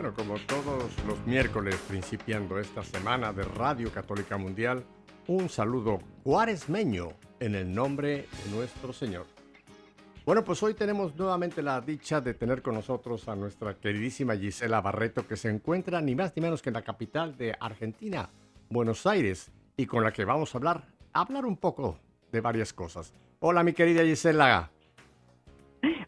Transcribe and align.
Bueno, 0.00 0.16
como 0.16 0.38
todos 0.46 0.96
los 1.06 1.26
miércoles, 1.26 1.76
principiando 1.86 2.58
esta 2.58 2.82
semana 2.82 3.34
de 3.34 3.42
Radio 3.42 3.92
Católica 3.92 4.38
Mundial, 4.38 4.82
un 5.26 5.50
saludo 5.50 5.98
cuaresmeño 6.22 7.08
en 7.38 7.54
el 7.54 7.74
nombre 7.74 8.26
de 8.44 8.50
nuestro 8.50 8.94
Señor. 8.94 9.26
Bueno, 10.24 10.42
pues 10.42 10.62
hoy 10.62 10.72
tenemos 10.72 11.14
nuevamente 11.16 11.60
la 11.60 11.82
dicha 11.82 12.22
de 12.22 12.32
tener 12.32 12.62
con 12.62 12.76
nosotros 12.76 13.28
a 13.28 13.36
nuestra 13.36 13.74
queridísima 13.74 14.34
Gisela 14.36 14.80
Barreto, 14.80 15.26
que 15.26 15.36
se 15.36 15.50
encuentra 15.50 16.00
ni 16.00 16.14
más 16.14 16.32
ni 16.34 16.40
menos 16.40 16.62
que 16.62 16.70
en 16.70 16.74
la 16.76 16.82
capital 16.82 17.36
de 17.36 17.54
Argentina, 17.60 18.30
Buenos 18.70 19.04
Aires, 19.04 19.52
y 19.76 19.84
con 19.84 20.02
la 20.02 20.14
que 20.14 20.24
vamos 20.24 20.54
a 20.54 20.58
hablar, 20.58 20.86
hablar 21.12 21.44
un 21.44 21.58
poco 21.58 21.98
de 22.32 22.40
varias 22.40 22.72
cosas. 22.72 23.12
Hola, 23.40 23.62
mi 23.62 23.74
querida 23.74 24.02
Gisela. 24.02 24.70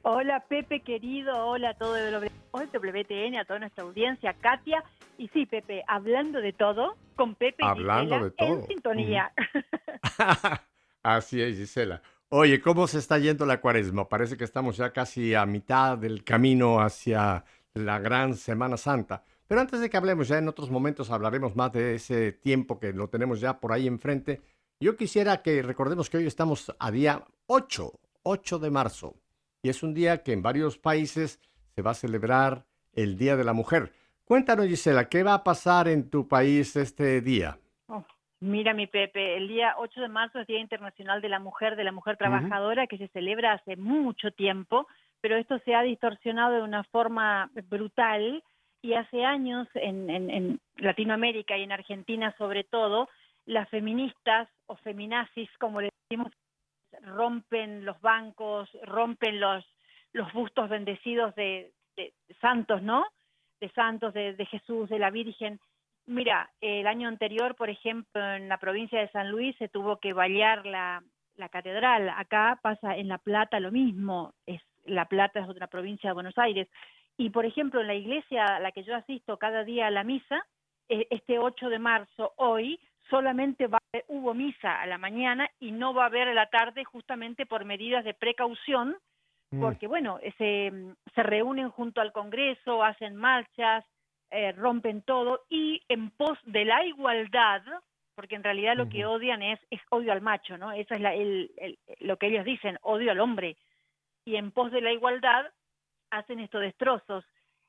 Hola, 0.01 0.47
Pepe 0.49 0.81
querido, 0.81 1.47
hola 1.47 1.71
a 1.71 1.75
todo 1.75 1.95
el 1.95 2.32
WTN, 2.53 3.37
a 3.37 3.45
toda 3.45 3.61
nuestra 3.61 3.85
audiencia, 3.85 4.35
Katia. 4.35 4.85
Y 5.19 5.29
sí, 5.29 5.47
Pepe, 5.47 5.83
hablando 5.87 6.41
de 6.41 6.53
todo, 6.53 6.97
con 7.17 7.35
Pepe 7.35 7.65
hablando 7.65 8.19
y 8.19 8.23
de 8.25 8.31
todo. 8.33 8.49
en 8.49 8.67
sintonía. 8.67 9.33
Así 11.03 11.41
es, 11.41 11.57
Gisela. 11.57 12.03
Oye, 12.29 12.61
¿cómo 12.61 12.87
se 12.87 12.99
está 12.99 13.19
yendo 13.19 13.45
la 13.45 13.61
cuaresma? 13.61 14.09
Parece 14.09 14.37
que 14.37 14.45
estamos 14.45 14.77
ya 14.77 14.93
casi 14.93 15.35
a 15.35 15.45
mitad 15.45 15.99
del 15.99 16.25
camino 16.25 16.81
hacia 16.81 17.45
la 17.75 17.99
gran 17.99 18.35
Semana 18.35 18.77
Santa. 18.77 19.23
Pero 19.47 19.61
antes 19.61 19.81
de 19.81 19.91
que 19.91 19.97
hablemos, 19.97 20.29
ya 20.29 20.39
en 20.39 20.49
otros 20.49 20.71
momentos 20.71 21.11
hablaremos 21.11 21.55
más 21.57 21.73
de 21.73 21.97
ese 21.97 22.33
tiempo 22.33 22.79
que 22.79 22.93
lo 22.93 23.09
tenemos 23.09 23.41
ya 23.41 23.61
por 23.61 23.73
ahí 23.73 23.87
enfrente. 23.87 24.41
Yo 24.81 24.97
quisiera 24.97 25.43
que 25.43 25.63
recordemos 25.63 26.09
que 26.09 26.17
hoy 26.17 26.27
estamos 26.27 26.75
a 26.79 26.91
día 26.91 27.23
8, 27.47 27.93
8 28.23 28.59
de 28.59 28.71
marzo. 28.71 29.15
Y 29.63 29.69
es 29.69 29.83
un 29.83 29.93
día 29.93 30.23
que 30.23 30.33
en 30.33 30.43
varios 30.43 30.79
países 30.79 31.39
se 31.75 31.83
va 31.83 31.93
a 31.93 31.95
celebrar 31.95 32.65
el 32.95 33.17
Día 33.17 33.37
de 33.37 33.45
la 33.45 33.53
Mujer. 33.53 33.93
Cuéntanos, 34.25 34.67
Gisela, 34.67 35.09
¿qué 35.09 35.23
va 35.23 35.35
a 35.35 35.45
pasar 35.45 35.89
en 35.89 36.09
tu 36.09 36.29
país 36.29 36.77
este 36.77 37.21
día? 37.21 37.59
Oh, 37.87 38.05
mira, 38.41 38.75
mi 38.75 38.87
Pepe, 38.87 39.37
el 39.37 39.49
día 39.49 39.75
8 39.79 40.01
de 40.01 40.09
marzo 40.09 40.41
es 40.41 40.47
Día 40.47 40.61
Internacional 40.61 41.21
de 41.21 41.29
la 41.29 41.39
Mujer, 41.39 41.77
de 41.77 41.85
la 41.85 41.93
Mujer 41.93 42.17
Trabajadora, 42.17 42.87
que 42.87 42.99
se 42.99 43.09
celebra 43.09 43.53
hace 43.53 43.77
mucho 43.77 44.31
tiempo, 44.31 44.87
pero 45.21 45.37
esto 45.37 45.59
se 45.65 45.75
ha 45.75 45.83
distorsionado 45.83 46.55
de 46.55 46.63
una 46.63 46.85
forma 46.85 47.51
brutal 47.69 48.43
y 48.81 48.95
hace 48.95 49.25
años 49.25 49.69
en, 49.75 50.11
en, 50.11 50.31
en 50.31 50.61
Latinoamérica 50.77 51.57
y 51.57 51.63
en 51.63 51.73
Argentina 51.73 52.35
sobre 52.39 52.65
todo, 52.65 53.09
las 53.47 53.69
feministas 53.71 54.49
o 54.67 54.77
feminazis, 54.77 55.49
como 55.59 55.81
le 55.81 55.91
decimos, 56.09 56.33
rompen 57.03 57.85
los 57.85 58.01
bancos, 58.01 58.69
rompen 58.85 59.41
los, 59.41 59.65
los 60.13 60.33
bustos 60.33 60.69
bendecidos 60.69 61.35
de, 61.35 61.73
de 61.97 62.13
santos, 62.41 62.83
¿no? 62.83 63.05
De 63.61 63.71
santos, 63.71 64.13
de, 64.15 64.35
de, 64.35 64.47
Jesús, 64.47 64.89
de 64.89 64.99
la 64.99 65.11
Virgen. 65.11 65.61
Mira, 66.07 66.51
el 66.61 66.87
año 66.87 67.09
anterior, 67.09 67.55
por 67.55 67.71
ejemplo, 67.71 68.21
en 68.35 68.49
la 68.49 68.59
provincia 68.59 68.99
de 69.01 69.11
San 69.11 69.31
Luis 69.31 69.57
se 69.57 69.69
tuvo 69.69 69.99
que 69.99 70.13
vallar 70.13 70.67
la, 70.67 71.03
catedral. 71.51 72.09
Acá 72.17 72.59
pasa 72.63 72.97
en 72.97 73.09
La 73.09 73.19
Plata 73.19 73.61
lo 73.61 73.73
mismo. 73.73 74.33
Es 74.47 74.61
La 74.85 75.07
Plata 75.07 75.41
es 75.41 75.49
otra 75.49 75.67
provincia 75.67 76.11
de 76.11 76.15
Buenos 76.15 76.39
Aires. 76.39 76.69
Y, 77.17 77.31
por 77.31 77.45
ejemplo, 77.45 77.81
en 77.81 77.87
la 77.89 77.95
iglesia 77.95 78.45
a 78.45 78.61
la 78.61 78.73
que 78.73 78.85
yo 78.85 78.95
asisto 78.95 79.39
cada 79.39 79.65
día 79.65 79.87
a 79.87 79.91
la 79.91 80.05
misa, 80.05 80.45
este 80.89 81.39
8 81.39 81.69
de 81.69 81.79
marzo, 81.79 82.33
hoy, 82.37 82.81
solamente 83.09 83.67
va, 83.67 83.79
hubo 84.09 84.35
misa 84.35 84.81
a 84.81 84.87
la 84.87 84.99
mañana 84.99 85.49
y 85.61 85.73
no 85.73 85.95
va 85.95 86.05
a 86.05 86.07
haber 86.07 86.29
a 86.29 86.35
la 86.35 86.47
tarde 86.47 86.85
justamente 86.85 87.47
por 87.47 87.65
medidas 87.65 88.05
de 88.05 88.15
precaución, 88.15 88.97
porque 89.61 89.87
bueno, 89.87 90.19
se, 90.39 90.73
se 91.15 91.23
reúnen 91.23 91.71
junto 91.71 92.01
al 92.01 92.13
Congreso, 92.13 92.83
hacen 92.83 93.17
marchas, 93.17 93.85
eh, 94.31 94.53
rompen 94.53 95.03
todo 95.03 95.43
y 95.51 95.83
en 95.89 96.11
pos 96.11 96.39
de 96.45 96.65
la 96.65 96.85
igualdad, 96.87 97.63
porque 98.15 98.35
en 98.35 98.43
realidad 98.43 98.77
lo 98.77 98.89
que 98.89 99.05
odian 99.05 99.43
es, 99.43 99.61
es 99.71 99.81
odio 99.91 100.13
al 100.13 100.23
macho, 100.23 100.57
¿no? 100.57 100.73
Eso 100.73 100.95
es 100.95 101.01
la, 101.01 101.15
el, 101.15 101.51
el, 101.59 101.79
lo 102.01 102.17
que 102.17 102.29
ellos 102.29 102.45
dicen, 102.45 102.79
odio 102.83 103.11
al 103.11 103.21
hombre. 103.21 103.57
Y 104.25 104.37
en 104.37 104.51
pos 104.51 104.73
de 104.73 104.81
la 104.81 104.93
igualdad 104.93 105.47
hacen 106.11 106.41
estos 106.41 106.63
destrozos. 106.63 107.25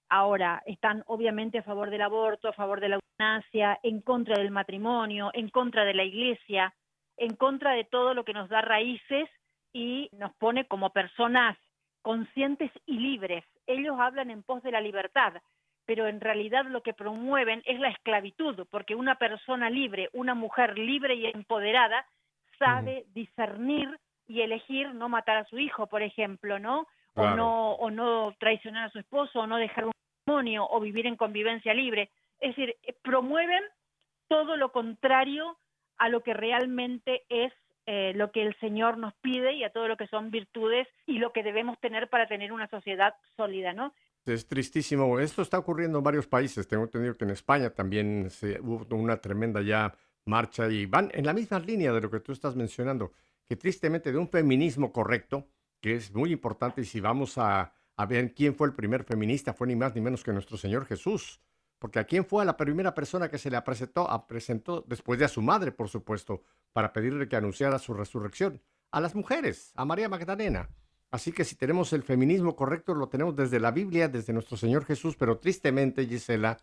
Ahora, 0.10 0.62
están 0.66 1.04
obviamente 1.08 1.58
a 1.58 1.64
favor 1.64 1.90
del 1.90 2.02
aborto, 2.02 2.48
a 2.48 2.54
favor 2.54 2.80
de 2.80 2.90
la 2.90 2.96
eutanasia, 2.96 3.80
en 3.84 4.02
contra 4.02 4.38
del 4.38 4.52
matrimonio, 4.52 5.32
en 5.34 5.50
contra 5.50 5.84
de 5.86 5.94
la 5.94 6.04
iglesia, 6.04 6.74
en 7.18 7.36
contra 7.36 7.72
de 7.72 7.84
todo 7.84 8.14
lo 8.14 8.24
que 8.24 8.34
nos 8.34 8.48
da 8.48 8.62
raíces 8.62 9.30
y 9.74 10.10
nos 10.14 10.34
pone 10.36 10.66
como 10.66 10.92
personas 10.92 11.58
conscientes 12.04 12.70
y 12.86 13.00
libres. 13.00 13.44
Ellos 13.66 13.96
hablan 14.00 14.30
en 14.30 14.44
pos 14.44 14.62
de 14.62 14.72
la 14.72 14.82
libertad, 14.82 15.34
pero 15.86 16.08
en 16.08 16.22
realidad 16.22 16.66
lo 16.66 16.84
que 16.84 16.94
promueven 16.94 17.64
es 17.66 17.80
la 17.80 17.90
esclavitud, 17.90 18.68
porque 18.70 18.94
una 18.94 19.16
persona 19.16 19.70
libre, 19.70 20.10
una 20.14 20.36
mujer 20.36 20.78
libre 20.78 21.16
y 21.16 21.26
empoderada, 21.26 22.06
sabe 22.60 23.06
discernir 23.14 24.00
y 24.28 24.42
elegir 24.42 24.94
no 24.94 25.10
matar 25.10 25.38
a 25.38 25.46
su 25.46 25.58
hijo, 25.58 25.88
por 25.88 26.04
ejemplo, 26.04 26.60
¿no? 26.60 26.88
Claro. 27.14 27.32
O 27.32 27.36
no 27.36 27.72
o 27.74 27.92
no 27.92 28.36
traicionar 28.40 28.88
a 28.88 28.92
su 28.92 29.00
esposo, 29.00 29.42
o 29.42 29.48
no 29.48 29.58
dejar 29.58 29.86
un 29.86 29.92
matrimonio, 30.26 30.68
o 30.70 30.80
vivir 30.80 31.08
en 31.08 31.16
convivencia 31.16 31.74
libre. 31.74 32.10
Es 32.40 32.56
decir, 32.56 32.76
promueven 33.02 33.64
todo 34.28 34.58
lo 34.58 34.72
contrario 34.72 35.58
a 35.98 36.10
lo 36.10 36.22
que 36.22 36.34
realmente 36.34 37.24
es 37.30 37.54
eh, 37.86 38.14
lo 38.16 38.32
que 38.32 38.44
el 38.44 38.56
Señor 38.60 38.98
nos 38.98 39.14
pide 39.16 39.54
y 39.54 39.64
a 39.64 39.72
todo 39.72 39.88
lo 39.88 39.98
que 39.98 40.08
son 40.08 40.32
virtudes 40.32 40.88
y 41.06 41.20
lo 41.20 41.34
que 41.34 41.44
debemos 41.44 41.80
tener 41.80 42.10
para 42.10 42.28
tener 42.28 42.52
una 42.52 42.68
sociedad 42.70 43.16
sólida, 43.36 43.74
¿no? 43.74 43.94
Es 44.26 44.48
tristísimo. 44.48 45.20
Esto 45.20 45.42
está 45.42 45.60
ocurriendo 45.60 45.98
en 45.98 46.04
varios 46.04 46.28
países. 46.28 46.68
Tengo 46.68 46.84
entendido 46.84 47.16
que 47.16 47.26
en 47.26 47.32
España 47.32 47.70
también 47.72 48.30
se, 48.30 48.60
hubo 48.62 48.96
una 48.96 49.18
tremenda 49.18 49.62
ya 49.62 49.94
marcha 50.26 50.70
y 50.70 50.86
van 50.86 51.12
en 51.14 51.26
la 51.26 51.34
misma 51.34 51.60
línea 51.60 51.92
de 51.92 52.00
lo 52.00 52.10
que 52.10 52.22
tú 52.22 52.32
estás 52.32 52.56
mencionando, 52.56 53.12
que 53.46 53.58
tristemente 53.58 54.14
de 54.14 54.18
un 54.18 54.30
feminismo 54.30 54.94
correcto, 54.94 55.50
que 55.82 55.96
es 55.96 56.14
muy 56.14 56.32
importante 56.32 56.82
y 56.82 56.86
si 56.86 57.02
vamos 57.02 57.38
a, 57.38 57.74
a 57.98 58.06
ver 58.06 58.34
quién 58.34 58.56
fue 58.56 58.68
el 58.68 58.74
primer 58.74 59.04
feminista, 59.04 59.54
fue 59.54 59.68
ni 59.68 59.76
más 59.76 59.94
ni 59.94 60.00
menos 60.00 60.24
que 60.24 60.32
nuestro 60.32 60.56
Señor 60.56 60.86
Jesús. 60.86 61.42
Porque 61.84 62.00
a 62.00 62.06
quién 62.06 62.24
fue 62.24 62.46
la 62.46 62.56
primera 62.56 62.96
persona 62.96 63.28
que 63.28 63.38
se 63.38 63.52
le 63.52 63.62
presentó, 63.62 64.26
presentó 64.26 64.86
después 64.88 65.20
de 65.20 65.26
a 65.26 65.28
su 65.28 65.42
madre, 65.42 65.74
por 65.74 65.90
supuesto, 65.90 66.42
para 66.72 66.94
pedirle 66.94 67.28
que 67.28 67.36
anunciara 67.36 67.78
su 67.78 67.94
resurrección. 67.94 68.62
A 68.92 69.02
las 69.02 69.16
mujeres, 69.16 69.74
a 69.76 69.84
María 69.84 70.08
Magdalena. 70.08 70.70
Así 71.12 71.34
que 71.34 71.44
si 71.44 71.58
tenemos 71.58 71.92
el 71.92 72.04
feminismo 72.04 72.56
correcto, 72.56 72.94
lo 72.96 73.10
tenemos 73.10 73.36
desde 73.36 73.60
la 73.60 73.72
Biblia, 73.72 74.08
desde 74.08 74.32
nuestro 74.32 74.56
Señor 74.56 74.86
Jesús, 74.86 75.18
pero 75.18 75.40
tristemente, 75.40 76.08
Gisela, 76.08 76.58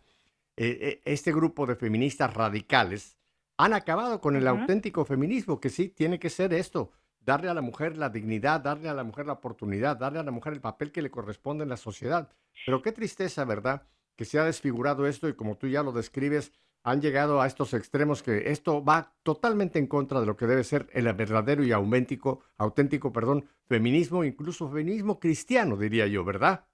eh, 0.57 1.01
este 1.05 1.31
grupo 1.31 1.67
de 1.67 1.75
feministas 1.75 2.33
radicales 2.33 3.15
han 3.57 3.73
acabado 3.73 4.21
con 4.21 4.35
el 4.35 4.45
uh 4.45 4.47
-huh. 4.47 4.61
auténtico 4.61 5.05
feminismo, 5.05 5.59
que 5.59 5.69
sí 5.69 5.89
tiene 5.89 6.17
que 6.17 6.31
ser 6.31 6.51
esto, 6.51 6.93
darle 7.19 7.47
a 7.47 7.53
la 7.53 7.61
mujer 7.61 7.95
la 7.95 8.09
dignidad, 8.09 8.59
darle 8.59 8.89
a 8.89 8.95
la 8.95 9.03
mujer 9.03 9.27
la 9.27 9.33
oportunidad, 9.33 9.97
darle 9.97 10.17
a 10.17 10.23
la 10.23 10.31
mujer 10.31 10.53
el 10.53 10.61
papel 10.61 10.91
que 10.91 11.03
le 11.03 11.11
corresponde 11.11 11.61
en 11.61 11.69
la 11.69 11.77
sociedad. 11.77 12.27
Pero 12.65 12.81
qué 12.81 12.91
tristeza, 12.91 13.45
¿verdad? 13.45 13.83
Que 14.21 14.25
se 14.25 14.37
ha 14.37 14.43
desfigurado 14.43 15.07
esto 15.07 15.27
y 15.27 15.33
como 15.33 15.57
tú 15.57 15.65
ya 15.65 15.81
lo 15.81 15.91
describes, 15.91 16.53
han 16.83 17.01
llegado 17.01 17.41
a 17.41 17.47
estos 17.47 17.73
extremos 17.73 18.21
que 18.21 18.51
esto 18.51 18.85
va 18.85 19.13
totalmente 19.23 19.79
en 19.79 19.87
contra 19.87 20.19
de 20.19 20.27
lo 20.27 20.37
que 20.37 20.45
debe 20.45 20.63
ser 20.63 20.85
el 20.93 21.11
verdadero 21.13 21.63
y 21.63 21.71
auténtico, 21.71 22.43
auténtico, 22.59 23.11
perdón, 23.11 23.45
feminismo, 23.67 24.23
incluso 24.23 24.69
feminismo 24.69 25.19
cristiano, 25.19 25.75
diría 25.75 26.05
yo, 26.05 26.23
¿verdad? 26.23 26.65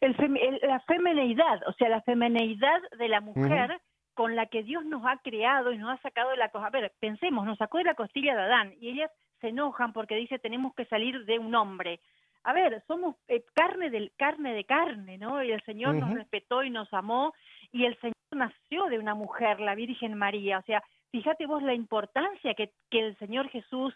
El 0.00 0.16
fem 0.16 0.38
el, 0.38 0.58
la 0.62 0.80
femineidad, 0.88 1.60
o 1.68 1.72
sea, 1.74 1.90
la 1.90 2.00
femineidad 2.00 2.80
de 2.98 3.08
la 3.08 3.20
mujer 3.20 3.72
uh 3.72 3.74
-huh. 3.74 3.80
con 4.14 4.34
la 4.34 4.46
que 4.46 4.62
Dios 4.62 4.82
nos 4.86 5.04
ha 5.04 5.18
creado 5.18 5.72
y 5.72 5.76
nos 5.76 5.90
ha 5.90 6.00
sacado 6.00 6.30
de 6.30 6.38
la 6.38 6.48
cosa. 6.48 6.68
A 6.68 6.70
ver, 6.70 6.94
pensemos, 6.98 7.44
nos 7.44 7.58
sacó 7.58 7.76
de 7.76 7.84
la 7.84 7.94
costilla 7.94 8.34
de 8.34 8.40
Adán 8.40 8.72
y 8.80 8.88
ellas 8.88 9.10
se 9.42 9.48
enojan 9.48 9.92
porque 9.92 10.14
dice 10.14 10.38
tenemos 10.38 10.74
que 10.74 10.86
salir 10.86 11.26
de 11.26 11.38
un 11.38 11.54
hombre. 11.54 12.00
A 12.46 12.52
ver, 12.52 12.80
somos 12.86 13.16
eh, 13.26 13.44
carne 13.54 13.90
del 13.90 14.12
carne 14.16 14.54
de 14.54 14.62
carne, 14.64 15.18
¿no? 15.18 15.42
Y 15.42 15.50
el 15.50 15.60
Señor 15.64 15.96
uh 15.96 15.98
-huh. 15.98 16.00
nos 16.06 16.14
respetó 16.14 16.62
y 16.62 16.70
nos 16.70 16.92
amó 16.94 17.34
y 17.72 17.86
el 17.86 17.98
Señor 17.98 18.14
nació 18.30 18.84
de 18.86 19.00
una 19.00 19.14
mujer, 19.16 19.58
la 19.58 19.74
Virgen 19.74 20.14
María. 20.14 20.58
O 20.58 20.62
sea, 20.62 20.80
fíjate 21.10 21.46
vos 21.46 21.60
la 21.64 21.74
importancia 21.74 22.54
que, 22.54 22.70
que 22.88 23.00
el 23.00 23.18
Señor 23.18 23.48
Jesús, 23.48 23.92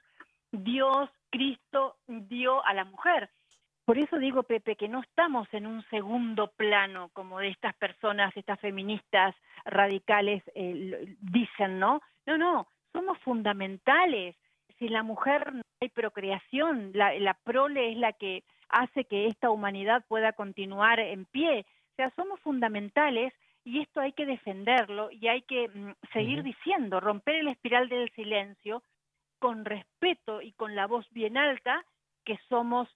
Dios, 0.51 1.09
Cristo, 1.31 1.97
dio 2.09 2.65
a 2.67 2.75
la 2.75 2.85
mujer. 2.85 3.31
por 3.85 3.99
eso 3.99 4.19
digo, 4.19 4.43
Pepe, 4.43 4.75
que 4.77 4.89
no 4.89 5.01
estamos 5.01 5.47
en 5.53 5.67
un 5.67 5.83
segundo 5.89 6.49
plano 6.57 7.11
como 7.13 7.39
de 7.39 7.49
estas 7.49 7.75
personas, 7.77 8.37
estas 8.37 8.59
feministas 8.61 9.35
radicales 9.65 10.43
eh, 10.55 11.17
dicen, 11.21 11.79
¿no? 11.79 12.01
No, 12.27 12.37
no, 12.37 12.67
somos 12.93 13.17
fundamentales. 13.19 14.37
Si 14.79 14.89
la 14.89 15.03
mujer 15.03 15.55
no 15.55 15.63
hay 15.81 15.89
procreación, 15.89 16.91
la, 16.95 17.19
la 17.19 17.35
prole 17.35 17.93
es 17.93 17.97
la 17.97 18.13
que 18.13 18.45
hace 18.69 19.05
que 19.07 19.27
esta 19.27 19.51
humanidad 19.51 20.05
pueda 20.09 20.33
continuar 20.33 21.01
en 21.01 21.25
pie. 21.25 21.65
O 21.93 21.95
sea, 21.97 22.13
somos 22.17 22.39
fundamentales 22.41 23.33
y 23.65 23.81
esto 23.81 24.01
hay 24.01 24.13
que 24.13 24.27
defenderlo 24.27 25.11
y 25.11 25.29
hay 25.29 25.43
que 25.43 25.69
mm, 25.69 25.93
seguir 26.13 26.43
diciendo, 26.43 27.01
romper 27.01 27.37
el 27.37 27.49
espiral 27.49 27.89
del 27.89 28.11
silencio 28.13 28.83
con 29.39 29.65
respeto 29.65 30.43
y 30.43 30.53
con 30.53 30.77
la 30.77 30.87
voz 30.87 31.07
bien 31.11 31.39
alta 31.39 31.83
que 32.25 32.39
somos 32.51 32.89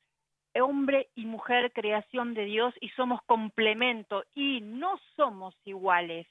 hombre 0.61 1.09
y 1.15 1.25
mujer 1.25 1.73
creación 1.73 2.35
de 2.35 2.45
Dios 2.45 2.75
y 2.81 2.91
somos 2.91 3.21
complemento 3.23 4.25
y 4.35 4.61
no 4.61 4.99
somos 5.17 5.57
iguales. 5.65 6.27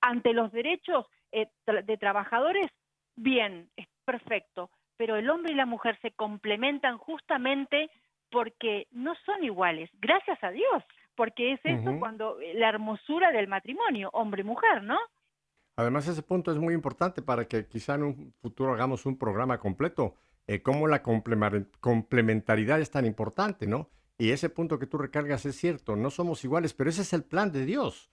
Ante 0.00 0.32
los 0.32 0.50
derechos 0.50 1.06
eh, 1.30 1.46
de 1.66 1.96
trabajadores, 1.96 2.66
bien, 3.14 3.70
es 3.76 3.86
perfecto, 4.04 4.68
pero 5.02 5.16
el 5.16 5.28
hombre 5.30 5.52
y 5.52 5.56
la 5.56 5.66
mujer 5.66 5.98
se 6.00 6.12
complementan 6.12 6.96
justamente 6.96 7.90
porque 8.30 8.86
no 8.92 9.14
son 9.26 9.42
iguales, 9.42 9.90
gracias 10.00 10.38
a 10.44 10.52
Dios, 10.52 10.84
porque 11.16 11.54
es 11.54 11.60
eso 11.64 11.98
cuando 11.98 12.40
eh, 12.40 12.54
la 12.54 12.68
hermosura 12.68 13.32
del 13.32 13.48
matrimonio, 13.48 14.10
hombre 14.12 14.42
y 14.42 14.44
mujer, 14.44 14.84
¿no? 14.84 14.96
Además, 15.74 16.06
ese 16.06 16.22
punto 16.22 16.52
es 16.52 16.58
muy 16.58 16.72
importante 16.72 17.20
para 17.20 17.46
que 17.46 17.66
quizá 17.66 17.96
en 17.96 18.04
un 18.04 18.34
futuro 18.40 18.74
hagamos 18.74 19.04
un 19.04 19.18
programa 19.18 19.58
completo, 19.58 20.14
eh, 20.46 20.62
cómo 20.62 20.86
la 20.86 21.02
complementariedad 21.02 22.80
es 22.80 22.92
tan 22.92 23.04
importante, 23.04 23.66
¿no? 23.66 23.90
Y 24.18 24.30
ese 24.30 24.50
punto 24.50 24.78
que 24.78 24.86
tú 24.86 24.98
recargas 24.98 25.44
es 25.46 25.56
cierto, 25.56 25.96
no 25.96 26.10
somos 26.10 26.44
iguales, 26.44 26.74
pero 26.74 26.90
ese 26.90 27.02
es 27.02 27.12
el 27.12 27.24
plan 27.24 27.50
de 27.50 27.66
Dios. 27.66 28.08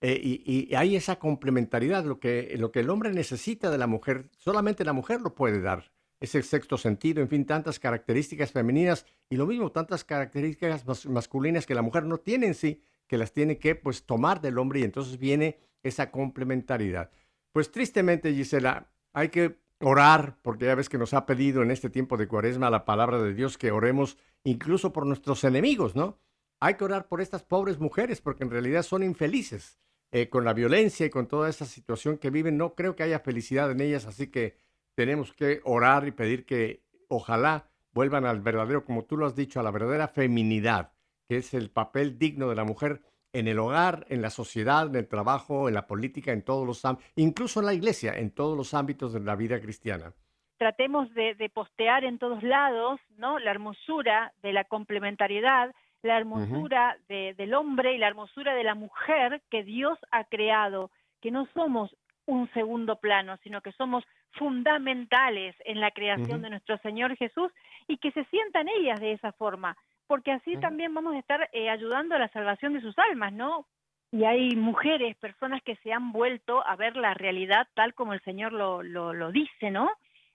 Eh, 0.00 0.20
y, 0.20 0.42
y, 0.44 0.74
hay 0.74 0.96
esa 0.96 1.20
complementariedad, 1.20 2.04
lo 2.04 2.18
que, 2.18 2.56
lo 2.58 2.72
que 2.72 2.80
el 2.80 2.90
hombre 2.90 3.12
necesita 3.12 3.70
de 3.70 3.78
la 3.78 3.86
mujer, 3.86 4.28
solamente 4.38 4.84
la 4.84 4.92
mujer 4.92 5.20
lo 5.20 5.36
puede 5.36 5.60
dar 5.60 5.92
ese 6.22 6.42
sexto 6.42 6.78
sentido, 6.78 7.20
en 7.20 7.28
fin, 7.28 7.44
tantas 7.44 7.80
características 7.80 8.52
femeninas 8.52 9.06
y 9.28 9.36
lo 9.36 9.46
mismo, 9.46 9.72
tantas 9.72 10.04
características 10.04 10.84
masculinas 11.06 11.66
que 11.66 11.74
la 11.74 11.82
mujer 11.82 12.04
no 12.04 12.18
tiene 12.18 12.46
en 12.46 12.54
sí, 12.54 12.80
que 13.08 13.18
las 13.18 13.32
tiene 13.32 13.58
que 13.58 13.74
pues 13.74 14.06
tomar 14.06 14.40
del 14.40 14.58
hombre 14.58 14.80
y 14.80 14.84
entonces 14.84 15.18
viene 15.18 15.58
esa 15.82 16.12
complementariedad. 16.12 17.10
Pues 17.50 17.72
tristemente, 17.72 18.32
Gisela, 18.32 18.88
hay 19.12 19.30
que 19.30 19.58
orar, 19.80 20.38
porque 20.42 20.66
ya 20.66 20.76
ves 20.76 20.88
que 20.88 20.96
nos 20.96 21.12
ha 21.12 21.26
pedido 21.26 21.62
en 21.62 21.72
este 21.72 21.90
tiempo 21.90 22.16
de 22.16 22.28
cuaresma 22.28 22.70
la 22.70 22.84
palabra 22.84 23.20
de 23.20 23.34
Dios 23.34 23.58
que 23.58 23.72
oremos 23.72 24.16
incluso 24.44 24.92
por 24.92 25.04
nuestros 25.06 25.42
enemigos, 25.42 25.96
¿no? 25.96 26.20
Hay 26.60 26.74
que 26.74 26.84
orar 26.84 27.08
por 27.08 27.20
estas 27.20 27.42
pobres 27.42 27.80
mujeres 27.80 28.20
porque 28.20 28.44
en 28.44 28.50
realidad 28.50 28.84
son 28.84 29.02
infelices. 29.02 29.80
Eh, 30.14 30.28
con 30.28 30.44
la 30.44 30.52
violencia 30.52 31.06
y 31.06 31.10
con 31.10 31.26
toda 31.26 31.48
esa 31.48 31.64
situación 31.64 32.18
que 32.18 32.28
viven, 32.28 32.58
no 32.58 32.74
creo 32.74 32.94
que 32.94 33.02
haya 33.02 33.18
felicidad 33.20 33.70
en 33.70 33.80
ellas, 33.80 34.04
así 34.04 34.26
que 34.26 34.58
tenemos 34.94 35.32
que 35.32 35.60
orar 35.64 36.06
y 36.06 36.12
pedir 36.12 36.44
que 36.44 36.82
ojalá 37.08 37.68
vuelvan 37.92 38.24
al 38.24 38.40
verdadero, 38.40 38.84
como 38.84 39.04
tú 39.04 39.16
lo 39.16 39.26
has 39.26 39.36
dicho, 39.36 39.60
a 39.60 39.62
la 39.62 39.70
verdadera 39.70 40.08
feminidad, 40.08 40.92
que 41.28 41.36
es 41.36 41.54
el 41.54 41.70
papel 41.70 42.18
digno 42.18 42.48
de 42.48 42.56
la 42.56 42.64
mujer 42.64 43.02
en 43.32 43.48
el 43.48 43.58
hogar, 43.58 44.04
en 44.08 44.20
la 44.20 44.30
sociedad, 44.30 44.86
en 44.88 44.96
el 44.96 45.08
trabajo, 45.08 45.68
en 45.68 45.74
la 45.74 45.86
política, 45.86 46.32
en 46.32 46.44
todos 46.44 46.66
los 46.66 46.84
ámbitos, 46.84 47.12
incluso 47.16 47.60
en 47.60 47.66
la 47.66 47.74
iglesia, 47.74 48.14
en 48.14 48.34
todos 48.34 48.56
los 48.56 48.74
ámbitos 48.74 49.12
de 49.12 49.20
la 49.20 49.36
vida 49.36 49.60
cristiana. 49.60 50.12
Tratemos 50.58 51.12
de, 51.14 51.50
postear 51.52 52.04
en 52.04 52.18
todos 52.18 52.42
lados, 52.42 53.00
¿no? 53.16 53.38
La 53.38 53.50
hermosura 53.50 54.32
de 54.42 54.52
la 54.52 54.64
complementariedad, 54.64 55.74
la 56.02 56.18
hermosura 56.18 56.96
del 57.08 57.54
hombre 57.54 57.94
y 57.94 57.98
la 57.98 58.08
hermosura 58.08 58.54
de 58.54 58.64
la 58.64 58.74
mujer 58.74 59.42
que 59.50 59.64
Dios 59.64 59.98
ha 60.10 60.24
creado, 60.24 60.90
que 61.20 61.30
no 61.30 61.48
somos 61.54 61.96
un 62.26 62.48
segundo 62.52 62.96
plano, 62.96 63.38
sino 63.42 63.60
que 63.60 63.72
somos 63.72 64.04
fundamentales 64.32 65.54
en 65.64 65.80
la 65.80 65.90
creación 65.90 66.42
de 66.42 66.50
nuestro 66.50 66.78
Señor 66.78 67.16
Jesús 67.16 67.52
y 67.86 67.98
que 67.98 68.12
se 68.12 68.24
sientan 68.24 68.68
ellas 68.68 69.00
de 69.00 69.12
esa 69.12 69.32
forma, 69.32 69.76
porque 70.06 70.32
así 70.32 70.56
también 70.56 70.94
vamos 70.94 71.14
a 71.14 71.18
estar 71.18 71.48
eh, 71.52 71.70
ayudando 71.70 72.14
a 72.14 72.18
la 72.18 72.28
salvación 72.28 72.74
de 72.74 72.80
sus 72.80 72.98
almas, 72.98 73.32
¿no? 73.32 73.66
Y 74.10 74.24
hay 74.24 74.54
mujeres, 74.56 75.16
personas 75.16 75.62
que 75.62 75.76
se 75.76 75.92
han 75.92 76.12
vuelto 76.12 76.66
a 76.66 76.76
ver 76.76 76.96
la 76.96 77.14
realidad 77.14 77.66
tal 77.74 77.94
como 77.94 78.12
el 78.12 78.20
Señor 78.22 78.52
lo, 78.52 78.82
lo, 78.82 79.32
dice, 79.32 79.70
¿no? 79.70 79.90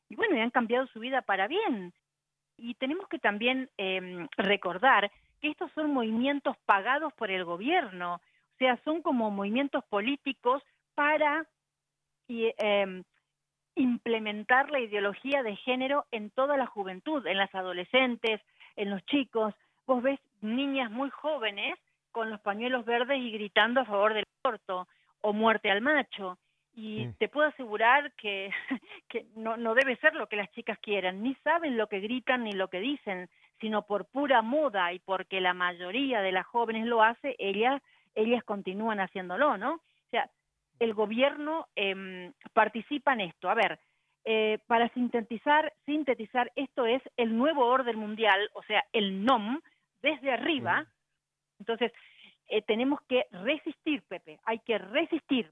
Y 0.09 0.15
bueno, 0.15 0.35
y 0.35 0.39
han 0.39 0.49
cambiado 0.49 0.87
su 0.87 0.99
vida 0.99 1.21
para 1.21 1.47
bien. 1.47 1.93
Y 2.57 2.73
tenemos 2.75 3.07
que 3.07 3.19
también 3.19 3.69
em, 3.77 4.27
recordar 4.35 5.11
que 5.41 5.49
estos 5.49 5.71
son 5.73 5.93
movimientos 5.93 6.57
pagados 6.65 7.13
por 7.13 7.29
el 7.29 7.45
gobierno, 7.45 8.15
o 8.15 8.57
sea, 8.57 8.79
son 8.83 9.03
como 9.03 9.29
movimientos 9.29 9.83
políticos 9.85 10.63
para 10.95 11.45
y, 12.27 12.51
eh, 12.57 13.03
implementar 13.77 14.69
la 14.69 14.79
ideología 14.79 15.43
de 15.43 15.55
género 15.55 16.05
en 16.11 16.29
toda 16.31 16.57
la 16.57 16.65
juventud, 16.65 17.25
en 17.25 17.37
las 17.37 17.53
adolescentes, 17.53 18.41
en 18.75 18.89
los 18.89 19.05
chicos. 19.05 19.53
Vos 19.85 20.03
ves 20.03 20.19
niñas 20.41 20.91
muy 20.91 21.09
jóvenes 21.09 21.77
con 22.11 22.29
los 22.29 22.41
pañuelos 22.41 22.85
verdes 22.85 23.19
y 23.19 23.31
gritando 23.31 23.81
a 23.81 23.85
favor 23.85 24.13
del 24.13 24.25
aborto 24.43 24.87
o 25.21 25.33
muerte 25.33 25.71
al 25.71 25.81
macho. 25.81 26.37
Y 26.75 27.07
te 27.17 27.27
puedo 27.27 27.47
asegurar 27.47 28.11
que, 28.13 28.51
que 29.09 29.25
no, 29.35 29.57
no 29.57 29.73
debe 29.73 29.95
ser 29.97 30.13
lo 30.13 30.27
que 30.27 30.35
las 30.35 30.51
chicas 30.51 30.77
quieran, 30.79 31.23
ni 31.23 31.33
saben 31.35 31.77
lo 31.77 31.87
que 31.87 31.99
gritan 31.99 32.43
ni 32.43 32.51
lo 32.51 32.67
que 32.67 32.79
dicen, 32.79 33.29
sino 33.59 33.81
por 33.83 34.05
pura 34.05 34.41
moda 34.41 34.93
y 34.93 34.99
porque 34.99 35.41
la 35.41 35.53
mayoría 35.53 36.21
de 36.21 36.31
las 36.31 36.45
jóvenes 36.45 36.85
lo 36.85 37.01
hace, 37.01 37.35
ellas, 37.39 37.81
ellas 38.13 38.43
continúan 38.43 38.99
haciéndolo, 38.99 39.57
¿no? 39.57 39.81
El 40.79 40.93
gobierno 40.93 41.67
eh, 41.75 42.31
participa 42.53 43.13
en 43.13 43.21
esto. 43.21 43.49
A 43.49 43.55
ver, 43.55 43.79
eh, 44.29 44.59
para 44.67 44.89
sintetizar, 44.89 45.71
sintetizar, 45.85 46.51
esto 46.55 46.85
es 46.85 47.01
el 47.15 47.37
nuevo 47.37 47.65
orden 47.65 47.97
mundial, 47.97 48.49
o 48.53 48.63
sea, 48.63 48.83
el 48.91 49.23
NOM, 49.23 49.61
desde 50.01 50.31
arriba. 50.33 50.85
Entonces, 51.59 51.93
eh, 52.49 52.61
tenemos 52.61 52.99
que 53.07 53.25
resistir, 53.31 54.03
Pepe, 54.03 54.37
hay 54.43 54.59
que 54.59 54.77
resistir. 54.77 55.49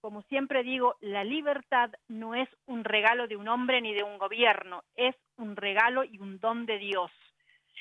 Como 0.00 0.22
siempre 0.22 0.62
digo, 0.62 0.94
la 1.00 1.24
libertad 1.24 1.90
no 2.06 2.36
es 2.36 2.48
un 2.66 2.84
regalo 2.84 3.26
de 3.26 3.36
un 3.36 3.48
hombre 3.48 3.80
ni 3.80 3.92
de 3.94 4.04
un 4.04 4.18
gobierno, 4.18 4.84
es 4.94 5.16
un 5.36 5.56
regalo 5.56 6.04
y 6.04 6.18
un 6.18 6.38
don 6.38 6.66
de 6.66 6.78
Dios. 6.78 7.10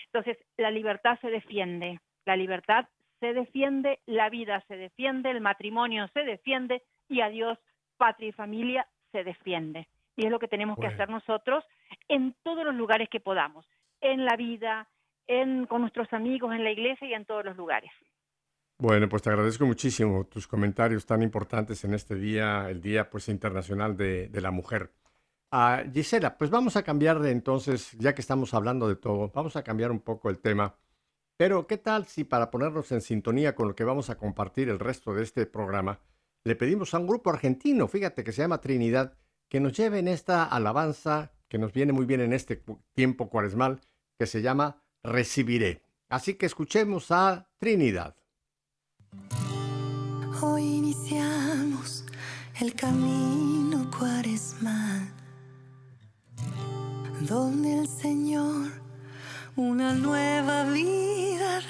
Entonces, 0.06 0.38
la 0.57 0.71
libertad 0.71 1.19
se 1.21 1.30
defiende, 1.30 2.00
la 2.25 2.35
libertad 2.35 2.88
se 3.23 3.33
defiende, 3.33 4.01
la 4.05 4.29
vida 4.29 4.61
se 4.67 4.75
defiende, 4.75 5.31
el 5.31 5.39
matrimonio 5.39 6.09
se 6.13 6.23
defiende 6.23 6.83
y 7.07 7.21
a 7.21 7.30
Dios, 7.30 7.57
patria 7.95 8.27
y 8.27 8.31
familia 8.33 8.85
se 9.13 9.23
defiende. 9.23 9.87
Y 10.18 10.25
es 10.25 10.31
lo 10.31 10.39
que 10.39 10.49
tenemos 10.49 10.77
que 10.77 10.87
hacer 10.87 11.09
nosotros 11.09 11.63
en 12.09 12.35
todos 12.44 12.65
los 12.65 12.75
lugares 12.75 13.07
que 13.09 13.21
podamos, 13.21 13.65
en 14.01 14.25
la 14.25 14.35
vida, 14.35 14.89
en, 15.25 15.68
con 15.68 15.80
nuestros 15.80 16.11
amigos, 16.11 16.53
en 16.53 16.65
la 16.65 16.71
iglesia 16.71 17.07
y 17.07 17.13
en 17.13 17.23
todos 17.23 17.45
los 17.45 17.56
lugares. 17.56 17.92
Bueno, 18.77 19.07
pues 19.07 19.21
te 19.21 19.30
agradezco 19.30 19.65
muchísimo 19.65 20.25
tus 20.25 20.45
comentarios 20.45 21.06
tan 21.06 21.21
importantes 21.23 21.85
en 21.85 21.94
este 21.94 22.15
día, 22.15 22.69
el 22.69 22.81
Día 22.81 23.09
pues, 23.09 23.30
Internacional 23.30 23.95
de, 23.95 24.30
la 24.33 24.51
Mujer. 24.51 24.92
Ah, 25.49 25.81
Gisela, 25.94 26.37
pues 26.37 26.49
vamos 26.49 26.75
a 26.75 26.83
cambiar 26.83 27.19
de 27.19 27.31
entonces, 27.31 27.94
ya 27.94 28.13
que 28.13 28.19
estamos 28.19 28.53
hablando 28.53 28.89
de 28.89 28.97
todo, 28.97 29.31
vamos 29.33 29.56
a 29.56 29.63
cambiar 29.63 29.92
un 29.92 30.01
poco 30.01 30.30
el 30.30 30.39
tema 30.39 30.75
pero, 31.37 31.68
¿qué 31.68 31.78
tal 31.78 32.06
si 32.06 32.23
para 32.23 32.52
ponernos 32.52 32.92
en 32.92 33.02
sintonía 33.02 33.56
con 33.56 33.68
lo 33.68 33.75
que 33.75 33.83
vamos 33.83 34.09
a 34.09 34.18
compartir 34.18 34.69
el 34.69 34.80
resto 34.80 35.13
de 35.13 35.23
este 35.23 35.45
programa, 35.45 35.99
le 36.44 36.56
pedimos 36.56 36.94
a 36.94 36.99
un 36.99 37.07
grupo 37.07 37.30
argentino, 37.30 37.87
fíjate 37.87 38.23
que 38.23 38.31
se 38.31 38.42
llama 38.42 38.61
Trinidad, 38.61 39.18
que 39.49 39.59
nos 39.59 39.73
lleve 39.73 39.99
en 39.99 40.07
esta 40.07 40.44
alabanza 40.44 41.31
que 41.47 41.57
nos 41.57 41.71
viene 41.71 41.94
muy 41.94 42.06
bien 42.06 42.21
en 42.21 42.33
este 42.33 42.63
tiempo 42.94 43.30
cuaresmal, 43.30 43.80
que 44.18 44.25
se 44.25 44.42
llama 44.42 44.83
Recibiré. 45.04 45.83
Así 46.09 46.33
que 46.33 46.47
escuchemos 46.47 47.11
a 47.11 47.47
Trinidad. 47.59 48.16
Hoy 50.42 50.63
iniciamos 50.63 52.06
el 52.59 52.73
camino 52.73 53.90
cuaresmal, 53.97 55.07
donde 57.21 57.80
el 57.80 57.87
Señor 57.87 58.82
una 59.56 59.94
nueva 59.94 60.64
vida 60.66 61.62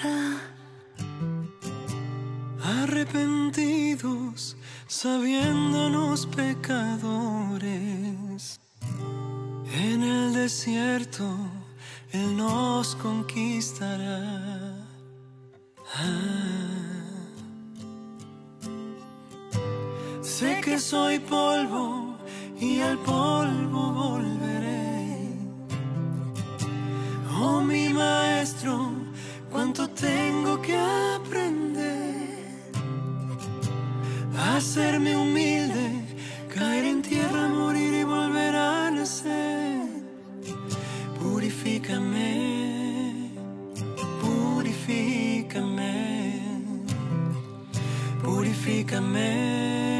Arrepentidos, 2.62 4.56
sabiéndonos 4.86 6.26
pecadores, 6.26 7.68
en 9.74 10.02
el 10.02 10.32
desierto 10.32 11.24
Él 12.12 12.36
nos 12.36 12.94
conquistará. 12.96 14.76
Ah. 15.94 16.54
Sé 20.22 20.62
que 20.64 20.78
soy 20.78 21.18
polvo 21.18 22.16
y 22.58 22.80
al 22.80 22.96
polvo 22.98 23.92
volveré 23.92 24.73
oh 27.40 27.60
mi 27.60 27.88
maestro, 27.88 28.92
cuánto 29.50 29.88
tengo 29.88 30.60
que 30.60 30.76
aprender 30.76 32.14
hacerme 34.52 35.16
humilde, 35.16 35.90
caer 36.54 36.84
en 36.84 37.02
tierra, 37.02 37.48
morir 37.48 37.94
y 37.94 38.04
volver 38.04 38.54
a 38.56 38.90
nacer. 38.90 39.80
Purifícame, 41.20 43.30
purifícame, 44.20 46.40
purifícame. 48.22 49.93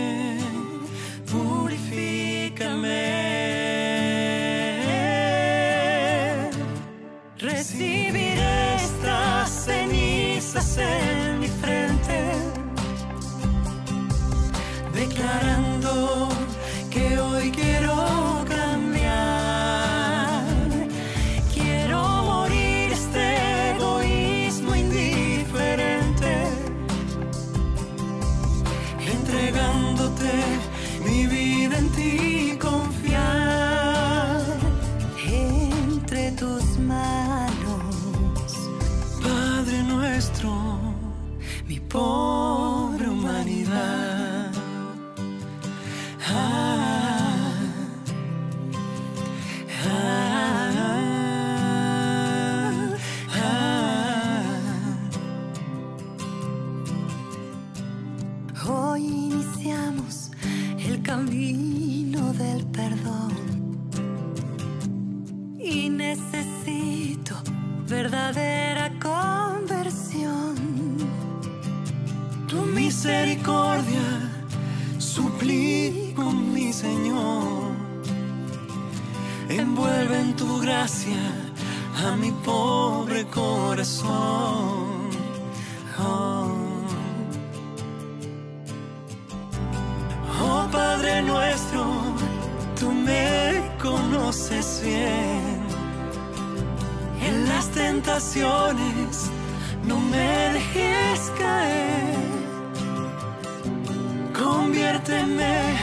Conviérteme, 104.74 105.78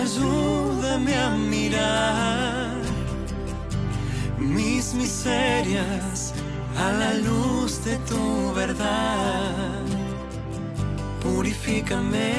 ayúdame 0.00 1.14
a 1.14 1.28
mirar 1.28 2.70
mis 4.38 4.94
miserias 4.94 6.32
a 6.74 6.90
la 6.92 7.12
luz 7.28 7.84
de 7.84 7.98
tu 8.08 8.54
verdad. 8.54 9.84
Purifícame, 11.20 12.32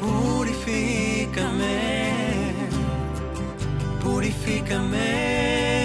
purifícame, 0.00 1.76
purifícame, 4.02 5.81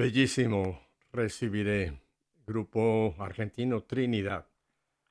Bellísimo, 0.00 0.80
recibiré. 1.12 1.92
Grupo 2.46 3.14
argentino 3.18 3.82
Trinidad. 3.82 4.46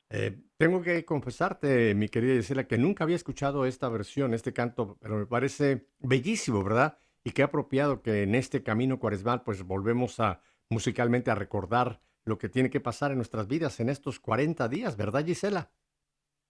Eh, 0.10 0.36
tengo 0.58 0.81
que 0.81 1.05
confesarte, 1.05 1.93
mi 1.93 2.10
querida 2.10 2.34
Gisela, 2.34 2.63
que 2.63 2.79
nunca 2.79 3.03
había 3.03 3.15
escuchado 3.15 3.67
esta 3.67 3.88
versión, 3.88 4.34
este 4.34 4.51
canto, 4.51 4.98
pero 5.00 5.17
me 5.17 5.27
parece 5.27 5.89
bellísimo, 6.00 6.63
¿verdad? 6.63 6.98
Y 7.24 7.34
qué 7.34 7.43
apropiado 7.43 8.01
que 8.01 8.24
en 8.24 8.34
este 8.34 8.63
camino 8.63 8.98
cuaresmal, 8.98 9.43
pues 9.43 9.62
volvemos 9.62 10.19
a 10.19 10.41
musicalmente 10.72 11.29
a 11.29 11.36
recordar 11.36 12.01
lo 12.25 12.39
que 12.39 12.50
tiene 12.50 12.72
que 12.72 12.79
pasar 12.79 13.12
en 13.12 13.17
nuestras 13.17 13.48
vidas 13.48 13.79
en 13.79 13.89
estos 13.89 14.19
40 14.19 14.67
días, 14.69 14.98
¿verdad, 14.98 15.24
Gisela? 15.24 15.69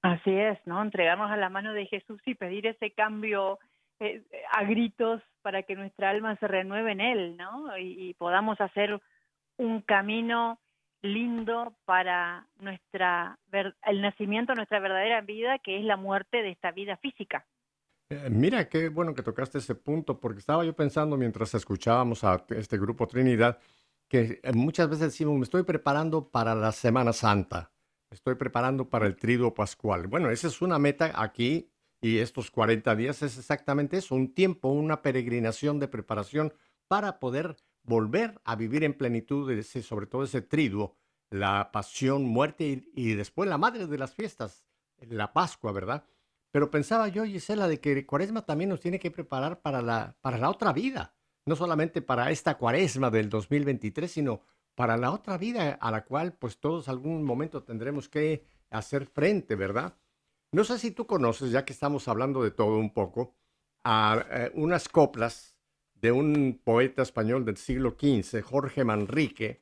Así 0.02 0.32
es, 0.32 0.58
¿no? 0.66 0.82
Entregarnos 0.82 1.30
a 1.30 1.36
la 1.36 1.50
mano 1.50 1.74
de 1.74 1.88
Jesús 1.88 2.22
y 2.26 2.36
pedir 2.36 2.68
ese 2.68 2.92
cambio 2.92 3.60
eh, 4.00 4.24
a 4.52 4.64
gritos 4.64 5.22
para 5.42 5.64
que 5.64 5.76
nuestra 5.76 6.10
alma 6.10 6.38
se 6.38 6.48
renueve 6.48 6.92
en 6.94 7.02
Él, 7.02 7.38
¿no? 7.38 7.78
Y, 7.78 8.14
podamos 8.14 8.60
hacer 8.62 9.00
un 9.58 9.82
camino 9.82 10.60
lindo 11.02 11.76
para 11.86 12.48
nuestra 12.60 13.38
el 13.86 14.02
nacimiento 14.02 14.54
nuestra 14.54 14.80
verdadera 14.80 15.22
vida, 15.22 15.60
que 15.60 15.78
es 15.78 15.86
la 15.86 15.98
muerte 15.98 16.42
de 16.42 16.52
esta 16.52 16.72
vida 16.72 16.98
física. 16.98 17.46
Eh, 18.10 18.30
Mira, 18.32 18.68
qué 18.70 18.90
bueno 18.90 19.14
que 19.14 19.22
tocaste 19.22 19.58
ese 19.58 19.76
punto, 19.76 20.20
porque 20.20 20.40
estaba 20.40 20.64
yo 20.64 20.74
pensando 20.74 21.18
mientras 21.18 21.54
escuchábamos 21.54 22.24
a 22.24 22.44
este 22.50 22.78
grupo 22.78 23.08
Trinidad, 23.08 23.60
que 24.08 24.40
eh, 24.42 24.54
muchas 24.54 24.90
veces 24.90 25.08
decimos, 25.08 25.38
me 25.38 25.44
estoy 25.44 25.64
preparando 25.64 26.30
para 26.30 26.56
la 26.56 26.72
Semana 26.72 27.14
Santa, 27.14 27.72
me 28.10 28.16
estoy 28.16 28.36
preparando 28.36 28.90
para 28.90 29.08
el 29.08 29.16
triduo 29.16 29.54
pascual. 29.54 30.08
Bueno, 30.08 30.30
esa 30.30 30.48
es 30.48 30.62
una 30.62 30.80
meta 30.80 31.12
aquí 31.16 31.70
y 32.02 32.20
estos 32.20 32.52
40 32.52 32.96
días 32.96 33.22
es 33.22 33.38
exactamente 33.38 33.98
eso, 33.98 34.16
un 34.16 34.34
tiempo, 34.34 34.70
una 34.70 35.02
peregrinación 35.02 35.80
de 35.80 35.88
preparación 35.88 36.54
para 36.88 37.20
poder 37.20 37.58
volver 37.84 38.40
a 38.44 38.56
vivir 38.56 38.84
en 38.84 38.94
plenitud, 38.94 39.50
ese, 39.52 39.82
sobre 39.82 40.08
todo 40.08 40.24
ese 40.24 40.42
triduo, 40.42 40.96
la 41.30 41.72
pasión, 41.72 42.24
muerte 42.24 42.90
y, 42.94 43.14
después 43.14 43.50
la 43.50 43.58
madre 43.58 43.88
de 43.88 43.98
las 43.98 44.14
fiestas, 44.14 44.66
la 45.00 45.34
Pascua, 45.34 45.72
¿verdad? 45.72 46.06
Pero 46.52 46.72
pensaba 46.72 47.08
yo, 47.08 47.26
Gisela, 47.26 47.68
de 47.68 47.80
que 47.80 48.06
Cuaresma 48.06 48.46
también 48.46 48.70
nos 48.70 48.80
tiene 48.80 49.00
que 49.00 49.12
preparar 49.12 49.62
para 49.62 49.82
la, 49.82 50.18
para 50.22 50.38
la 50.38 50.50
otra 50.50 50.74
vida 50.74 51.14
no 51.50 51.56
solamente 51.56 52.02
para 52.02 52.32
esta 52.32 52.58
cuaresma 52.58 53.10
del 53.10 53.30
2023, 53.30 54.10
sino 54.10 54.42
para 54.76 54.96
la 54.96 55.12
otra 55.12 55.38
vida 55.38 55.72
a 55.82 55.92
la 55.92 56.06
cual 56.06 56.34
pues 56.34 56.60
todos 56.60 56.88
algún 56.88 57.24
momento 57.24 57.64
tendremos 57.64 58.08
que 58.08 58.46
hacer 58.70 59.08
frente, 59.08 59.56
¿verdad? 59.56 59.98
No 60.52 60.64
sé 60.64 60.80
si 60.80 60.92
tú 60.92 61.06
conoces, 61.06 61.52
ya 61.52 61.64
que 61.66 61.74
estamos 61.74 62.08
hablando 62.08 62.44
de 62.44 62.52
todo 62.52 62.78
un 62.78 62.94
poco, 62.94 63.36
a 63.84 64.26
eh, 64.32 64.52
unas 64.56 64.90
coplas 64.90 65.56
de 65.94 66.12
un 66.12 66.60
poeta 66.64 67.02
español 67.02 67.46
del 67.46 67.58
siglo 67.58 67.96
XV, 68.00 68.42
Jorge 68.42 68.84
Manrique. 68.84 69.62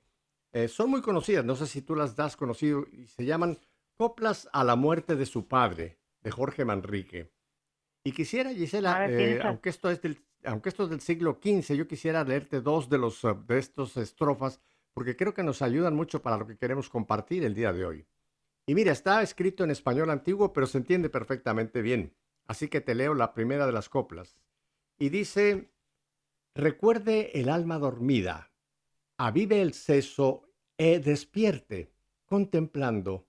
Eh, 0.53 0.67
son 0.67 0.89
muy 0.89 1.01
conocidas, 1.01 1.43
no 1.43 1.55
sé 1.55 1.67
si 1.67 1.81
tú 1.81 1.95
las 1.95 2.17
has 2.19 2.37
conocido, 2.37 2.85
y 2.91 3.07
se 3.07 3.25
llaman 3.25 3.57
Coplas 3.97 4.47
a 4.53 4.63
la 4.63 4.75
muerte 4.75 5.15
de 5.15 5.25
su 5.25 5.47
padre, 5.47 5.99
de 6.21 6.31
Jorge 6.31 6.63
Manrique. 6.63 7.31
Y 8.03 8.11
quisiera, 8.11 8.53
Gisela, 8.53 9.09
eh, 9.09 9.41
aunque 9.43 9.69
esto 9.69 9.89
es 9.89 10.01
del 10.01 10.23
aunque 10.43 10.69
esto 10.69 10.83
es 10.83 10.89
del 10.89 11.01
siglo 11.01 11.39
XV, 11.41 11.73
yo 11.75 11.87
quisiera 11.87 12.23
leerte 12.23 12.61
dos 12.61 12.89
de, 12.89 12.97
los, 12.97 13.21
de 13.47 13.57
estos 13.57 13.97
estrofas 13.97 14.61
porque 14.93 15.15
creo 15.15 15.33
que 15.33 15.43
nos 15.43 15.61
ayudan 15.61 15.95
mucho 15.95 16.21
para 16.21 16.37
lo 16.37 16.47
que 16.47 16.57
queremos 16.57 16.89
compartir 16.89 17.43
el 17.43 17.53
día 17.53 17.73
de 17.73 17.85
hoy. 17.85 18.07
Y 18.67 18.75
mira, 18.75 18.91
está 18.91 19.23
escrito 19.23 19.63
en 19.63 19.71
español 19.71 20.11
antiguo, 20.11 20.53
pero 20.53 20.67
se 20.67 20.77
entiende 20.77 21.09
perfectamente 21.09 21.81
bien. 21.81 22.15
Así 22.45 22.67
que 22.67 22.81
te 22.81 22.93
leo 22.93 23.15
la 23.15 23.33
primera 23.33 23.65
de 23.65 23.71
las 23.71 23.89
coplas. 23.89 24.37
Y 24.99 25.09
dice, 25.09 25.71
recuerde 26.53 27.39
el 27.39 27.49
alma 27.49 27.79
dormida, 27.79 28.51
avive 29.17 29.63
el 29.63 29.73
seso 29.73 30.51
e 30.77 30.99
despierte, 30.99 31.91
contemplando 32.27 33.27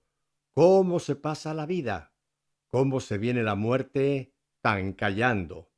cómo 0.53 0.99
se 0.99 1.15
pasa 1.15 1.55
la 1.55 1.65
vida, 1.65 2.13
cómo 2.67 2.99
se 2.99 3.17
viene 3.17 3.41
la 3.41 3.55
muerte 3.55 4.35
tan 4.61 4.93
callando 4.93 5.69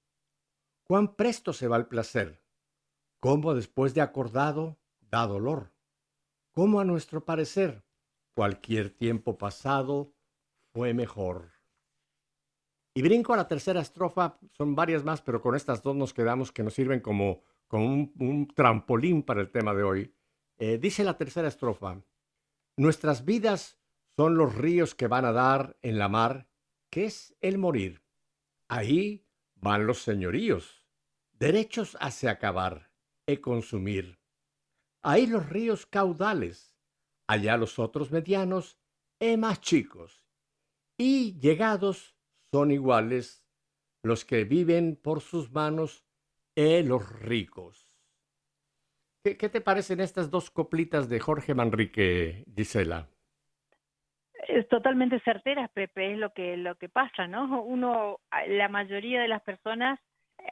cuán 0.92 1.16
presto 1.16 1.54
se 1.54 1.70
va 1.70 1.78
el 1.78 1.86
placer, 1.86 2.44
cómo 3.22 3.54
después 3.54 3.94
de 3.94 4.02
acordado 4.02 4.78
da 5.00 5.26
dolor, 5.26 5.72
cómo 6.52 6.82
a 6.82 6.84
nuestro 6.84 7.24
parecer 7.24 7.86
cualquier 8.34 8.90
tiempo 8.92 9.38
pasado 9.38 10.14
fue 10.74 10.94
mejor. 10.94 11.52
Y 12.94 13.02
brinco 13.02 13.34
a 13.34 13.38
la 13.38 13.48
tercera 13.48 13.82
estrofa, 13.82 14.38
son 14.58 14.76
varias 14.76 15.04
más, 15.04 15.22
pero 15.22 15.42
con 15.42 15.56
estas 15.56 15.82
dos 15.82 15.96
nos 15.96 16.14
quedamos 16.14 16.52
que 16.52 16.64
nos 16.64 16.74
sirven 16.74 17.00
como, 17.00 17.44
un, 17.72 18.52
trampolín 18.54 19.24
para 19.24 19.42
el 19.42 19.50
tema 19.50 19.74
de 19.74 19.84
hoy. 19.84 20.16
Eh, 20.58 20.78
dice 20.78 21.04
la 21.04 21.18
tercera 21.18 21.48
estrofa, 21.48 22.02
nuestras 22.78 23.24
vidas 23.24 23.80
son 24.18 24.36
los 24.36 24.56
ríos 24.56 24.94
que 24.94 25.08
van 25.08 25.26
a 25.26 25.32
dar 25.32 25.78
en 25.82 25.98
la 25.98 26.10
mar, 26.10 26.50
que 26.90 27.06
es 27.06 27.36
el 27.40 27.58
morir. 27.58 28.04
Ahí 28.68 29.26
van 29.56 29.88
los 29.88 30.02
señoríos 30.02 30.82
derechos 31.42 31.98
hace 32.00 32.30
acabar 32.30 32.92
e 33.26 33.42
consumir. 33.42 34.20
Ahí 35.02 35.26
los 35.26 35.50
ríos 35.50 35.88
caudales, 35.88 36.71
allá 37.32 37.56
los 37.56 37.80
otros 37.80 38.12
medianos 38.12 38.78
e 39.20 39.38
más 39.38 39.62
chicos, 39.62 40.26
y 40.98 41.40
llegados 41.40 42.18
son 42.52 42.72
iguales 42.72 43.48
los 44.04 44.26
que 44.26 44.44
viven 44.44 45.00
por 45.02 45.22
sus 45.22 45.52
manos 45.52 46.06
e 46.56 46.84
los 46.84 47.08
ricos. 47.22 47.88
¿Qué, 49.24 49.38
¿Qué, 49.38 49.48
te 49.48 49.62
parecen 49.62 50.02
estas 50.02 50.30
dos 50.30 50.52
coplitas 50.52 51.08
de 51.08 51.20
Jorge 51.20 51.54
Manrique, 51.54 52.44
Gisela? 52.54 53.08
Es 54.48 54.68
totalmente 54.68 55.22
certeras, 55.22 55.70
Pepe, 55.72 56.14
es 56.14 56.18
lo 56.18 56.34
que, 56.34 56.58
lo 56.58 56.76
que 56.76 56.90
pasa, 56.90 57.28
¿no? 57.28 57.64
Uno, 57.64 58.20
la 58.48 58.68
mayoría 58.68 59.22
de 59.22 59.28
las 59.30 59.44
personas 59.44 60.00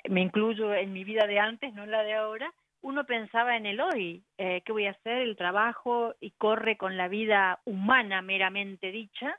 me 0.07 0.21
incluyo 0.21 0.73
en 0.73 0.93
mi 0.93 1.03
vida 1.03 1.27
de 1.27 1.39
antes, 1.39 1.73
no 1.73 1.83
en 1.83 1.91
la 1.91 2.03
de 2.03 2.13
ahora, 2.13 2.53
uno 2.81 3.05
pensaba 3.05 3.57
en 3.57 3.65
el 3.65 3.81
hoy, 3.81 4.23
eh, 4.37 4.61
qué 4.65 4.71
voy 4.71 4.85
a 4.85 4.91
hacer, 4.91 5.19
el 5.19 5.35
trabajo, 5.35 6.15
y 6.19 6.31
corre 6.31 6.77
con 6.77 6.97
la 6.97 7.07
vida 7.07 7.59
humana 7.65 8.21
meramente 8.21 8.91
dicha, 8.91 9.37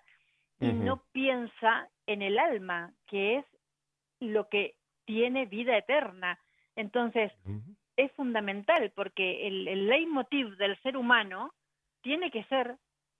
y 0.61 0.66
no 0.66 1.03
piensa 1.12 1.88
en 2.07 2.20
el 2.20 2.38
alma, 2.38 2.92
que 3.07 3.38
es 3.38 3.46
lo 4.20 4.48
que 4.50 4.74
tiene 5.07 5.46
vida 5.46 5.74
eterna. 5.74 6.38
Entonces, 6.76 7.33
es 7.96 8.12
fundamental 8.12 8.92
porque 8.94 9.46
el, 9.48 9.66
el 9.68 9.88
leitmotiv 9.88 10.59
del 10.59 10.79
ser 10.83 10.98
humano 10.98 11.55
tiene 12.03 12.31
que 12.31 12.44
ser 12.44 12.76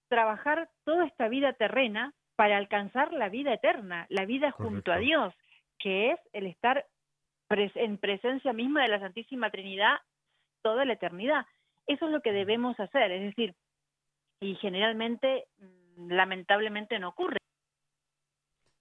trabajar 0.09 0.69
toda 0.85 1.07
esta 1.07 1.29
vida 1.29 1.55
terrena 1.55 2.13
para 2.37 2.59
alcanzar 2.59 3.13
la 3.13 3.31
vida 3.31 3.55
eterna, 3.55 4.07
la 4.11 4.27
vida 4.27 4.51
junto 4.51 4.93
a 4.93 4.99
Dios, 4.99 5.33
que 5.79 6.11
es 6.11 6.21
el 6.35 6.47
estar 6.47 6.85
en 7.49 7.99
presencia 7.99 8.53
misma 8.53 8.83
de 8.83 8.89
la 8.89 9.01
Santísima 9.01 9.51
Trinidad 9.51 9.97
toda 10.63 10.85
la 10.85 10.95
eternidad. 10.95 11.47
Eso 11.87 12.07
es 12.07 12.13
lo 12.13 12.21
que 12.21 12.33
debemos 12.33 12.79
hacer, 12.79 13.11
es 13.13 13.23
decir, 13.23 13.55
y 14.41 14.55
generalmente, 14.57 15.49
mm, 15.59 16.13
lamentablemente, 16.13 16.99
no 16.99 17.11
ocurre. 17.11 17.39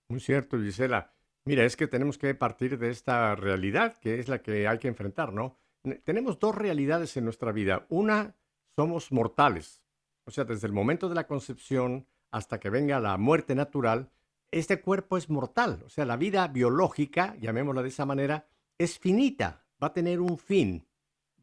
Muy 0.07 0.19
cierto, 0.19 0.57
Gisela. 0.57 1.13
Mira, 1.45 1.63
es 1.63 1.75
que 1.75 1.87
tenemos 1.87 2.17
que 2.17 2.33
partir 2.35 2.77
de 2.77 2.89
esta 2.89 3.35
realidad 3.35 3.97
que 3.97 4.19
es 4.19 4.27
la 4.27 4.41
que 4.41 4.67
hay 4.67 4.77
que 4.77 4.87
enfrentar, 4.87 5.33
¿no? 5.33 5.57
Tenemos 6.03 6.39
dos 6.39 6.55
realidades 6.55 7.15
en 7.17 7.23
nuestra 7.23 7.51
vida. 7.51 7.85
Una, 7.89 8.35
somos 8.75 9.11
mortales. 9.11 9.81
O 10.25 10.31
sea, 10.31 10.43
desde 10.43 10.67
el 10.67 10.73
momento 10.73 11.09
de 11.09 11.15
la 11.15 11.27
concepción 11.27 12.07
hasta 12.31 12.59
que 12.59 12.69
venga 12.69 12.99
la 12.99 13.17
muerte 13.17 13.55
natural, 13.55 14.11
este 14.51 14.81
cuerpo 14.81 15.17
es 15.17 15.29
mortal. 15.29 15.81
O 15.85 15.89
sea, 15.89 16.05
la 16.05 16.17
vida 16.17 16.47
biológica, 16.47 17.35
llamémosla 17.37 17.81
de 17.81 17.89
esa 17.89 18.05
manera, 18.05 18.47
es 18.77 18.99
finita, 18.99 19.65
va 19.81 19.87
a 19.87 19.93
tener 19.93 20.19
un 20.19 20.37
fin, 20.37 20.85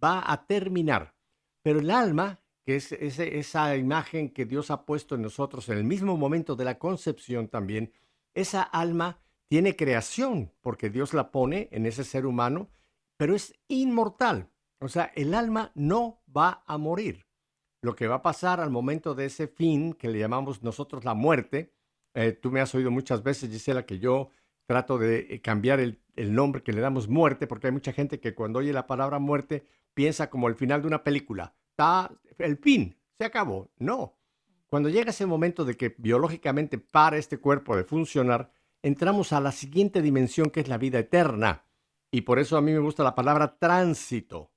va 0.02 0.22
a 0.30 0.46
terminar. 0.46 1.14
Pero 1.62 1.80
el 1.80 1.90
alma, 1.90 2.40
que 2.64 2.76
es 2.76 2.92
esa 2.92 3.76
imagen 3.76 4.30
que 4.30 4.44
Dios 4.44 4.70
ha 4.70 4.84
puesto 4.84 5.14
en 5.14 5.22
nosotros 5.22 5.68
en 5.68 5.78
el 5.78 5.84
mismo 5.84 6.16
momento 6.16 6.56
de 6.56 6.64
la 6.64 6.78
concepción 6.78 7.48
también, 7.48 7.92
esa 8.34 8.62
alma 8.62 9.20
tiene 9.48 9.76
creación, 9.76 10.52
porque 10.60 10.90
Dios 10.90 11.14
la 11.14 11.30
pone 11.30 11.68
en 11.72 11.86
ese 11.86 12.04
ser 12.04 12.26
humano, 12.26 12.68
pero 13.16 13.34
es 13.34 13.54
inmortal. 13.68 14.50
O 14.80 14.88
sea, 14.88 15.12
el 15.14 15.34
alma 15.34 15.72
no 15.74 16.22
va 16.36 16.62
a 16.66 16.76
morir. 16.76 17.26
Lo 17.82 17.94
que 17.94 18.08
va 18.08 18.16
a 18.16 18.22
pasar 18.22 18.60
al 18.60 18.70
momento 18.70 19.14
de 19.14 19.26
ese 19.26 19.46
fin, 19.46 19.92
que 19.94 20.08
le 20.08 20.18
llamamos 20.18 20.62
nosotros 20.62 21.04
la 21.04 21.14
muerte, 21.14 21.72
eh, 22.14 22.32
tú 22.32 22.50
me 22.50 22.60
has 22.60 22.74
oído 22.74 22.90
muchas 22.90 23.22
veces, 23.22 23.50
Gisela, 23.50 23.86
que 23.86 23.98
yo 23.98 24.30
trato 24.66 24.98
de 24.98 25.26
eh, 25.30 25.40
cambiar 25.40 25.80
el, 25.80 26.00
nombre 26.16 26.62
que 26.62 26.72
le 26.72 26.80
damos 26.80 27.08
muerte, 27.08 27.46
porque 27.46 27.68
hay 27.68 27.72
mucha 27.72 27.92
gente 27.92 28.20
que 28.20 28.34
cuando 28.34 28.58
oye 28.58 28.72
la 28.72 28.86
palabra 28.86 29.18
muerte 29.18 29.66
piensa 29.96 30.28
como 30.28 30.48
el 30.48 30.56
final 30.56 30.82
de 30.82 30.88
una 30.88 31.02
película. 31.02 31.54
Está 31.70 32.12
el 32.38 32.58
fin, 32.58 32.94
se 33.18 33.24
acabó. 33.24 33.70
No. 33.78 34.18
Cuando 34.68 34.90
llega 34.90 35.10
ese 35.10 35.24
momento 35.24 35.64
de 35.64 35.74
que 35.74 35.94
biológicamente 35.96 36.76
para 36.76 37.16
este 37.16 37.38
cuerpo 37.38 37.74
de 37.74 37.84
funcionar, 37.84 38.52
entramos 38.82 39.32
a 39.32 39.40
la 39.40 39.52
siguiente 39.52 40.02
dimensión 40.02 40.50
que 40.50 40.60
es 40.60 40.68
la 40.68 40.76
vida 40.76 40.98
eterna. 40.98 41.64
Y 42.10 42.20
por 42.22 42.38
eso 42.38 42.58
a 42.58 42.60
mí 42.60 42.72
me 42.72 42.78
gusta 42.78 43.04
la 43.04 43.14
palabra 43.14 43.56
tránsito, 43.58 44.52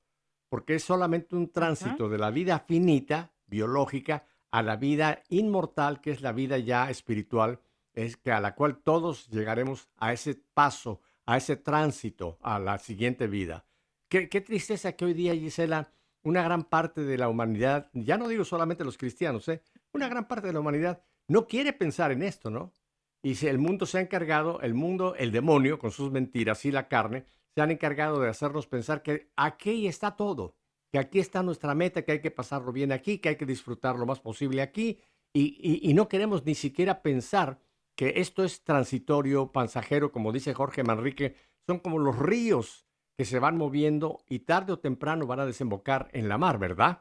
porque 0.49 0.75
es 0.75 0.83
solamente 0.83 1.37
un 1.37 1.49
tránsito 1.51 2.09
de 2.09 2.17
la 2.17 2.31
vida 2.31 2.59
finita, 2.59 3.31
biológica, 3.47 4.25
a 4.51 4.61
la 4.61 4.75
vida 4.75 5.23
inmortal, 5.29 6.01
que 6.01 6.11
es 6.11 6.21
la 6.21 6.33
vida 6.33 6.57
ya 6.57 6.89
espiritual, 6.89 7.61
es 7.93 8.17
que 8.17 8.33
a 8.33 8.41
la 8.41 8.55
cual 8.55 8.77
todos 8.77 9.29
llegaremos 9.29 9.89
a 9.95 10.11
ese 10.11 10.35
paso, 10.53 11.01
a 11.25 11.37
ese 11.37 11.55
tránsito, 11.55 12.37
a 12.41 12.59
la 12.59 12.77
siguiente 12.77 13.27
vida. 13.27 13.65
Qué, 14.09 14.41
tristeza 14.41 14.93
que 14.93 15.05
hoy 15.05 15.13
día, 15.13 15.35
Gisela, 15.35 15.91
una 16.23 16.41
gran 16.41 16.63
parte 16.63 17.01
de 17.01 17.15
la 17.15 17.29
humanidad, 17.29 17.91
ya 17.93 18.17
no 18.17 18.27
digo 18.27 18.43
solamente 18.43 18.83
los 18.83 18.97
cristianos, 18.97 19.47
¿eh? 19.49 19.61
una 19.93 20.09
gran 20.09 20.27
parte 20.27 20.47
de 20.47 20.53
la 20.53 20.61
humanidad 20.61 21.03
no 21.27 21.45
quiere 21.47 21.73
pensar 21.73 22.11
en 22.11 22.23
esto, 22.23 22.49
¿no? 22.49 22.73
Y 23.21 23.35
si 23.35 23.45
el 23.45 23.59
mundo 23.59 23.85
se 23.85 23.99
ha 23.99 24.01
encargado, 24.01 24.61
el 24.61 24.73
mundo, 24.73 25.13
el 25.15 25.31
demonio, 25.31 25.77
con 25.77 25.91
sus 25.91 26.11
mentiras 26.11 26.65
y 26.65 26.71
la 26.71 26.87
carne, 26.87 27.25
se 27.53 27.61
han 27.61 27.69
encargado 27.69 28.19
de 28.19 28.29
hacernos 28.29 28.65
pensar 28.65 29.03
que 29.03 29.31
aquí 29.35 29.87
está 29.87 30.15
todo, 30.15 30.55
que 30.91 30.97
aquí 30.97 31.19
está 31.19 31.43
nuestra 31.43 31.75
meta, 31.75 32.01
que 32.01 32.13
hay 32.13 32.21
que 32.21 32.31
pasarlo 32.31 32.71
bien 32.71 32.91
aquí, 32.91 33.19
que 33.19 33.29
hay 33.29 33.35
que 33.35 33.45
disfrutar 33.45 33.95
lo 33.95 34.07
más 34.07 34.19
posible 34.19 34.63
aquí, 34.63 34.99
y 35.33 35.93
no 35.93 36.09
queremos 36.09 36.43
ni 36.43 36.55
siquiera 36.55 37.03
pensar 37.03 37.59
que 37.95 38.13
esto 38.15 38.43
es 38.43 38.63
transitorio, 38.63 39.51
pasajero, 39.51 40.11
como 40.11 40.31
dice 40.31 40.55
Jorge 40.55 40.83
Manrique, 40.83 41.35
son 41.67 41.77
como 41.77 41.99
los 41.99 42.17
ríos 42.17 42.88
que 43.19 43.25
se 43.25 43.39
van 43.39 43.57
moviendo 43.57 44.19
y 44.29 44.39
tarde 44.45 44.71
o 44.71 44.79
temprano 44.79 45.27
van 45.27 45.41
a 45.41 45.45
desembocar 45.45 46.07
en 46.13 46.29
la 46.29 46.37
mar, 46.37 46.57
¿verdad? 46.57 46.99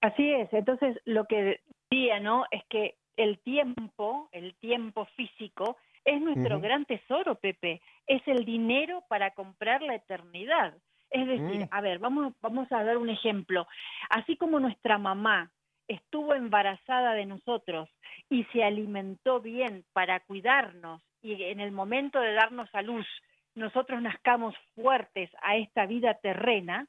Así 0.00 0.32
es, 0.32 0.50
entonces 0.50 0.96
lo 1.04 1.26
que 1.26 1.60
decía, 1.90 2.20
¿no? 2.20 2.46
Es 2.50 2.64
que 2.70 2.94
el 3.18 3.38
tiempo, 3.40 4.30
el 4.32 4.54
tiempo 4.54 5.04
físico, 5.16 5.76
es 6.06 6.22
nuestro 6.22 6.58
gran 6.58 6.86
tesoro, 6.86 7.34
Pepe. 7.34 7.82
Es 8.06 8.26
el 8.26 8.46
dinero 8.46 9.04
para 9.10 9.32
comprar 9.32 9.82
la 9.82 9.96
eternidad. 9.96 10.72
Es 11.10 11.26
decir, 11.26 11.66
Mm. 11.66 11.68
a 11.70 11.80
ver, 11.82 11.98
vamos, 11.98 12.32
vamos 12.40 12.72
a 12.72 12.82
dar 12.82 12.96
un 12.96 13.10
ejemplo. 13.10 13.66
Así 14.08 14.38
como 14.38 14.58
nuestra 14.58 14.96
mamá 14.96 15.50
estuvo 15.86 16.32
embarazada 16.34 17.12
de 17.12 17.26
nosotros 17.26 17.90
y 18.30 18.44
se 18.54 18.64
alimentó 18.64 19.38
bien 19.42 19.84
para 19.92 20.20
cuidarnos 20.20 21.02
y 21.20 21.42
en 21.42 21.60
el 21.60 21.72
momento 21.72 22.18
de 22.20 22.32
darnos 22.32 22.74
a 22.74 22.80
luz 22.80 23.06
nosotros 23.54 24.00
nazcamos 24.02 24.54
fuertes 24.74 25.30
a 25.42 25.56
esta 25.56 25.86
vida 25.86 26.14
terrena, 26.14 26.86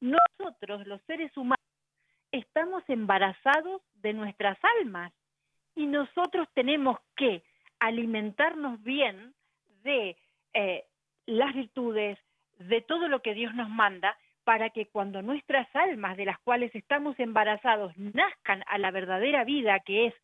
nosotros, 0.00 0.86
los 0.86 1.02
seres 1.02 1.36
humanos, 1.36 1.56
estamos 2.32 2.82
embarazados 2.88 3.82
de 3.94 4.12
nuestras 4.12 4.58
almas 4.80 5.12
y 5.74 5.86
nosotros 5.86 6.48
tenemos 6.54 6.98
que 7.16 7.42
alimentarnos 7.78 8.82
bien 8.82 9.34
de 9.82 10.16
eh, 10.54 10.84
las 11.26 11.54
virtudes, 11.54 12.18
de 12.58 12.80
todo 12.80 13.08
lo 13.08 13.20
que 13.20 13.34
Dios 13.34 13.54
nos 13.54 13.68
manda, 13.68 14.16
para 14.44 14.70
que 14.70 14.86
cuando 14.86 15.22
nuestras 15.22 15.66
almas 15.74 16.16
de 16.16 16.24
las 16.24 16.38
cuales 16.40 16.74
estamos 16.74 17.18
embarazados 17.18 17.96
nazcan 17.96 18.62
a 18.68 18.78
la 18.78 18.90
verdadera 18.90 19.44
vida, 19.44 19.80
que 19.80 20.06
es 20.06 20.14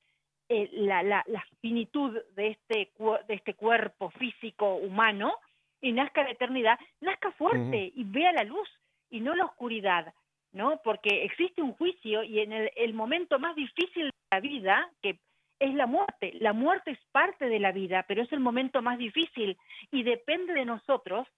eh, 0.49 0.69
la, 0.73 1.03
la, 1.03 1.47
finitud 1.61 2.17
de 2.37 2.49
este, 2.49 2.93
de 3.27 3.35
este 3.35 3.55
cuerpo 3.55 4.11
físico 4.11 4.77
humano, 4.77 5.35
y 5.83 5.93
nazca 5.93 6.23
la 6.23 6.31
eternidad, 6.31 6.79
nazca 7.01 7.31
fuerte 7.33 7.59
uh 7.59 7.71
-huh. 7.71 7.93
y 7.95 8.05
vea 8.05 8.33
la 8.33 8.45
luz 8.45 8.69
y 9.11 9.21
no 9.21 9.35
la 9.35 9.45
oscuridad, 9.45 10.15
¿no? 10.53 10.81
Porque 10.83 11.25
existe 11.25 11.61
un 11.61 11.75
juicio 11.75 12.23
y 12.23 12.41
en 12.41 12.53
el, 12.53 12.71
el 12.77 12.95
momento 12.95 13.39
más 13.39 13.55
difícil 13.55 14.07
de 14.07 14.13
la 14.31 14.41
vida, 14.41 14.91
que 15.03 15.19
es 15.59 15.75
la 15.75 15.87
muerte. 15.87 16.33
La 16.41 16.53
muerte 16.53 16.93
es 16.93 16.99
parte 17.13 17.49
de 17.49 17.61
la 17.61 17.73
vida, 17.73 18.05
pero 18.09 18.23
es 18.23 18.33
el 18.33 18.41
momento 18.41 18.81
más 18.81 18.99
difícil 18.99 19.59
y 19.91 20.03
depende 20.03 20.55
de 20.55 20.65
nosotros 20.65 21.29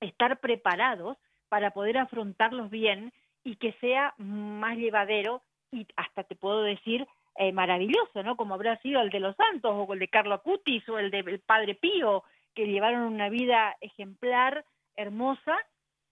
estar 0.00 0.38
preparados 0.40 1.16
para 1.48 1.70
poder 1.70 1.98
afrontarlos 1.98 2.70
bien 2.70 3.12
y 3.44 3.56
que 3.56 3.72
sea 3.80 4.14
más 4.18 4.76
llevadero 4.76 5.42
y 5.72 5.86
hasta 5.96 6.24
te 6.24 6.36
puedo 6.36 6.62
decir 6.62 7.06
eh, 7.36 7.52
maravilloso, 7.52 8.22
¿no? 8.22 8.36
Como 8.36 8.54
habrá 8.54 8.76
sido 8.82 9.00
el 9.00 9.10
de 9.10 9.20
los 9.20 9.36
santos 9.36 9.72
o 9.74 9.92
el 9.92 9.98
de 9.98 10.08
Carlo 10.08 10.34
Acutis 10.34 10.88
o 10.88 10.98
el 10.98 11.10
del 11.10 11.40
Padre 11.40 11.74
Pío, 11.74 12.24
que 12.54 12.66
llevaron 12.66 13.02
una 13.02 13.28
vida 13.28 13.76
ejemplar, 13.80 14.64
hermosa, 14.96 15.56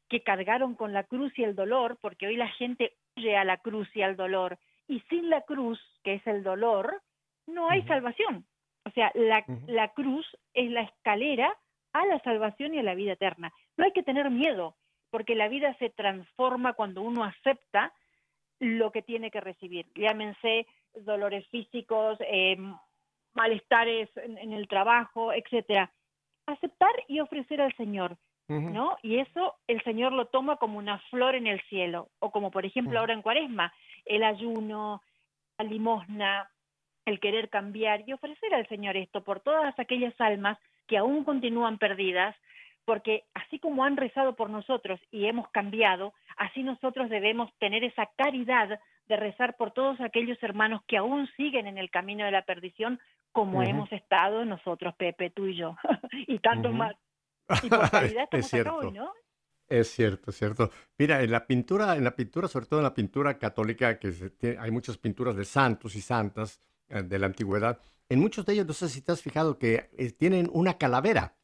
que 0.08 0.22
cargaron 0.22 0.74
con 0.74 0.92
la 0.92 1.04
cruz 1.04 1.32
y 1.38 1.44
el 1.44 1.54
dolor, 1.54 1.98
porque 2.00 2.26
hoy 2.26 2.36
la 2.36 2.48
gente 2.48 2.96
huye 3.16 3.36
a 3.36 3.44
la 3.44 3.58
cruz 3.58 3.88
y 3.94 4.02
al 4.02 4.16
dolor, 4.16 4.58
y 4.86 5.00
sin 5.10 5.28
la 5.28 5.42
cruz, 5.42 5.78
que 6.02 6.14
es 6.14 6.26
el 6.26 6.42
dolor, 6.42 7.02
no 7.46 7.68
hay 7.68 7.80
uh 7.80 7.82
-huh. 7.82 7.88
salvación. 7.88 8.46
O 8.84 8.90
sea, 8.90 9.10
la, 9.14 9.44
uh 9.46 9.52
-huh. 9.52 9.66
la 9.66 9.88
cruz 9.88 10.26
es 10.54 10.70
la 10.70 10.82
escalera 10.82 11.54
a 11.92 12.06
la 12.06 12.18
salvación 12.20 12.74
y 12.74 12.78
a 12.78 12.82
la 12.82 12.94
vida 12.94 13.12
eterna. 13.12 13.52
No 13.76 13.84
hay 13.84 13.92
que 13.92 14.02
tener 14.02 14.30
miedo, 14.30 14.76
porque 15.10 15.34
la 15.34 15.48
vida 15.48 15.74
se 15.78 15.90
transforma 15.90 16.72
cuando 16.74 17.02
uno 17.02 17.24
acepta 17.24 17.92
lo 18.60 18.90
que 18.90 19.02
tiene 19.02 19.30
que 19.30 19.40
recibir. 19.40 19.86
Llámense 19.94 20.66
dolores 20.94 21.46
físicos, 21.48 22.18
eh, 22.20 22.56
malestares 23.34 24.08
en, 24.16 24.38
en, 24.38 24.52
el 24.52 24.66
trabajo, 24.68 25.32
etcétera. 25.32 25.90
Aceptar 26.48 26.94
y 27.08 27.20
ofrecer 27.20 27.60
al 27.60 27.74
Señor, 27.76 28.12
uh 28.48 28.54
-huh. 28.54 28.72
¿no? 28.72 28.96
Y 29.02 29.18
eso 29.18 29.56
el 29.66 29.82
Señor 29.82 30.12
lo 30.12 30.24
toma 30.26 30.56
como 30.56 30.78
una 30.78 30.98
flor 31.10 31.34
en 31.34 31.46
el 31.46 31.60
cielo, 31.68 32.08
o 32.20 32.30
como 32.30 32.50
por 32.50 32.64
ejemplo 32.64 32.92
uh 32.92 32.96
-huh. 32.96 33.00
ahora 33.00 33.14
en 33.14 33.22
Cuaresma, 33.22 33.72
el 34.06 34.22
ayuno, 34.22 35.02
la 35.58 35.64
limosna, 35.64 36.48
el 37.04 37.20
querer 37.20 37.48
cambiar 37.48 38.04
y 38.06 38.12
ofrecer 38.12 38.54
al 38.54 38.66
Señor 38.68 38.96
esto 38.96 39.22
por 39.22 39.40
todas 39.40 39.78
aquellas 39.78 40.18
almas 40.20 40.58
que 40.86 40.96
aún 40.98 41.24
continúan 41.24 41.78
perdidas, 41.78 42.34
porque 42.84 43.24
así 43.34 43.58
como 43.58 43.84
han 43.84 43.96
rezado 43.96 44.34
por 44.34 44.48
nosotros 44.48 44.98
y 45.10 45.26
hemos 45.26 45.48
cambiado, 45.50 46.14
así 46.36 46.62
nosotros 46.62 47.10
debemos 47.10 47.52
tener 47.58 47.84
esa 47.84 48.06
caridad 48.16 48.80
de 49.08 49.16
rezar 49.16 49.56
por 49.56 49.72
todos 49.72 50.00
aquellos 50.00 50.42
hermanos 50.42 50.82
que 50.86 50.96
aún 50.96 51.28
siguen 51.36 51.66
en 51.66 51.78
el 51.78 51.90
camino 51.90 52.24
de 52.24 52.30
la 52.30 52.42
perdición, 52.42 52.98
como 53.38 53.58
uh 53.58 53.62
-huh. 53.62 53.70
hemos 53.70 53.92
estado 53.92 54.44
nosotros, 54.44 54.92
Pepe, 54.96 55.30
tú 55.30 55.46
y 55.46 55.56
yo, 55.56 55.76
y 56.26 56.40
tantos 56.40 56.72
uh 56.72 56.74
-huh. 56.74 56.78
más. 56.78 56.96
Y 57.62 57.68
por 57.68 57.84
estamos 57.84 58.28
es 58.32 58.48
cierto. 58.48 58.70
acá 58.70 58.86
hoy, 58.88 58.92
¿no? 58.92 59.12
Es 59.68 59.90
cierto, 59.92 60.30
es 60.32 60.38
cierto. 60.38 60.70
Mira, 60.98 61.22
en 61.22 61.30
la 61.30 61.46
pintura, 61.46 61.96
en 61.96 62.02
la 62.02 62.16
pintura, 62.16 62.48
sobre 62.48 62.66
todo 62.66 62.80
en 62.80 62.84
la 62.84 62.94
pintura 62.94 63.38
católica, 63.38 63.96
que 64.00 64.10
se 64.10 64.30
tiene, 64.30 64.58
hay 64.58 64.72
muchas 64.72 64.98
pinturas 64.98 65.36
de 65.36 65.44
santos 65.44 65.94
y 65.94 66.00
santas 66.00 66.60
eh, 66.88 67.02
de 67.02 67.18
la 67.18 67.26
antigüedad. 67.26 67.78
En 68.08 68.18
muchos 68.18 68.44
de 68.44 68.54
ellos, 68.54 68.66
no 68.66 68.72
sé 68.72 68.88
si 68.88 69.02
te 69.02 69.12
has 69.12 69.22
fijado 69.22 69.56
que 69.56 69.88
eh, 69.96 70.10
tienen 70.10 70.50
una 70.52 70.76
calavera. 70.76 71.36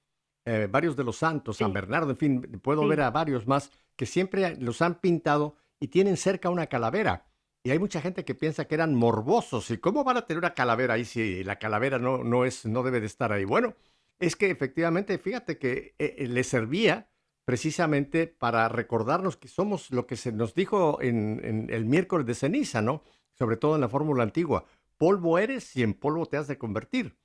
Eh, 0.44 0.66
varios 0.68 0.96
de 0.96 1.04
los 1.04 1.16
santos, 1.16 1.58
sí. 1.58 1.64
San 1.64 1.72
Bernardo, 1.72 2.10
en 2.10 2.16
fin, 2.16 2.42
puedo 2.60 2.82
sí. 2.82 2.88
ver 2.88 3.02
a 3.02 3.10
varios 3.10 3.46
más 3.46 3.70
que 3.96 4.04
siempre 4.04 4.56
los 4.56 4.82
han 4.82 4.96
pintado 4.96 5.54
y 5.78 5.88
tienen 5.88 6.16
cerca 6.16 6.50
una 6.50 6.66
calavera. 6.66 7.24
Y 7.66 7.70
hay 7.70 7.78
mucha 7.78 8.02
gente 8.02 8.26
que 8.26 8.34
piensa 8.34 8.66
que 8.66 8.74
eran 8.74 8.94
morbosos. 8.94 9.70
¿Y 9.70 9.78
cómo 9.78 10.04
van 10.04 10.18
a 10.18 10.26
tener 10.26 10.38
una 10.38 10.52
calavera 10.52 10.94
ahí 10.94 11.06
si 11.06 11.42
la 11.44 11.58
calavera 11.58 11.98
no, 11.98 12.22
no, 12.22 12.44
es, 12.44 12.66
no 12.66 12.82
debe 12.82 13.00
de 13.00 13.06
estar 13.06 13.32
ahí? 13.32 13.46
Bueno, 13.46 13.74
es 14.18 14.36
que 14.36 14.50
efectivamente, 14.50 15.16
fíjate 15.16 15.58
que 15.58 15.94
eh, 15.98 16.26
le 16.28 16.44
servía 16.44 17.08
precisamente 17.46 18.26
para 18.26 18.68
recordarnos 18.68 19.38
que 19.38 19.48
somos 19.48 19.90
lo 19.90 20.06
que 20.06 20.16
se 20.16 20.30
nos 20.30 20.54
dijo 20.54 21.00
en, 21.00 21.40
en 21.42 21.70
el 21.70 21.86
miércoles 21.86 22.26
de 22.26 22.34
ceniza, 22.34 22.82
¿no? 22.82 23.02
Sobre 23.32 23.56
todo 23.56 23.76
en 23.76 23.80
la 23.80 23.88
fórmula 23.88 24.22
antigua. 24.22 24.66
Polvo 24.98 25.38
eres 25.38 25.74
y 25.74 25.82
en 25.82 25.94
polvo 25.94 26.26
te 26.26 26.36
has 26.36 26.48
de 26.48 26.58
convertir. 26.58 27.16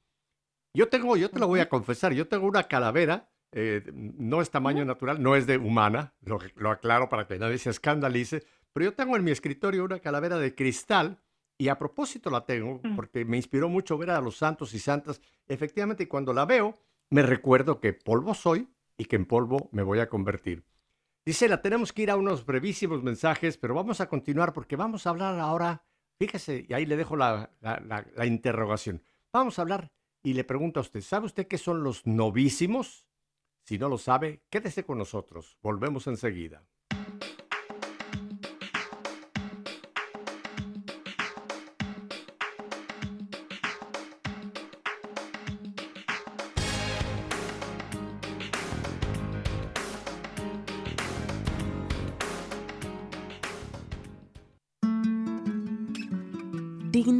Yo 0.73 0.87
tengo, 0.87 1.17
yo 1.17 1.29
te 1.29 1.39
lo 1.39 1.47
voy 1.47 1.59
a 1.59 1.67
confesar, 1.67 2.13
yo 2.13 2.29
tengo 2.29 2.47
una 2.47 2.63
calavera, 2.63 3.29
eh, 3.51 3.83
no 3.93 4.41
es 4.41 4.51
tamaño 4.51 4.85
natural, 4.85 5.21
no 5.21 5.35
es 5.35 5.47
de 5.47 5.57
humana, 5.57 6.13
lo, 6.21 6.39
lo, 6.55 6.69
aclaro 6.69 7.09
para 7.09 7.27
que 7.27 7.39
nadie 7.39 7.57
se 7.57 7.71
escandalice, 7.71 8.45
pero 8.73 8.85
yo 8.85 8.93
tengo 8.93 9.15
en 9.15 9.23
mi 9.23 9.31
escritorio 9.31 9.83
una 9.85 9.99
calavera 9.99 10.37
de 10.37 10.55
cristal 10.55 11.19
y 11.57 11.67
a 11.67 11.77
propósito 11.77 12.29
la 12.29 12.45
tengo 12.45 12.81
porque 12.95 13.25
me 13.25 13.37
inspiró 13.37 13.67
mucho 13.67 13.97
ver 13.97 14.11
a 14.11 14.21
los 14.21 14.37
santos 14.37 14.73
y 14.73 14.79
santas. 14.79 15.21
Efectivamente, 15.47 16.07
cuando 16.07 16.33
la 16.33 16.45
veo, 16.45 16.77
me 17.09 17.21
recuerdo 17.21 17.79
que 17.79 17.93
polvo 17.93 18.33
soy 18.33 18.69
y 18.97 19.05
que 19.05 19.17
en 19.17 19.25
polvo 19.25 19.69
me 19.71 19.83
voy 19.83 19.99
a 19.99 20.09
convertir. 20.09 20.63
Gisela, 21.25 21.61
tenemos 21.61 21.91
que 21.91 22.03
ir 22.03 22.11
a 22.11 22.15
unos 22.15 22.45
brevísimos 22.45 23.03
mensajes, 23.03 23.57
pero 23.57 23.73
vamos 23.73 23.99
a 24.01 24.07
continuar 24.07 24.53
porque 24.53 24.75
vamos 24.75 25.05
a 25.05 25.09
hablar 25.09 25.37
ahora, 25.39 25.83
fíjese, 26.17 26.65
y 26.67 26.73
ahí 26.73 26.85
le 26.85 26.97
dejo 26.97 27.15
la, 27.15 27.51
la, 27.61 27.79
la, 27.85 28.05
la 28.15 28.25
interrogación. 28.25 29.03
Vamos 29.31 29.59
a 29.59 29.63
hablar 29.63 29.91
y 30.23 30.33
le 30.33 30.43
pregunto 30.43 30.79
a 30.79 30.81
usted, 30.81 31.01
¿sabe 31.01 31.25
usted 31.25 31.47
qué 31.47 31.57
son 31.57 31.83
los 31.83 32.05
novísimos? 32.07 33.05
Si 33.63 33.77
no 33.77 33.89
lo 33.89 33.97
sabe, 33.97 34.41
quédese 34.49 34.83
con 34.83 34.97
nosotros. 34.97 35.57
Volvemos 35.61 36.07
enseguida. 36.07 36.63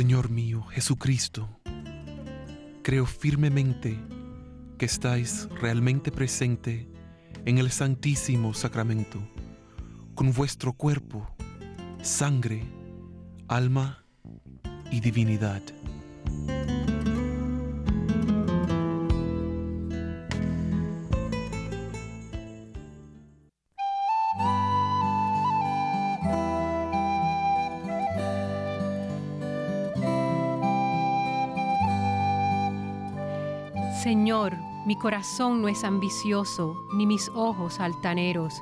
Señor 0.00 0.30
mío 0.30 0.62
Jesucristo, 0.70 1.46
creo 2.82 3.04
firmemente 3.04 3.98
que 4.78 4.86
estáis 4.86 5.46
realmente 5.60 6.10
presente 6.10 6.88
en 7.44 7.58
el 7.58 7.70
Santísimo 7.70 8.54
Sacramento, 8.54 9.20
con 10.14 10.32
vuestro 10.32 10.72
cuerpo, 10.72 11.28
sangre, 12.00 12.62
alma 13.46 14.06
y 14.90 15.00
divinidad. 15.00 15.60
Mi 34.90 34.96
corazón 34.96 35.62
no 35.62 35.68
es 35.68 35.84
ambicioso, 35.84 36.74
ni 36.92 37.06
mis 37.06 37.28
ojos 37.32 37.78
altaneros. 37.78 38.60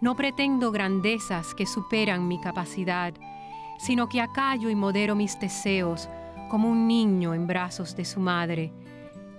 No 0.00 0.16
pretendo 0.16 0.72
grandezas 0.72 1.54
que 1.54 1.66
superan 1.66 2.26
mi 2.26 2.40
capacidad, 2.40 3.12
sino 3.78 4.08
que 4.08 4.22
acallo 4.22 4.70
y 4.70 4.74
modero 4.74 5.14
mis 5.14 5.38
deseos 5.38 6.08
como 6.48 6.70
un 6.70 6.88
niño 6.88 7.34
en 7.34 7.46
brazos 7.46 7.94
de 7.94 8.06
su 8.06 8.20
madre. 8.20 8.72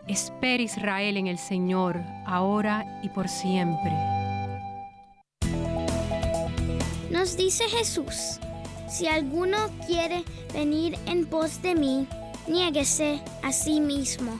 Espera 0.07 0.61
Israel 0.61 1.17
en 1.17 1.25
el 1.25 1.39
Señor, 1.39 1.99
ahora 2.27 2.99
y 3.01 3.09
por 3.09 3.27
siempre. 3.27 3.91
Nos 7.09 7.35
dice 7.35 7.63
Jesús, 7.63 8.39
si 8.87 9.07
alguno 9.07 9.57
quiere 9.87 10.23
venir 10.53 10.99
en 11.07 11.25
pos 11.25 11.63
de 11.63 11.73
mí, 11.73 12.07
niéguese 12.47 13.23
a 13.41 13.51
sí 13.51 13.81
mismo, 13.81 14.39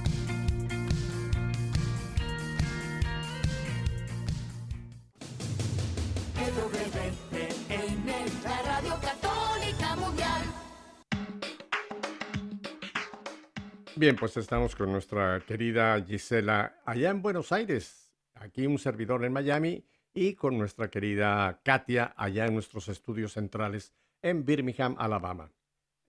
Bien, 14.01 14.15
pues 14.15 14.35
estamos 14.35 14.75
con 14.75 14.91
nuestra 14.91 15.41
querida 15.41 16.03
Gisela 16.03 16.81
allá 16.87 17.11
en 17.11 17.21
Buenos 17.21 17.51
Aires, 17.51 18.11
aquí 18.33 18.65
un 18.65 18.79
servidor 18.79 19.23
en 19.23 19.31
Miami 19.31 19.85
y 20.11 20.33
con 20.33 20.57
nuestra 20.57 20.89
querida 20.89 21.61
Katia 21.63 22.15
allá 22.17 22.47
en 22.47 22.55
nuestros 22.55 22.87
estudios 22.87 23.33
centrales 23.33 23.93
en 24.23 24.43
Birmingham, 24.43 24.95
Alabama. 24.97 25.51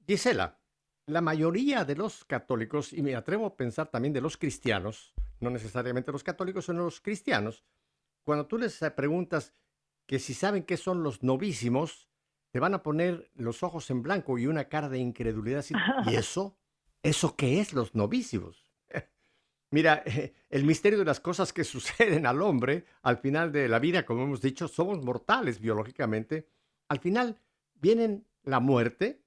Gisela, 0.06 0.58
la 1.04 1.20
mayoría 1.20 1.84
de 1.84 1.94
los 1.94 2.24
católicos, 2.24 2.94
y 2.94 3.02
me 3.02 3.14
atrevo 3.14 3.44
a 3.44 3.56
pensar 3.58 3.90
también 3.90 4.14
de 4.14 4.22
los 4.22 4.38
cristianos, 4.38 5.12
no 5.40 5.50
necesariamente 5.50 6.12
los 6.12 6.24
católicos, 6.24 6.64
sino 6.64 6.84
los 6.84 7.02
cristianos, 7.02 7.62
cuando 8.24 8.46
tú 8.46 8.56
les 8.56 8.80
preguntas 8.96 9.52
que 10.06 10.18
si 10.18 10.32
saben 10.32 10.62
qué 10.62 10.78
son 10.78 11.02
los 11.02 11.22
novísimos, 11.22 12.08
te 12.52 12.58
van 12.58 12.72
a 12.72 12.82
poner 12.82 13.30
los 13.34 13.62
ojos 13.62 13.90
en 13.90 14.02
blanco 14.02 14.38
y 14.38 14.46
una 14.46 14.70
cara 14.70 14.88
de 14.88 14.96
incredulidad. 14.98 15.58
así, 15.58 15.74
¿Y 16.10 16.14
eso? 16.14 16.56
¿Eso 17.02 17.36
qué 17.36 17.60
es 17.60 17.72
los 17.72 17.94
novísimos? 17.94 18.64
Mira, 19.70 20.04
el 20.50 20.64
misterio 20.64 20.98
de 20.98 21.04
las 21.04 21.20
cosas 21.20 21.52
que 21.52 21.64
suceden 21.64 22.26
al 22.26 22.42
hombre 22.42 22.84
al 23.02 23.18
final 23.18 23.52
de 23.52 23.68
la 23.68 23.78
vida, 23.78 24.06
como 24.06 24.22
hemos 24.24 24.40
dicho, 24.40 24.68
somos 24.68 25.02
mortales 25.02 25.60
biológicamente. 25.60 26.48
Al 26.88 27.00
final 27.00 27.40
vienen 27.74 28.26
la 28.44 28.60
muerte, 28.60 29.22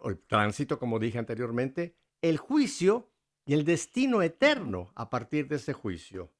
o 0.00 0.10
el 0.10 0.18
tránsito, 0.18 0.78
como 0.78 0.98
dije 0.98 1.18
anteriormente, 1.18 1.96
el 2.22 2.38
juicio 2.38 3.10
y 3.44 3.54
el 3.54 3.64
destino 3.64 4.22
eterno 4.22 4.92
a 4.94 5.10
partir 5.10 5.48
de 5.48 5.56
ese 5.56 5.72
juicio. 5.72 6.32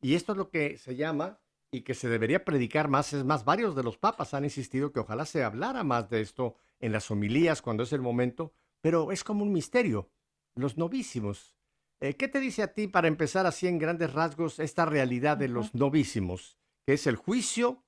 Y 0.00 0.14
esto 0.14 0.32
es 0.32 0.38
lo 0.38 0.50
que 0.50 0.78
se 0.78 0.96
llama 0.96 1.40
y 1.72 1.82
que 1.82 1.94
se 1.94 2.08
debería 2.08 2.44
predicar 2.44 2.88
más. 2.88 3.12
Es 3.12 3.24
más, 3.24 3.44
varios 3.44 3.74
de 3.74 3.82
los 3.82 3.98
papas 3.98 4.34
han 4.34 4.44
insistido 4.44 4.92
que 4.92 5.00
ojalá 5.00 5.26
se 5.26 5.42
hablara 5.42 5.84
más 5.84 6.08
de 6.08 6.20
esto 6.20 6.56
en 6.78 6.92
las 6.92 7.10
homilías 7.10 7.62
cuando 7.62 7.82
es 7.82 7.92
el 7.92 8.00
momento, 8.00 8.52
pero 8.80 9.12
es 9.12 9.24
como 9.24 9.42
un 9.42 9.52
misterio. 9.52 10.10
Los 10.54 10.76
novísimos. 10.76 11.56
Eh, 12.00 12.14
¿Qué 12.14 12.28
te 12.28 12.40
dice 12.40 12.62
a 12.62 12.72
ti, 12.72 12.88
para 12.88 13.08
empezar 13.08 13.46
así 13.46 13.66
en 13.66 13.78
grandes 13.78 14.12
rasgos, 14.12 14.58
esta 14.58 14.86
realidad 14.86 15.36
de 15.36 15.48
los 15.48 15.74
novísimos? 15.74 16.58
Que 16.86 16.94
es 16.94 17.06
el 17.06 17.16
juicio, 17.16 17.84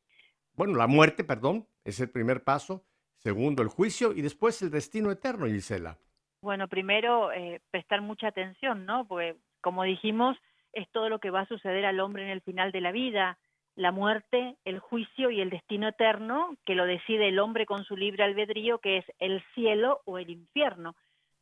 bueno, 0.54 0.74
la 0.76 0.86
muerte, 0.86 1.24
perdón, 1.24 1.66
es 1.84 2.00
el 2.00 2.10
primer 2.10 2.44
paso. 2.44 2.84
Segundo, 3.16 3.62
el 3.62 3.68
juicio 3.68 4.12
y 4.12 4.20
después 4.20 4.60
el 4.62 4.70
destino 4.70 5.10
eterno, 5.10 5.46
Gisela. 5.46 5.98
Bueno, 6.42 6.68
primero, 6.68 7.32
eh, 7.32 7.60
prestar 7.70 8.02
mucha 8.02 8.28
atención, 8.28 8.84
¿no? 8.84 9.06
Porque, 9.06 9.36
como 9.60 9.84
dijimos, 9.84 10.36
es 10.72 10.90
todo 10.90 11.08
lo 11.08 11.20
que 11.20 11.30
va 11.30 11.40
a 11.40 11.48
suceder 11.48 11.86
al 11.86 12.00
hombre 12.00 12.24
en 12.24 12.30
el 12.30 12.42
final 12.42 12.72
de 12.72 12.80
la 12.80 12.92
vida 12.92 13.38
la 13.74 13.92
muerte, 13.92 14.56
el 14.64 14.78
juicio 14.78 15.30
y 15.30 15.40
el 15.40 15.50
destino 15.50 15.88
eterno, 15.88 16.56
que 16.66 16.74
lo 16.74 16.84
decide 16.84 17.28
el 17.28 17.38
hombre 17.38 17.66
con 17.66 17.84
su 17.84 17.96
libre 17.96 18.24
albedrío, 18.24 18.78
que 18.78 18.98
es 18.98 19.04
el 19.18 19.42
cielo 19.54 20.00
o 20.04 20.18
el 20.18 20.30
infierno. 20.30 20.94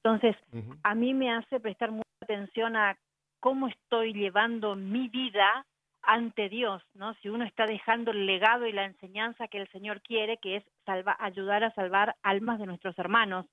Entonces, 0.02 0.36
a 0.82 0.94
mí 0.94 1.14
me 1.14 1.30
hace 1.30 1.60
prestar 1.60 1.90
mucha 1.90 2.08
atención 2.22 2.76
a 2.76 2.96
cómo 3.40 3.68
estoy 3.68 4.14
llevando 4.14 4.76
mi 4.76 5.08
vida 5.08 5.66
ante 6.02 6.48
Dios, 6.48 6.82
¿no? 6.94 7.14
Si 7.14 7.28
uno 7.28 7.44
está 7.44 7.66
dejando 7.66 8.10
el 8.10 8.24
legado 8.24 8.66
y 8.66 8.72
la 8.72 8.86
enseñanza 8.86 9.48
que 9.48 9.58
el 9.58 9.68
Señor 9.68 10.00
quiere, 10.00 10.38
que 10.38 10.56
es 10.56 10.64
salva, 10.86 11.16
ayudar 11.20 11.64
a 11.64 11.74
salvar 11.74 12.16
almas 12.22 12.58
de 12.58 12.66
nuestros 12.66 12.98
hermanos. 12.98 13.46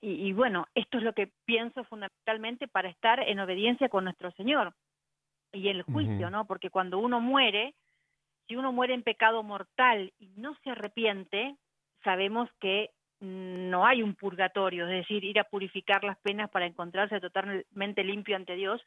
Y, 0.00 0.12
y 0.12 0.32
bueno, 0.32 0.66
esto 0.74 0.96
es 0.96 1.04
lo 1.04 1.12
que 1.12 1.30
pienso 1.44 1.84
fundamentalmente 1.84 2.68
para 2.68 2.88
estar 2.88 3.20
en 3.20 3.40
obediencia 3.40 3.90
con 3.90 4.04
nuestro 4.04 4.30
Señor 4.32 4.74
y 5.52 5.68
el 5.68 5.82
juicio, 5.82 6.30
¿no? 6.30 6.46
Porque 6.46 6.70
cuando 6.70 6.98
uno 6.98 7.20
muere, 7.20 7.74
si 8.48 8.56
uno 8.56 8.72
muere 8.72 8.94
en 8.94 9.02
pecado 9.02 9.42
mortal 9.42 10.12
y 10.18 10.28
no 10.36 10.56
se 10.62 10.70
arrepiente, 10.70 11.56
sabemos 12.02 12.48
que 12.58 12.90
no 13.22 13.86
hay 13.86 14.02
un 14.02 14.14
purgatorio, 14.14 14.88
es 14.88 14.90
decir, 14.90 15.22
ir 15.22 15.38
a 15.38 15.44
purificar 15.44 16.02
las 16.02 16.18
penas 16.18 16.50
para 16.50 16.66
encontrarse 16.66 17.20
totalmente 17.20 18.02
limpio 18.02 18.34
ante 18.34 18.56
Dios, 18.56 18.82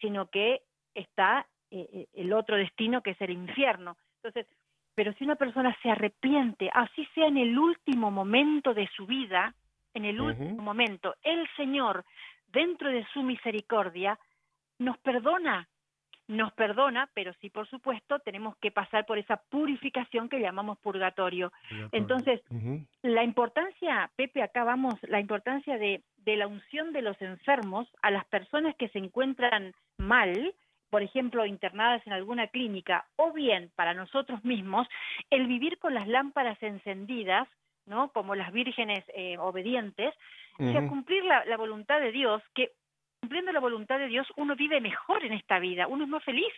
sino 0.00 0.30
que 0.30 0.62
está 0.94 1.46
eh, 1.70 1.86
eh, 1.92 2.06
el 2.14 2.32
otro 2.32 2.56
destino 2.56 3.02
que 3.02 3.10
es 3.10 3.20
el 3.20 3.32
infierno. 3.32 3.98
Entonces, 4.22 4.46
pero 4.94 5.12
si 5.14 5.24
una 5.24 5.36
persona 5.36 5.76
se 5.82 5.90
arrepiente, 5.90 6.70
así 6.72 7.06
sea 7.14 7.26
en 7.26 7.36
el 7.36 7.58
último 7.58 8.10
momento 8.10 8.72
de 8.72 8.88
su 8.96 9.04
vida, 9.04 9.54
en 9.92 10.06
el 10.06 10.22
último 10.22 10.62
momento, 10.62 11.14
el 11.22 11.46
Señor, 11.56 12.02
dentro 12.48 12.90
de 12.90 13.06
su 13.12 13.22
misericordia, 13.22 14.18
nos 14.78 14.96
perdona 14.98 15.68
nos 16.28 16.52
perdona, 16.54 17.08
pero 17.14 17.32
sí, 17.40 17.50
por 17.50 17.68
supuesto, 17.68 18.18
tenemos 18.20 18.56
que 18.56 18.70
pasar 18.70 19.06
por 19.06 19.18
esa 19.18 19.36
purificación 19.36 20.28
que 20.28 20.40
llamamos 20.40 20.78
purgatorio. 20.78 21.52
Entonces, 21.92 22.40
la 23.02 23.22
importancia, 23.22 24.10
Pepe, 24.16 24.42
acá 24.42 24.64
vamos, 24.64 24.94
la 25.02 25.20
importancia 25.20 25.78
de, 25.78 26.02
de 26.18 26.36
la 26.36 26.48
unción 26.48 26.92
de 26.92 27.02
los 27.02 27.20
enfermos 27.22 27.88
a 28.02 28.10
las 28.10 28.24
personas 28.26 28.74
que 28.76 28.88
se 28.88 28.98
encuentran 28.98 29.72
mal, 29.98 30.54
por 30.90 31.02
ejemplo, 31.02 31.46
internadas 31.46 32.04
en 32.06 32.12
alguna 32.12 32.48
clínica, 32.48 33.06
o 33.16 33.32
bien 33.32 33.70
para 33.76 33.94
nosotros 33.94 34.44
mismos, 34.44 34.88
el 35.30 35.46
vivir 35.46 35.78
con 35.78 35.94
las 35.94 36.08
lámparas 36.08 36.60
encendidas, 36.62 37.48
¿no? 37.86 38.10
Como 38.10 38.34
las 38.34 38.52
vírgenes 38.52 39.04
eh, 39.14 39.38
obedientes, 39.38 40.12
y 40.58 40.74
a 40.74 40.88
cumplir 40.88 41.22
la, 41.24 41.44
la, 41.44 41.58
voluntad 41.58 42.00
de 42.00 42.12
Dios, 42.12 42.42
que 42.54 42.72
cumpliendo 43.20 43.52
la 43.52 43.60
voluntad 43.60 43.98
de 43.98 44.08
Dios, 44.08 44.26
uno 44.36 44.56
vive 44.56 44.80
mejor 44.80 45.24
en 45.24 45.32
esta 45.32 45.58
vida, 45.58 45.86
uno 45.86 46.04
es 46.04 46.10
más 46.10 46.24
feliz, 46.24 46.52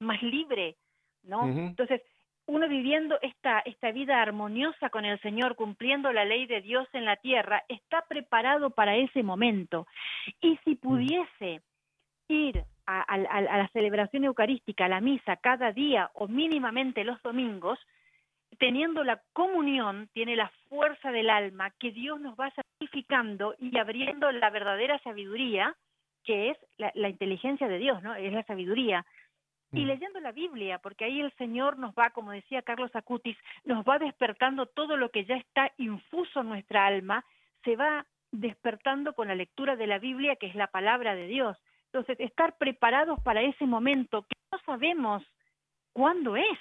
más 0.00 0.22
libre, 0.22 0.76
¿no? 1.22 1.46
Entonces, 1.46 2.02
uno 2.46 2.68
viviendo 2.68 3.18
esta, 3.22 3.60
esta 3.60 3.90
vida 3.90 4.20
armoniosa 4.20 4.90
con 4.90 5.04
el 5.04 5.20
Señor, 5.20 5.56
cumpliendo 5.56 6.12
la 6.12 6.24
ley 6.24 6.46
de 6.46 6.60
Dios 6.60 6.86
en 6.92 7.04
la 7.04 7.16
tierra, 7.16 7.64
está 7.68 8.02
preparado 8.06 8.70
para 8.70 8.96
ese 8.96 9.22
momento. 9.22 9.86
Y 10.40 10.58
si 10.64 10.74
pudiese 10.74 11.62
ir 12.28 12.64
a, 12.86 13.00
a, 13.02 13.40
la 13.40 13.68
celebración 13.68 14.24
eucarística, 14.24 14.84
a 14.84 14.88
la 14.88 15.00
misa, 15.00 15.36
cada 15.36 15.72
día 15.72 16.10
o 16.14 16.28
mínimamente 16.28 17.04
los 17.04 17.22
domingos, 17.22 17.78
teniendo 18.58 19.04
la 19.04 19.22
comunión, 19.32 20.08
tiene 20.12 20.36
la 20.36 20.50
fuerza 20.68 21.10
del 21.10 21.30
alma 21.30 21.70
que 21.78 21.90
Dios 21.90 22.20
nos 22.20 22.38
va 22.38 22.50
santificando 22.50 23.54
y 23.58 23.76
abriendo 23.78 24.30
la 24.32 24.50
verdadera 24.50 24.98
sabiduría, 25.00 25.76
que 26.24 26.50
es 26.50 26.58
la, 26.78 27.08
inteligencia 27.08 27.68
de 27.68 27.78
Dios, 27.78 28.02
¿no? 28.02 28.14
Es 28.14 28.32
la 28.32 28.42
sabiduría. 28.44 29.04
Y 29.72 29.84
mm. 29.84 29.86
leyendo 29.86 30.20
la 30.20 30.32
Biblia, 30.32 30.78
porque 30.78 31.04
ahí 31.04 31.20
el 31.20 31.32
Señor 31.32 31.78
nos 31.78 31.94
va, 31.94 32.10
como 32.10 32.30
decía 32.30 32.62
Carlos 32.62 32.94
Acutis, 32.94 33.36
nos 33.64 33.84
va 33.84 33.98
despertando 33.98 34.66
todo 34.66 34.96
lo 34.96 35.10
que 35.10 35.24
ya 35.24 35.36
está 35.36 35.72
infuso 35.78 36.40
en 36.40 36.48
nuestra 36.48 36.86
alma, 36.86 37.24
se 37.64 37.76
va 37.76 38.06
despertando 38.30 39.14
con 39.14 39.28
la 39.28 39.34
lectura 39.34 39.76
de 39.76 39.86
la 39.86 39.98
Biblia, 39.98 40.36
que 40.36 40.46
es 40.46 40.54
la 40.54 40.68
palabra 40.68 41.14
de 41.14 41.26
Dios. 41.26 41.56
Entonces, 41.86 42.18
estar 42.18 42.56
preparados 42.58 43.20
para 43.20 43.42
ese 43.42 43.66
momento 43.66 44.22
que 44.22 44.36
no 44.50 44.58
sabemos 44.66 45.22
cuándo 45.92 46.36
es, 46.36 46.58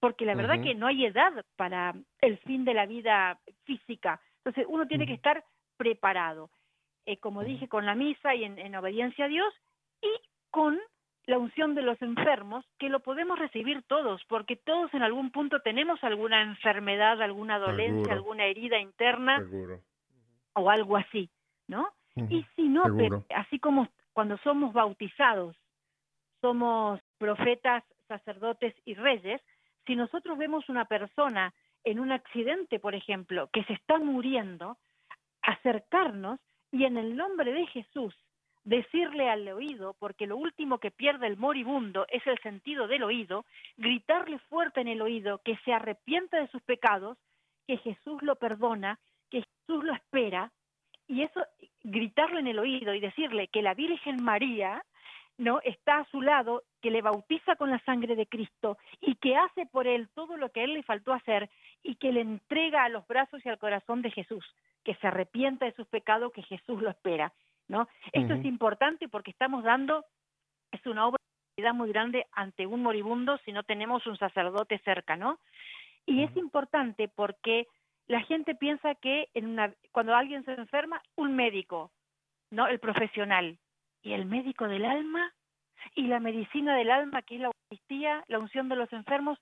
porque 0.00 0.24
la 0.24 0.34
verdad 0.34 0.62
que 0.62 0.74
no 0.74 0.86
hay 0.86 1.06
edad 1.06 1.44
para 1.56 1.94
el 2.20 2.38
fin 2.38 2.64
de 2.64 2.74
la 2.74 2.86
vida 2.86 3.38
física. 3.64 4.20
Entonces 4.38 4.66
uno 4.68 4.86
tiene 4.86 5.06
que 5.06 5.14
estar 5.14 5.44
preparado, 5.76 6.50
eh, 7.06 7.18
como 7.18 7.42
dije, 7.42 7.68
con 7.68 7.86
la 7.86 7.94
misa 7.94 8.34
y 8.34 8.44
en, 8.44 8.74
obediencia 8.76 9.24
a 9.24 9.28
Dios 9.28 9.52
y 10.00 10.08
con 10.50 10.78
la 11.26 11.38
unción 11.38 11.74
de 11.74 11.82
los 11.82 12.00
enfermos, 12.00 12.64
que 12.78 12.88
lo 12.88 13.00
podemos 13.00 13.38
recibir 13.38 13.82
todos, 13.82 14.22
porque 14.28 14.56
todos 14.56 14.92
en 14.94 15.02
algún 15.02 15.30
punto 15.30 15.60
tenemos 15.60 16.02
alguna 16.02 16.40
enfermedad, 16.40 17.20
alguna 17.20 17.58
dolencia, 17.58 18.04
Seguro. 18.04 18.12
alguna 18.14 18.44
herida 18.46 18.78
interna 18.78 19.38
Seguro. 19.38 19.80
o 20.54 20.70
algo 20.70 20.96
así, 20.96 21.30
¿no? 21.66 21.88
Y 22.30 22.44
si 22.56 22.68
no. 22.68 22.82
Pepe, 22.96 23.34
así 23.34 23.60
como 23.60 23.88
cuando 24.12 24.38
somos 24.38 24.72
bautizados, 24.72 25.54
somos 26.40 27.00
profetas, 27.18 27.84
sacerdotes 28.08 28.74
y 28.84 28.94
reyes, 28.94 29.40
si 29.88 29.96
nosotros 29.96 30.36
vemos 30.36 30.68
una 30.68 30.84
persona 30.84 31.54
en 31.82 31.98
un 31.98 32.12
accidente, 32.12 32.78
por 32.78 32.94
ejemplo, 32.94 33.48
que 33.50 33.64
se 33.64 33.72
está 33.72 33.98
muriendo, 33.98 34.76
acercarnos 35.40 36.38
y 36.70 36.84
en 36.84 36.98
el 36.98 37.16
nombre 37.16 37.54
de 37.54 37.66
Jesús 37.68 38.14
decirle 38.64 39.30
al 39.30 39.48
oído, 39.48 39.96
porque 39.98 40.26
lo 40.26 40.36
último 40.36 40.76
que 40.76 40.90
pierde 40.90 41.26
el 41.26 41.38
moribundo 41.38 42.04
es 42.10 42.24
el 42.26 42.38
sentido 42.40 42.86
del 42.86 43.02
oído, 43.02 43.46
gritarle 43.78 44.38
fuerte 44.50 44.82
en 44.82 44.88
el 44.88 45.00
oído 45.00 45.40
que 45.42 45.56
se 45.64 45.72
arrepienta 45.72 46.38
de 46.38 46.48
sus 46.48 46.60
pecados, 46.62 47.16
que 47.66 47.78
Jesús 47.78 48.20
lo 48.22 48.36
perdona, 48.36 48.98
que 49.30 49.42
Jesús 49.42 49.84
lo 49.84 49.94
espera, 49.94 50.52
y 51.06 51.22
eso 51.22 51.42
gritarlo 51.82 52.38
en 52.38 52.46
el 52.46 52.58
oído 52.58 52.92
y 52.92 53.00
decirle 53.00 53.48
que 53.48 53.62
la 53.62 53.72
Virgen 53.72 54.22
María 54.22 54.84
no 55.38 55.62
está 55.62 56.00
a 56.00 56.10
su 56.10 56.20
lado, 56.20 56.62
que 56.80 56.90
le 56.90 57.02
bautiza 57.02 57.56
con 57.56 57.70
la 57.70 57.78
sangre 57.80 58.16
de 58.16 58.26
Cristo 58.26 58.78
y 59.00 59.16
que 59.16 59.36
hace 59.36 59.66
por 59.66 59.86
él 59.86 60.08
todo 60.14 60.36
lo 60.36 60.50
que 60.50 60.60
a 60.60 60.64
él 60.64 60.74
le 60.74 60.82
faltó 60.82 61.12
hacer 61.12 61.50
y 61.82 61.96
que 61.96 62.12
le 62.12 62.20
entrega 62.20 62.84
a 62.84 62.88
los 62.88 63.06
brazos 63.06 63.44
y 63.44 63.48
al 63.48 63.58
corazón 63.58 64.02
de 64.02 64.10
Jesús, 64.10 64.44
que 64.84 64.94
se 64.96 65.06
arrepienta 65.06 65.66
de 65.66 65.72
sus 65.72 65.86
pecados, 65.88 66.32
que 66.32 66.42
Jesús 66.42 66.80
lo 66.82 66.90
espera, 66.90 67.32
¿no? 67.68 67.88
Esto 68.12 68.34
es 68.34 68.44
importante 68.44 69.08
porque 69.08 69.30
estamos 69.30 69.64
dando 69.64 70.04
es 70.70 70.84
una 70.86 71.06
obra 71.06 71.18
muy 71.74 71.88
grande 71.88 72.26
ante 72.32 72.66
un 72.66 72.82
moribundo 72.82 73.38
si 73.44 73.52
no 73.52 73.62
tenemos 73.62 74.06
un 74.06 74.16
sacerdote 74.16 74.78
cerca, 74.84 75.16
¿no? 75.16 75.38
Y 76.06 76.22
es 76.22 76.34
importante 76.36 77.08
porque 77.08 77.66
la 78.06 78.20
gente 78.22 78.54
piensa 78.54 78.94
que 78.94 79.28
en 79.34 79.46
una, 79.46 79.74
cuando 79.92 80.14
alguien 80.14 80.44
se 80.44 80.52
enferma, 80.52 81.02
un 81.16 81.36
médico, 81.36 81.90
¿no? 82.50 82.66
El 82.66 82.78
profesional. 82.78 83.58
Y 84.02 84.12
el 84.12 84.24
médico 84.24 84.68
del 84.68 84.84
alma 84.84 85.34
y 85.94 86.06
la 86.06 86.20
medicina 86.20 86.76
del 86.76 86.90
alma, 86.90 87.22
que 87.22 87.36
es 87.36 87.40
la 87.40 87.48
Eucaristía, 87.48 88.24
la 88.28 88.38
unción 88.38 88.68
de 88.68 88.76
los 88.76 88.92
enfermos, 88.92 89.38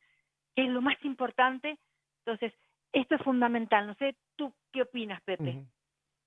que 0.55 0.64
es 0.64 0.70
lo 0.70 0.81
más 0.83 0.96
importante. 1.05 1.79
Entonces, 2.25 2.53
esto 2.92 3.14
es 3.16 3.22
fundamental. 3.22 3.87
No 3.87 3.94
sé, 3.94 4.16
¿tú 4.37 4.53
qué 4.72 4.83
opinas, 4.83 5.20
Pepe? 5.22 5.64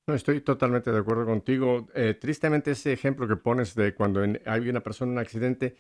No, 0.07 0.13
estoy 0.15 0.41
totalmente 0.41 0.91
de 0.91 0.99
acuerdo 0.99 1.25
contigo. 1.25 1.87
Eh, 1.93 2.15
tristemente 2.15 2.71
ese 2.71 2.93
ejemplo 2.93 3.27
que 3.27 3.35
pones 3.35 3.75
de 3.75 3.93
cuando 3.93 4.23
en- 4.23 4.41
hay 4.45 4.67
una 4.69 4.81
persona 4.81 5.11
en 5.11 5.17
un 5.17 5.21
accidente, 5.21 5.75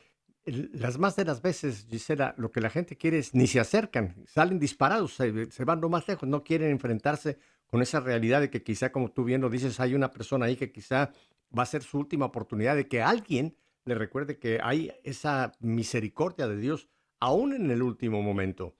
las 0.45 0.97
más 0.97 1.15
de 1.15 1.25
las 1.25 1.41
veces, 1.41 1.87
Gisela, 1.89 2.33
lo 2.37 2.51
que 2.51 2.61
la 2.61 2.69
gente 2.69 2.95
quiere 2.95 3.17
es 3.19 3.33
ni 3.35 3.47
se 3.47 3.59
acercan, 3.59 4.15
salen 4.27 4.59
disparados, 4.59 5.13
se, 5.13 5.51
se 5.51 5.65
van 5.65 5.81
lo 5.81 5.89
más 5.89 6.07
lejos, 6.07 6.27
no 6.29 6.43
quieren 6.43 6.71
enfrentarse 6.71 7.37
con 7.67 7.81
esa 7.81 7.99
realidad 7.99 8.41
de 8.41 8.49
que 8.49 8.63
quizá, 8.63 8.91
como 8.91 9.11
tú 9.11 9.23
bien 9.23 9.41
lo 9.41 9.49
dices, 9.49 9.79
hay 9.79 9.93
una 9.93 10.11
persona 10.11 10.45
ahí 10.45 10.55
que 10.55 10.71
quizá 10.71 11.11
va 11.55 11.63
a 11.63 11.67
ser 11.67 11.83
su 11.83 11.99
última 11.99 12.25
oportunidad 12.25 12.75
de 12.75 12.87
que 12.87 13.01
alguien 13.01 13.55
le 13.89 13.95
recuerde 13.95 14.37
que 14.37 14.59
hay 14.63 14.93
esa 15.03 15.51
misericordia 15.59 16.47
de 16.47 16.57
Dios 16.57 16.87
aún 17.19 17.53
en 17.53 17.69
el 17.71 17.81
último 17.81 18.21
momento. 18.21 18.77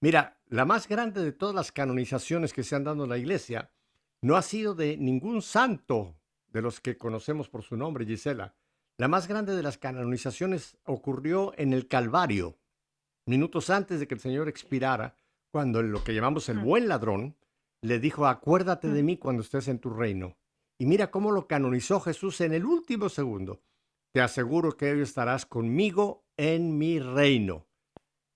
Mira, 0.00 0.40
la 0.46 0.64
más 0.64 0.88
grande 0.88 1.22
de 1.22 1.32
todas 1.32 1.54
las 1.54 1.72
canonizaciones 1.72 2.52
que 2.52 2.62
se 2.62 2.74
han 2.74 2.84
dado 2.84 3.04
en 3.04 3.10
la 3.10 3.18
iglesia 3.18 3.72
no 4.22 4.36
ha 4.36 4.42
sido 4.42 4.74
de 4.74 4.96
ningún 4.96 5.42
santo 5.42 6.16
de 6.46 6.62
los 6.62 6.80
que 6.80 6.96
conocemos 6.96 7.48
por 7.48 7.62
su 7.62 7.76
nombre, 7.76 8.06
Gisela. 8.06 8.54
La 8.98 9.08
más 9.08 9.26
grande 9.26 9.56
de 9.56 9.62
las 9.62 9.78
canonizaciones 9.78 10.78
ocurrió 10.84 11.52
en 11.56 11.72
el 11.72 11.88
Calvario, 11.88 12.58
minutos 13.26 13.68
antes 13.68 13.98
de 13.98 14.06
que 14.06 14.14
el 14.14 14.20
Señor 14.20 14.48
expirara, 14.48 15.16
cuando 15.50 15.82
lo 15.82 16.04
que 16.04 16.14
llamamos 16.14 16.48
el 16.48 16.58
buen 16.58 16.88
ladrón 16.88 17.36
le 17.80 17.98
dijo, 17.98 18.26
acuérdate 18.26 18.88
de 18.88 19.02
mí 19.02 19.16
cuando 19.16 19.42
estés 19.42 19.66
en 19.66 19.80
tu 19.80 19.90
reino. 19.90 20.36
Y 20.78 20.86
mira 20.86 21.10
cómo 21.10 21.32
lo 21.32 21.48
canonizó 21.48 22.00
Jesús 22.00 22.40
en 22.40 22.52
el 22.52 22.64
último 22.64 23.08
segundo. 23.08 23.60
Te 24.12 24.20
aseguro 24.20 24.76
que 24.76 24.92
hoy 24.92 25.00
estarás 25.00 25.46
conmigo 25.46 26.26
en 26.36 26.76
mi 26.76 26.98
reino. 26.98 27.66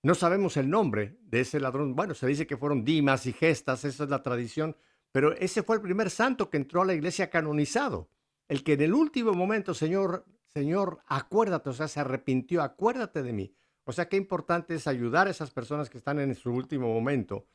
No 0.01 0.15
sabemos 0.15 0.57
el 0.57 0.71
nombre 0.71 1.19
de 1.21 1.41
ese 1.41 1.59
ladrón. 1.59 1.95
Bueno, 1.95 2.15
se 2.15 2.25
dice 2.25 2.47
que 2.47 2.57
fueron 2.57 2.83
Dimas 2.83 3.27
y 3.27 3.33
Gestas, 3.33 3.85
esa 3.85 4.05
es 4.05 4.09
la 4.09 4.23
tradición, 4.23 4.75
pero 5.11 5.33
ese 5.33 5.61
fue 5.61 5.75
el 5.75 5.83
primer 5.83 6.09
santo 6.09 6.49
que 6.49 6.57
entró 6.57 6.81
a 6.81 6.85
la 6.85 6.95
iglesia 6.95 7.29
canonizado. 7.29 8.09
El 8.47 8.63
que 8.63 8.73
en 8.73 8.81
el 8.81 8.93
último 8.95 9.33
momento, 9.33 9.75
Señor, 9.75 10.25
Señor, 10.45 11.03
acuérdate, 11.05 11.69
o 11.69 11.73
sea, 11.73 11.87
se 11.87 11.99
arrepintió, 11.99 12.63
acuérdate 12.63 13.21
de 13.21 13.33
mí. 13.33 13.53
O 13.83 13.91
sea, 13.91 14.09
qué 14.09 14.17
importante 14.17 14.73
es 14.73 14.87
ayudar 14.87 15.27
a 15.27 15.31
esas 15.31 15.51
personas 15.51 15.91
que 15.91 15.99
están 15.99 16.19
en 16.19 16.33
su 16.33 16.51
último 16.51 16.91
momento. 16.91 17.45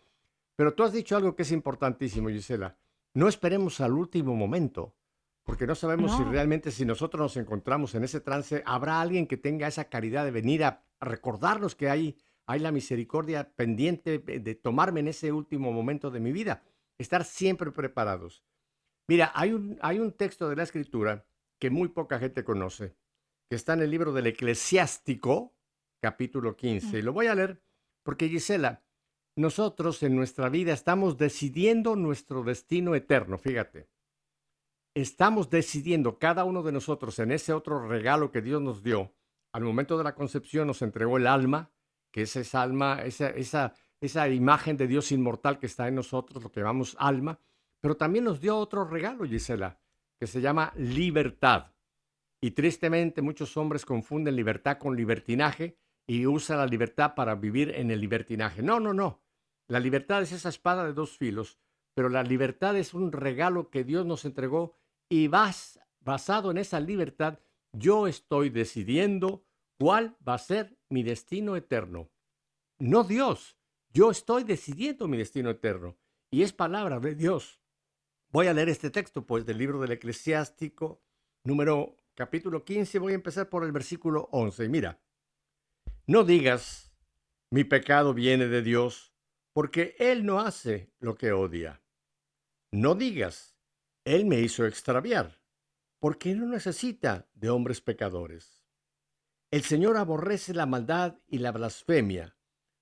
Pero 0.54 0.74
tú 0.74 0.84
has 0.84 0.92
dicho 0.92 1.16
algo 1.16 1.34
que 1.34 1.42
es 1.42 1.50
importantísimo, 1.50 2.28
Gisela. 2.28 2.76
No 3.14 3.26
esperemos 3.26 3.80
al 3.80 3.94
último 3.94 4.36
momento, 4.36 4.94
porque 5.44 5.66
no 5.66 5.74
sabemos 5.74 6.16
si 6.16 6.22
realmente 6.24 6.70
si 6.70 6.84
nosotros 6.84 7.20
nos 7.20 7.36
encontramos 7.36 7.94
en 7.94 8.04
ese 8.04 8.20
trance, 8.20 8.62
habrá 8.64 9.00
alguien 9.00 9.26
que 9.26 9.36
tenga 9.36 9.66
esa 9.66 9.84
caridad 9.88 10.24
de 10.24 10.30
venir 10.30 10.64
a 10.64 10.84
recordarnos 11.00 11.74
que 11.74 11.90
hay, 11.90 12.16
hay 12.46 12.60
la 12.60 12.72
misericordia 12.72 13.52
pendiente 13.54 14.18
de 14.18 14.38
de 14.38 14.54
tomarme 14.54 15.00
en 15.00 15.08
ese 15.08 15.32
último 15.32 15.72
momento 15.72 16.10
de 16.10 16.20
mi 16.20 16.32
vida. 16.32 16.62
Estar 16.98 17.24
siempre 17.24 17.72
preparados. 17.72 18.44
Mira, 19.08 19.32
hay 19.34 19.52
un, 19.52 19.78
hay 19.82 19.98
un 19.98 20.12
texto 20.12 20.48
de 20.48 20.56
la 20.56 20.62
Escritura 20.62 21.26
que 21.58 21.70
muy 21.70 21.88
poca 21.88 22.18
gente 22.18 22.44
conoce, 22.44 22.96
que 23.48 23.56
está 23.56 23.74
en 23.74 23.82
el 23.82 23.90
libro 23.90 24.12
del 24.12 24.26
Eclesiástico, 24.28 25.54
capítulo 26.00 26.56
15. 26.56 26.98
Y 26.98 27.02
lo 27.02 27.12
voy 27.12 27.26
a 27.26 27.34
leer 27.34 27.62
porque, 28.02 28.28
Gisela, 28.28 28.82
nosotros 29.36 30.02
en 30.02 30.16
nuestra 30.16 30.48
vida 30.48 30.72
estamos 30.72 31.18
decidiendo 31.18 31.96
nuestro 31.96 32.42
destino 32.42 32.94
eterno, 32.94 33.38
fíjate. 33.38 33.88
Estamos 34.94 35.48
decidiendo 35.48 36.18
cada 36.18 36.44
uno 36.44 36.62
de 36.62 36.70
nosotros 36.70 37.18
en 37.18 37.32
ese 37.32 37.54
otro 37.54 37.88
regalo 37.88 38.30
que 38.30 38.42
Dios 38.42 38.60
nos 38.60 38.82
dio. 38.82 39.14
Al 39.52 39.62
momento 39.62 39.96
de 39.96 40.04
la 40.04 40.14
concepción 40.14 40.66
nos 40.66 40.82
entregó 40.82 41.16
el 41.16 41.26
alma, 41.26 41.70
que 42.10 42.22
es 42.22 42.36
esa 42.36 42.60
alma, 42.60 43.00
esa, 43.02 43.30
esa, 43.30 43.74
esa 44.02 44.28
imagen 44.28 44.76
de 44.76 44.86
Dios 44.86 45.10
inmortal 45.10 45.58
que 45.58 45.64
está 45.64 45.88
en 45.88 45.94
nosotros, 45.94 46.42
lo 46.42 46.52
que 46.52 46.60
llamamos 46.60 46.94
alma, 46.98 47.38
pero 47.80 47.96
también 47.96 48.24
nos 48.24 48.42
dio 48.42 48.58
otro 48.58 48.84
regalo, 48.84 49.24
Gisela, 49.24 49.80
que 50.20 50.26
se 50.26 50.42
llama 50.42 50.74
libertad. 50.76 51.72
Y 52.42 52.50
tristemente 52.50 53.22
muchos 53.22 53.56
hombres 53.56 53.86
confunden 53.86 54.36
libertad 54.36 54.76
con 54.76 54.94
libertinaje 54.94 55.78
y 56.06 56.26
usan 56.26 56.58
la 56.58 56.66
libertad 56.66 57.14
para 57.14 57.34
vivir 57.34 57.70
en 57.74 57.90
el 57.90 58.00
libertinaje. 58.00 58.62
No, 58.62 58.78
no, 58.78 58.92
no. 58.92 59.22
La 59.68 59.80
libertad 59.80 60.20
es 60.20 60.32
esa 60.32 60.50
espada 60.50 60.84
de 60.84 60.92
dos 60.92 61.16
filos, 61.16 61.58
pero 61.94 62.10
la 62.10 62.22
libertad 62.22 62.76
es 62.76 62.92
un 62.92 63.10
regalo 63.10 63.70
que 63.70 63.84
Dios 63.84 64.04
nos 64.04 64.26
entregó 64.26 64.81
y 65.12 65.28
vas, 65.28 65.78
basado 66.00 66.50
en 66.50 66.56
esa 66.56 66.80
libertad, 66.80 67.38
yo 67.74 68.06
estoy 68.06 68.48
decidiendo 68.48 69.44
cuál 69.78 70.16
va 70.26 70.32
a 70.32 70.38
ser 70.38 70.78
mi 70.88 71.02
destino 71.02 71.54
eterno. 71.54 72.10
No 72.78 73.04
Dios, 73.04 73.58
yo 73.92 74.10
estoy 74.10 74.44
decidiendo 74.44 75.08
mi 75.08 75.18
destino 75.18 75.50
eterno. 75.50 75.98
Y 76.30 76.42
es 76.42 76.54
palabra 76.54 76.98
de 76.98 77.14
Dios. 77.14 77.60
Voy 78.30 78.46
a 78.46 78.54
leer 78.54 78.70
este 78.70 78.88
texto, 78.88 79.26
pues, 79.26 79.44
del 79.44 79.58
libro 79.58 79.80
del 79.80 79.92
Eclesiástico, 79.92 81.02
número 81.44 81.98
capítulo 82.14 82.64
15. 82.64 82.98
Voy 82.98 83.12
a 83.12 83.16
empezar 83.16 83.50
por 83.50 83.64
el 83.64 83.72
versículo 83.72 84.30
11. 84.32 84.66
Mira, 84.70 84.98
no 86.06 86.24
digas, 86.24 86.90
mi 87.50 87.64
pecado 87.64 88.14
viene 88.14 88.46
de 88.46 88.62
Dios, 88.62 89.12
porque 89.52 89.94
Él 89.98 90.24
no 90.24 90.40
hace 90.40 90.90
lo 91.00 91.16
que 91.16 91.32
odia. 91.32 91.82
No 92.72 92.94
digas, 92.94 93.51
Él 94.04 94.26
me 94.26 94.40
hizo 94.40 94.66
extraviar, 94.66 95.40
porque 96.00 96.34
no 96.34 96.46
necesita 96.46 97.28
de 97.34 97.50
hombres 97.50 97.80
pecadores. 97.80 98.64
El 99.50 99.62
Señor 99.62 99.96
aborrece 99.96 100.54
la 100.54 100.66
maldad 100.66 101.18
y 101.28 101.38
la 101.38 101.52
blasfemia. 101.52 102.36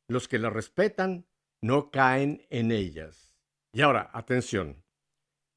Los 0.09 0.29
que 0.29 0.39
la 0.39 0.51
respetan 0.51 1.27
no 1.63 1.91
caen 1.91 2.47
en 2.49 2.73
ellas. 2.73 3.35
Y 3.73 3.83
ahora, 3.83 4.11
atención. 4.13 4.83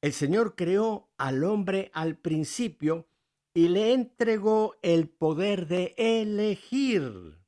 El 0.02 0.12
Señor 0.12 0.54
creó 0.54 1.10
al 1.16 1.44
hombre 1.44 1.90
al 1.94 2.16
principio 2.18 3.08
y 3.54 3.68
le 3.68 3.92
entregó 3.94 4.76
el 4.82 5.08
poder 5.08 5.66
de 5.66 5.94
elegir. 5.96 7.38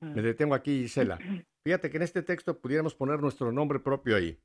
Me 0.00 0.22
detengo 0.22 0.54
aquí, 0.54 0.82
Gisela. 0.82 1.18
Fíjate 1.64 1.90
que 1.90 1.98
en 1.98 2.02
este 2.02 2.22
texto 2.22 2.58
pudiéramos 2.58 2.94
poner 2.94 3.20
nuestro 3.20 3.52
nombre 3.52 3.78
propio 3.78 4.16
ahí. 4.16 4.40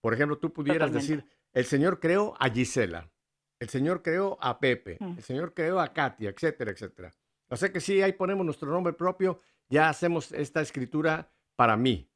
Por 0.00 0.12
ejemplo, 0.12 0.38
tú 0.38 0.52
pudieras 0.52 0.90
Totalmente. 0.90 1.16
decir, 1.24 1.37
el 1.58 1.64
Señor 1.64 1.98
creó 1.98 2.34
a 2.38 2.48
Gisela, 2.50 3.10
el 3.58 3.68
Señor 3.68 4.02
creó 4.02 4.38
a 4.40 4.60
Pepe, 4.60 4.96
Mm. 5.00 5.16
el 5.18 5.22
Señor 5.24 5.54
creó 5.54 5.80
a 5.80 5.92
Katia, 5.92 6.30
etcétera, 6.30 6.70
etcétera. 6.70 7.14
O 7.48 7.56
sea 7.56 7.72
que 7.72 7.80
si 7.80 8.00
ahí 8.00 8.12
ponemos 8.12 8.44
nuestro 8.44 8.70
nombre 8.70 8.92
propio, 8.92 9.40
ya 9.68 9.88
hacemos 9.88 10.30
esta 10.32 10.60
escritura 10.60 11.30
para 11.56 11.76
mí. 11.76 12.08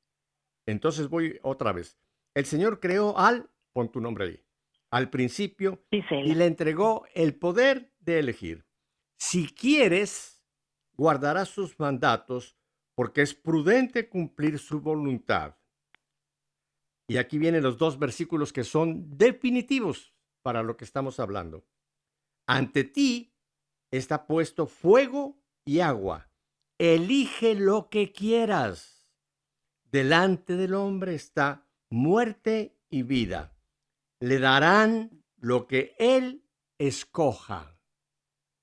Entonces 0.67 1.09
voy 1.09 1.41
otra 1.43 1.73
vez. 1.73 1.99
El 2.35 2.45
Señor 2.47 2.79
creó 2.79 3.19
al, 3.19 3.51
pon 3.73 3.91
tu 3.91 4.01
nombre 4.01 4.25
ahí, 4.27 4.45
al 4.91 5.11
principio 5.11 5.83
y 5.91 6.35
le 6.35 6.47
entregó 6.47 7.05
el 7.15 7.35
poder 7.35 7.91
de 7.99 8.21
elegir. 8.21 8.65
Si 9.19 9.49
quieres, 9.49 10.41
guardará 10.97 11.45
sus 11.47 11.79
mandatos, 11.81 12.57
porque 12.95 13.23
es 13.23 13.35
prudente 13.35 14.09
cumplir 14.09 14.59
su 14.59 14.81
voluntad. 14.81 15.57
Y 17.13 17.19
aquí 17.19 17.37
vienen 17.37 17.63
los 17.63 17.77
dos 17.77 17.99
versículos 17.99 18.55
que 18.55 18.65
son 18.65 19.19
definitivos 19.19 20.15
para 20.41 20.63
lo 20.63 20.79
que 20.79 20.87
estamos 20.87 21.21
hablando. 21.21 21.67
Ante 22.47 22.85
ti 22.85 23.35
está 23.91 24.27
puesto 24.27 24.67
fuego 24.67 25.39
y 25.63 25.81
agua. 25.81 26.31
Elige 26.79 27.55
lo 27.55 27.91
que 27.91 28.13
quieras. 28.13 29.11
Delante 29.91 30.57
del 30.57 30.73
hombre 30.73 31.15
está 31.15 31.69
muerte 31.91 32.79
y 32.89 33.03
vida. 33.03 33.53
Le 34.19 34.39
darán 34.39 35.23
lo 35.37 35.67
que 35.67 35.95
él 35.99 36.47
escoja. 36.79 37.79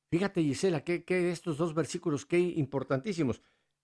Fíjate, 0.10 0.42
Gisela, 0.42 0.84
que, 0.84 1.04
estos 1.30 1.60
dos 1.60 1.76
versículos, 1.76 2.26
qué 2.26 2.40
importantísimos. 2.40 3.44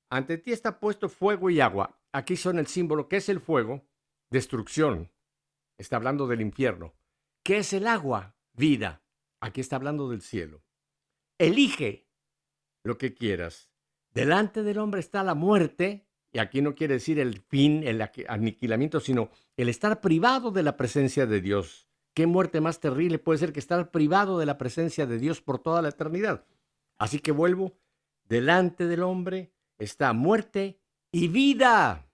Ante 0.10 0.40
ti 0.40 0.52
está 0.52 0.80
puesto 0.80 1.08
fuego 1.08 1.52
y 1.52 1.60
agua. 1.60 2.02
Aquí 2.12 2.36
son 2.36 2.58
el 2.58 2.66
símbolo. 2.66 3.08
¿Qué 3.08 3.18
es 3.18 3.30
el 3.30 3.40
fuego? 3.40 3.86
Destrucción. 4.36 5.14
Está 5.78 5.96
hablando 5.96 6.28
del 6.28 6.42
infierno. 6.42 6.94
¿Qué 7.42 7.60
es 7.60 7.72
el 7.72 7.88
agua? 7.88 8.36
Vida. 8.52 9.02
Aquí 9.40 9.62
está 9.62 9.78
hablando 9.78 10.10
del 10.10 10.22
cielo. 10.22 10.62
Elige 11.40 12.10
lo 12.84 12.98
que 12.98 13.14
quieras. 13.14 13.72
Delante 14.14 14.62
del 14.62 14.80
hombre 14.80 15.00
está 15.00 15.24
la 15.24 15.36
muerte, 15.36 16.06
y 16.34 16.40
aquí 16.40 16.62
no 16.62 16.76
quiere 16.76 16.96
decir 16.96 17.18
el 17.18 17.44
fin, 17.44 17.84
el 17.88 18.06
aniquilamiento, 18.28 19.00
sino 19.00 19.30
el 19.56 19.70
estar 19.70 20.02
privado 20.02 20.52
de 20.52 20.64
la 20.64 20.76
presencia 20.76 21.26
de 21.26 21.40
Dios. 21.40 21.88
¿Qué 22.14 22.28
muerte 22.28 22.60
más 22.60 22.82
terrible 22.82 23.20
puede 23.20 23.40
ser 23.40 23.54
que 23.54 23.62
estar 23.62 23.90
privado 23.90 24.38
de 24.38 24.48
la 24.48 24.58
presencia 24.58 25.06
de 25.06 25.18
Dios 25.18 25.42
por 25.42 25.60
toda 25.60 25.82
la 25.82 25.88
eternidad? 25.88 26.46
Así 26.98 27.20
que 27.20 27.32
vuelvo, 27.32 27.78
delante 28.26 28.86
del 28.86 29.04
hombre 29.04 29.54
está 29.78 30.12
muerte 30.12 30.82
y 31.10 31.30
vida. 31.30 32.12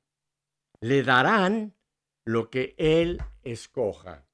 Le 0.82 1.02
darán 1.02 1.74
lo 2.26 2.50
que 2.50 2.76
él 2.78 3.20
escoja. 3.44 4.26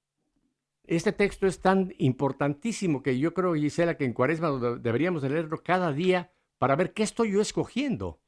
Este 0.85 1.11
texto 1.11 1.47
es 1.47 1.61
tan 1.61 1.93
importantísimo 1.97 3.03
que 3.03 3.19
yo 3.19 3.33
creo, 3.33 3.55
Gisela, 3.55 3.97
que 3.97 4.05
en 4.05 4.13
Cuaresma 4.13 4.51
deberíamos 4.79 5.23
leerlo 5.23 5.61
cada 5.63 5.91
día 5.91 6.31
para 6.57 6.75
ver 6.75 6.93
qué 6.93 7.03
estoy 7.03 7.33
yo 7.33 7.41
escogiendo, 7.41 8.19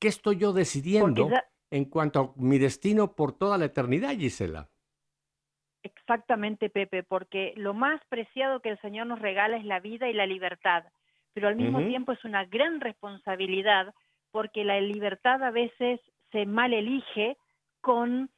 qué 0.00 0.08
estoy 0.08 0.36
yo 0.36 0.52
decidiendo 0.52 1.30
en 1.70 1.84
cuanto 1.84 2.20
a 2.20 2.32
mi 2.36 2.58
destino 2.58 3.14
por 3.14 3.36
toda 3.36 3.56
la 3.58 3.66
eternidad, 3.66 4.10
Gisela. 4.16 4.68
Exactamente, 5.82 6.70
Pepe, 6.70 7.02
porque 7.04 7.52
lo 7.56 7.72
más 7.72 8.00
preciado 8.08 8.60
que 8.60 8.70
el 8.70 8.80
Señor 8.80 9.06
nos 9.06 9.20
regala 9.20 9.56
es 9.56 9.64
la 9.64 9.78
vida 9.78 10.08
y 10.08 10.12
la 10.12 10.26
libertad, 10.26 10.84
pero 11.34 11.48
al 11.48 11.56
mismo 11.56 11.78
tiempo 11.86 12.12
es 12.12 12.24
una 12.24 12.44
gran 12.46 12.80
responsabilidad 12.80 13.94
porque 14.32 14.64
la 14.64 14.80
libertad 14.80 15.42
a 15.42 15.50
veces 15.50 16.00
se 16.32 16.46
mal 16.46 16.74
elige 16.74 17.36
con, 17.80 18.30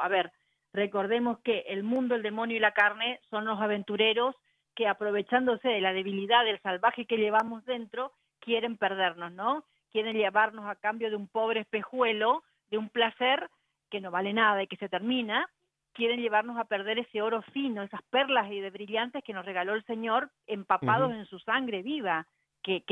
a 0.00 0.08
ver, 0.08 0.32
recordemos 0.72 1.38
que 1.40 1.60
el 1.68 1.82
mundo, 1.82 2.14
el 2.14 2.22
demonio 2.22 2.56
y 2.56 2.60
la 2.60 2.72
carne 2.72 3.20
son 3.30 3.44
los 3.44 3.60
aventureros 3.60 4.36
que 4.74 4.86
aprovechándose 4.86 5.68
de 5.68 5.80
la 5.80 5.92
debilidad 5.92 6.44
del 6.44 6.60
salvaje 6.60 7.06
que 7.06 7.16
llevamos 7.16 7.64
dentro, 7.64 8.12
quieren 8.40 8.76
perdernos, 8.76 9.32
¿no? 9.32 9.64
Quieren 9.90 10.16
llevarnos 10.16 10.66
a 10.66 10.76
cambio 10.76 11.10
de 11.10 11.16
un 11.16 11.28
pobre 11.28 11.60
espejuelo, 11.60 12.44
de 12.70 12.78
un 12.78 12.88
placer 12.88 13.50
que 13.90 14.00
no 14.00 14.10
vale 14.10 14.32
nada 14.32 14.62
y 14.62 14.68
que 14.68 14.76
se 14.76 14.88
termina, 14.88 15.48
quieren 15.92 16.20
llevarnos 16.20 16.56
a 16.56 16.64
perder 16.64 17.00
ese 17.00 17.20
oro 17.20 17.42
fino, 17.52 17.82
esas 17.82 18.02
perlas 18.10 18.50
y 18.50 18.60
de 18.60 18.70
brillantes 18.70 19.24
que 19.24 19.32
nos 19.32 19.44
regaló 19.44 19.74
el 19.74 19.84
Señor, 19.84 20.30
empapados 20.46 21.12
en 21.12 21.26
su 21.26 21.38
sangre 21.40 21.82
viva 21.82 22.26
que, 22.62 22.84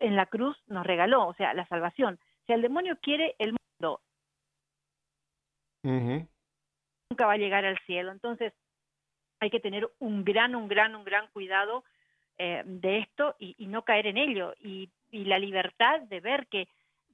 en 0.00 0.16
la 0.16 0.26
cruz 0.26 0.56
nos 0.66 0.86
regaló, 0.86 1.26
o 1.26 1.34
sea, 1.34 1.52
la 1.52 1.66
salvación. 1.66 2.18
Si 2.46 2.52
el 2.52 2.62
demonio 2.62 2.96
quiere 3.02 3.34
el 3.38 3.54
mundo, 3.80 4.00
nunca 5.88 7.26
va 7.26 7.32
a 7.32 7.38
llegar 7.38 7.64
al 7.64 7.78
cielo. 7.80 8.12
Entonces, 8.12 8.52
hay 9.40 9.50
que 9.50 9.60
tener 9.60 9.88
un 9.98 10.24
gran, 10.24 10.54
un 10.54 10.68
gran, 10.68 10.94
un 10.94 11.04
gran 11.04 11.28
cuidado 11.28 11.84
eh, 12.38 12.62
de 12.64 12.98
esto 12.98 13.36
y, 13.38 13.66
no 13.66 13.82
caer 13.82 14.06
en 14.06 14.16
ello. 14.16 14.54
Y, 14.60 14.90
y 15.10 15.24
la 15.24 15.38
libertad 15.38 16.00
de 16.02 16.20
ver 16.20 16.46
que 16.48 16.68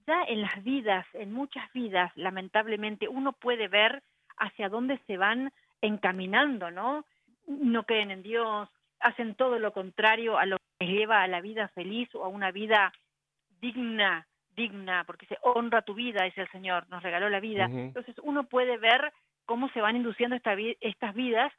ya 0.07 0.23
en 0.25 0.43
las 0.43 0.63
vidas, 0.63 1.07
en 1.15 1.33
muchas 1.33 1.73
vidas, 1.73 2.13
lamentablemente, 2.15 3.09
uno 3.09 3.33
puede 3.33 3.69
ver 3.69 4.03
hacia 4.37 4.69
dónde 4.69 4.99
se 5.07 5.17
van 5.17 5.53
encaminando, 5.81 6.71
¿no? 6.71 7.05
No 7.47 7.85
creen 7.85 8.11
en 8.11 8.23
Dios, 8.23 8.69
hacen 9.01 9.35
todo 9.35 9.59
lo 9.59 9.73
contrario 9.73 10.39
a 10.39 10.47
lo 10.47 10.57
que 10.79 10.87
lleva 10.87 11.23
a 11.23 11.29
la 11.29 11.41
vida 11.41 11.69
feliz 11.69 12.09
o 12.15 12.25
a 12.25 12.29
una 12.29 12.51
vida 12.51 12.93
digna, 13.61 14.27
digna, 14.55 15.05
porque 15.05 15.27
se 15.27 15.39
honra 15.43 15.83
tu 15.83 15.95
vida, 15.95 16.27
es 16.27 16.37
el 16.39 16.49
Señor, 16.51 16.89
nos 16.89 17.03
regaló 17.03 17.29
la 17.29 17.41
vida. 17.41 17.65
Entonces 17.65 18.15
uno 18.23 18.45
puede 18.45 18.79
ver 18.79 19.13
cómo 19.47 19.69
se 19.71 19.81
van 19.81 19.97
induciendo 19.97 20.37
estas 20.37 21.15
vidas 21.15 21.53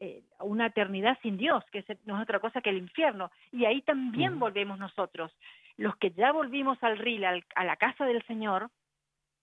eh, 0.00 0.22
a, 0.38 0.44
una 0.44 0.66
eternidad 0.66 1.18
sin 1.22 1.36
Dios, 1.36 1.64
que 1.70 1.84
no 2.04 2.16
es 2.16 2.22
otra 2.22 2.40
cosa 2.40 2.60
que 2.60 2.70
el 2.70 2.78
infierno. 2.78 3.30
Y 3.52 3.64
ahí 3.64 3.82
también 3.82 4.38
volvemos 4.38 4.78
nosotros. 4.78 5.32
Los 5.76 5.96
que 5.96 6.10
ya 6.10 6.32
volvimos 6.32 6.82
al 6.82 6.98
ril, 6.98 7.24
a 7.24 7.64
la 7.64 7.76
casa 7.76 8.06
del 8.06 8.24
Señor, 8.26 8.70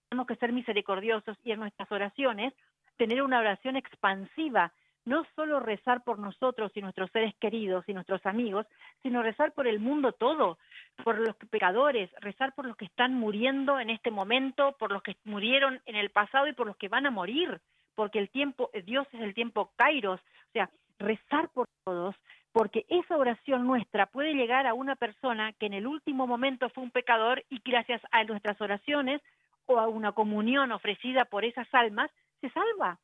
tenemos 0.08 0.26
que 0.26 0.36
ser 0.36 0.52
misericordiosos 0.52 1.36
y 1.44 1.52
en 1.52 1.60
nuestras 1.60 1.90
oraciones 1.90 2.52
tener 2.96 3.22
una 3.22 3.40
oración 3.40 3.76
expansiva 3.76 4.72
no 5.04 5.26
solo 5.36 5.60
rezar 5.60 6.02
por 6.02 6.18
nosotros 6.18 6.72
y 6.74 6.80
nuestros 6.80 7.10
seres 7.10 7.34
queridos 7.36 7.84
y 7.88 7.94
nuestros 7.94 8.24
amigos, 8.26 8.66
sino 9.02 9.22
rezar 9.22 9.52
por 9.52 9.66
el 9.66 9.80
mundo 9.80 10.12
todo, 10.12 10.58
por 11.02 11.18
los 11.18 11.36
pecadores, 11.50 12.10
rezar 12.20 12.54
por 12.54 12.66
los 12.66 12.76
que 12.76 12.86
están 12.86 13.14
muriendo 13.14 13.78
en 13.80 13.90
este 13.90 14.10
momento, 14.10 14.72
por 14.78 14.92
los 14.92 15.02
que 15.02 15.16
murieron 15.24 15.80
en 15.86 15.96
el 15.96 16.10
pasado 16.10 16.46
y 16.48 16.52
por 16.52 16.66
los 16.66 16.76
que 16.76 16.88
van 16.88 17.06
a 17.06 17.10
morir, 17.10 17.60
porque 17.94 18.18
el 18.18 18.30
tiempo, 18.30 18.70
Dios 18.84 19.06
es 19.12 19.20
el 19.20 19.34
tiempo 19.34 19.72
kairos, 19.76 20.20
o 20.20 20.52
sea, 20.52 20.70
rezar 20.98 21.48
por 21.50 21.66
todos, 21.84 22.14
porque 22.52 22.86
esa 22.88 23.16
oración 23.16 23.66
nuestra 23.66 24.06
puede 24.06 24.32
llegar 24.34 24.66
a 24.66 24.74
una 24.74 24.94
persona 24.94 25.52
que 25.54 25.66
en 25.66 25.74
el 25.74 25.86
último 25.86 26.26
momento 26.26 26.70
fue 26.70 26.84
un 26.84 26.90
pecador 26.90 27.44
y 27.50 27.60
gracias 27.64 28.00
a 28.12 28.22
nuestras 28.24 28.60
oraciones 28.60 29.20
o 29.66 29.78
a 29.78 29.88
una 29.88 30.12
comunión 30.12 30.72
ofrecida 30.72 31.24
por 31.24 31.44
esas 31.44 31.66
almas, 31.72 32.10
se 32.40 32.50
salva. 32.50 32.98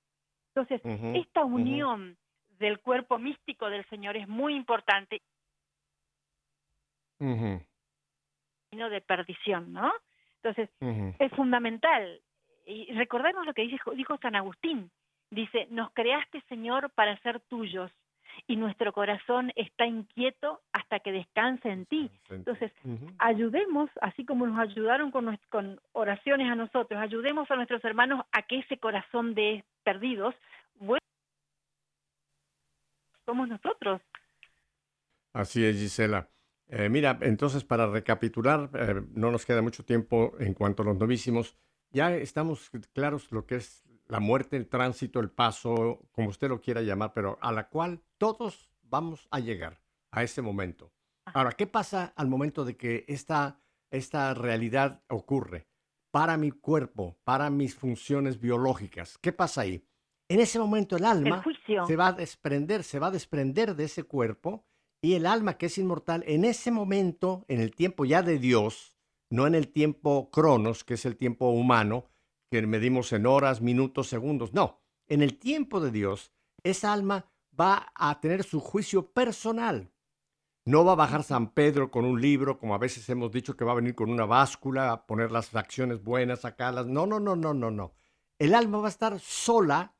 Entonces, 0.54 0.80
esta 1.14 1.44
unión 1.44 2.16
del 2.58 2.80
cuerpo 2.80 3.18
místico 3.18 3.70
del 3.70 3.84
Señor 3.88 4.16
es 4.16 4.28
muy 4.28 4.54
importante. 4.54 5.22
Uh 7.18 7.58
de 8.72 9.00
perdición, 9.00 9.72
¿no? 9.72 9.92
Entonces, 10.36 10.70
es 11.18 11.32
fundamental. 11.32 12.20
Y 12.64 12.92
recordemos 12.94 13.44
lo 13.44 13.52
que 13.52 13.62
dijo, 13.62 13.90
dijo 13.90 14.16
San 14.18 14.36
Agustín. 14.36 14.90
Dice, 15.30 15.66
nos 15.70 15.90
creaste, 15.92 16.40
Señor, 16.48 16.90
para 16.90 17.18
ser 17.18 17.40
tuyos 17.40 17.90
y 18.46 18.56
nuestro 18.56 18.92
corazón 18.92 19.52
está 19.56 19.86
inquieto 19.86 20.60
hasta 20.72 21.00
que 21.00 21.12
descanse 21.12 21.68
en 21.68 21.86
ti. 21.86 22.10
Entonces, 22.30 22.72
ayudemos, 23.18 23.90
así 24.00 24.24
como 24.24 24.46
nos 24.46 24.58
ayudaron 24.58 25.10
con, 25.10 25.38
con, 25.48 25.80
oraciones 25.92 26.50
a 26.50 26.54
nosotros, 26.54 27.00
ayudemos 27.00 27.50
a 27.50 27.56
nuestros 27.56 27.84
hermanos 27.84 28.24
a 28.32 28.42
que 28.42 28.58
ese 28.58 28.78
corazón 28.78 29.34
de 29.34 29.64
perdidos 29.84 30.34
vuelva. 30.76 31.00
Somos 33.24 33.48
nosotros. 33.48 34.00
Así 35.32 35.64
es, 35.64 35.76
Gisela. 35.76 36.28
Eh, 36.68 36.88
mira, 36.88 37.18
entonces 37.22 37.64
para 37.64 37.86
recapitular, 37.86 38.70
eh, 38.74 39.02
no 39.14 39.30
nos 39.30 39.44
queda 39.44 39.62
mucho 39.62 39.84
tiempo 39.84 40.34
en 40.38 40.54
cuanto 40.54 40.82
a 40.82 40.86
los 40.86 40.96
novísimos. 40.96 41.56
Ya 41.90 42.14
estamos 42.14 42.70
claros 42.92 43.32
lo 43.32 43.44
que 43.44 43.56
es 43.56 43.84
la 44.10 44.20
muerte, 44.20 44.56
el 44.56 44.68
tránsito, 44.68 45.20
el 45.20 45.30
paso, 45.30 46.02
como 46.10 46.28
usted 46.28 46.48
lo 46.48 46.60
quiera 46.60 46.82
llamar, 46.82 47.12
pero 47.14 47.38
a 47.40 47.52
la 47.52 47.68
cual 47.68 48.02
todos 48.18 48.70
vamos 48.82 49.28
a 49.30 49.38
llegar 49.38 49.80
a 50.10 50.22
ese 50.22 50.42
momento. 50.42 50.92
Ahora, 51.26 51.52
¿qué 51.52 51.66
pasa 51.66 52.12
al 52.16 52.28
momento 52.28 52.64
de 52.64 52.76
que 52.76 53.04
esta, 53.08 53.60
esta 53.90 54.34
realidad 54.34 55.02
ocurre? 55.08 55.68
Para 56.10 56.36
mi 56.36 56.50
cuerpo, 56.50 57.18
para 57.22 57.50
mis 57.50 57.76
funciones 57.76 58.40
biológicas. 58.40 59.16
¿Qué 59.18 59.32
pasa 59.32 59.60
ahí? 59.60 59.86
En 60.28 60.40
ese 60.40 60.58
momento 60.58 60.96
el 60.96 61.04
alma 61.04 61.44
se 61.86 61.96
va 61.96 62.08
a 62.08 62.12
desprender, 62.12 62.82
se 62.82 62.98
va 62.98 63.08
a 63.08 63.12
desprender 63.12 63.76
de 63.76 63.84
ese 63.84 64.02
cuerpo 64.02 64.66
y 65.00 65.14
el 65.14 65.24
alma 65.24 65.56
que 65.56 65.66
es 65.66 65.78
inmortal, 65.78 66.24
en 66.26 66.44
ese 66.44 66.70
momento, 66.70 67.44
en 67.48 67.60
el 67.60 67.74
tiempo 67.74 68.04
ya 68.04 68.22
de 68.22 68.38
Dios, 68.38 68.96
no 69.30 69.46
en 69.46 69.54
el 69.54 69.68
tiempo 69.68 70.30
cronos, 70.30 70.84
que 70.84 70.94
es 70.94 71.06
el 71.06 71.16
tiempo 71.16 71.50
humano, 71.50 72.09
que 72.50 72.66
medimos 72.66 73.12
en 73.12 73.26
horas, 73.26 73.60
minutos, 73.60 74.08
segundos. 74.08 74.52
No, 74.52 74.80
en 75.08 75.22
el 75.22 75.38
tiempo 75.38 75.80
de 75.80 75.90
Dios, 75.90 76.32
esa 76.62 76.92
alma 76.92 77.30
va 77.58 77.92
a 77.94 78.20
tener 78.20 78.44
su 78.44 78.60
juicio 78.60 79.12
personal. 79.12 79.90
No 80.64 80.84
va 80.84 80.92
a 80.92 80.96
bajar 80.96 81.22
San 81.22 81.52
Pedro 81.52 81.90
con 81.90 82.04
un 82.04 82.20
libro, 82.20 82.58
como 82.58 82.74
a 82.74 82.78
veces 82.78 83.08
hemos 83.08 83.30
dicho 83.32 83.56
que 83.56 83.64
va 83.64 83.72
a 83.72 83.76
venir 83.76 83.94
con 83.94 84.10
una 84.10 84.26
báscula, 84.26 84.92
a 84.92 85.06
poner 85.06 85.32
las 85.32 85.54
acciones 85.54 86.02
buenas, 86.02 86.40
sacarlas. 86.40 86.86
No, 86.86 87.06
no, 87.06 87.18
no, 87.18 87.34
no, 87.34 87.54
no, 87.54 87.70
no. 87.70 87.94
El 88.38 88.54
alma 88.54 88.78
va 88.78 88.86
a 88.86 88.90
estar 88.90 89.18
sola, 89.20 89.94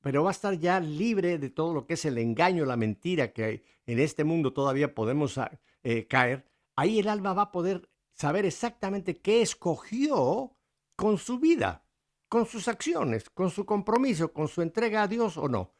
pero 0.00 0.24
va 0.24 0.30
a 0.30 0.32
estar 0.32 0.54
ya 0.54 0.80
libre 0.80 1.38
de 1.38 1.50
todo 1.50 1.74
lo 1.74 1.86
que 1.86 1.94
es 1.94 2.04
el 2.04 2.18
engaño, 2.18 2.64
la 2.64 2.76
mentira 2.76 3.32
que 3.32 3.62
en 3.86 3.98
este 3.98 4.24
mundo 4.24 4.52
todavía 4.52 4.94
podemos 4.94 5.38
eh, 5.82 6.06
caer 6.06 6.46
ahí 6.76 6.98
el 6.98 7.08
alma 7.08 7.34
va 7.34 7.42
a 7.42 7.52
poder 7.52 7.88
saber 8.14 8.46
exactamente 8.46 9.20
qué 9.20 9.42
escogió 9.42 10.56
con 10.96 11.18
su 11.18 11.38
vida, 11.38 11.84
con 12.28 12.46
sus 12.46 12.68
acciones, 12.68 13.28
con 13.30 13.50
su 13.50 13.66
compromiso, 13.66 14.32
con 14.32 14.48
su 14.48 14.62
entrega 14.62 15.02
a 15.02 15.08
Dios 15.08 15.36
o 15.36 15.48
no. 15.48 15.74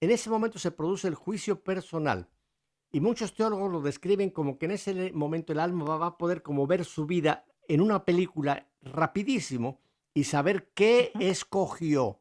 En 0.00 0.10
ese 0.10 0.30
momento 0.30 0.58
se 0.58 0.70
produce 0.70 1.08
el 1.08 1.14
juicio 1.14 1.62
personal. 1.62 2.28
Y 2.90 3.00
muchos 3.00 3.34
teólogos 3.34 3.70
lo 3.70 3.80
describen 3.82 4.30
como 4.30 4.58
que 4.58 4.66
en 4.66 4.72
ese 4.72 5.12
momento 5.12 5.52
el 5.52 5.60
alma 5.60 5.96
va 5.96 6.06
a 6.06 6.18
poder 6.18 6.42
como 6.42 6.66
ver 6.66 6.84
su 6.84 7.04
vida 7.04 7.44
en 7.66 7.80
una 7.80 8.04
película 8.04 8.68
rapidísimo 8.80 9.80
y 10.14 10.24
saber 10.24 10.70
qué 10.74 11.12
escogió. 11.20 12.20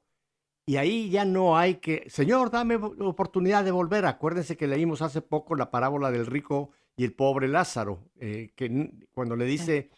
Y 0.66 0.76
ahí 0.76 1.10
ya 1.10 1.24
no 1.24 1.58
hay 1.58 1.76
que, 1.76 2.10
Señor, 2.10 2.52
dame 2.52 2.76
oportunidad 2.76 3.64
de 3.64 3.72
volver. 3.72 4.06
Acuérdense 4.06 4.58
que 4.58 4.68
leímos 4.68 5.02
hace 5.02 5.22
poco 5.22 5.56
la 5.56 5.72
parábola 5.72 6.12
del 6.12 6.26
rico 6.26 6.72
y 6.98 7.06
el 7.06 7.14
pobre 7.14 7.48
Lázaro, 7.48 8.04
eh, 8.20 8.52
que 8.54 8.92
cuando 9.14 9.38
le 9.38 9.46
dice, 9.46 9.92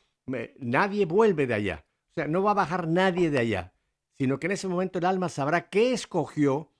nadie 0.59 1.05
vuelve 1.05 1.47
de 1.47 1.53
allá. 1.55 1.85
O 2.09 2.13
sea, 2.15 2.27
no 2.27 2.43
va 2.43 2.51
a 2.51 2.55
bajar 2.55 2.87
nadie 2.87 3.29
de 3.29 3.39
allá, 3.39 3.73
sino 4.17 4.39
que 4.39 4.47
en 4.47 4.53
ese 4.53 4.67
momento 4.67 4.99
el 4.99 5.05
alma 5.05 5.29
sabrá 5.29 5.69
qué 5.69 5.93
escogió. 5.93 6.71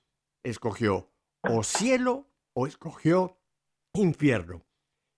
Escogió 0.44 1.10
o 1.42 1.64
cielo 1.64 2.28
o 2.54 2.68
escogió 2.68 3.38
infierno. 3.94 4.66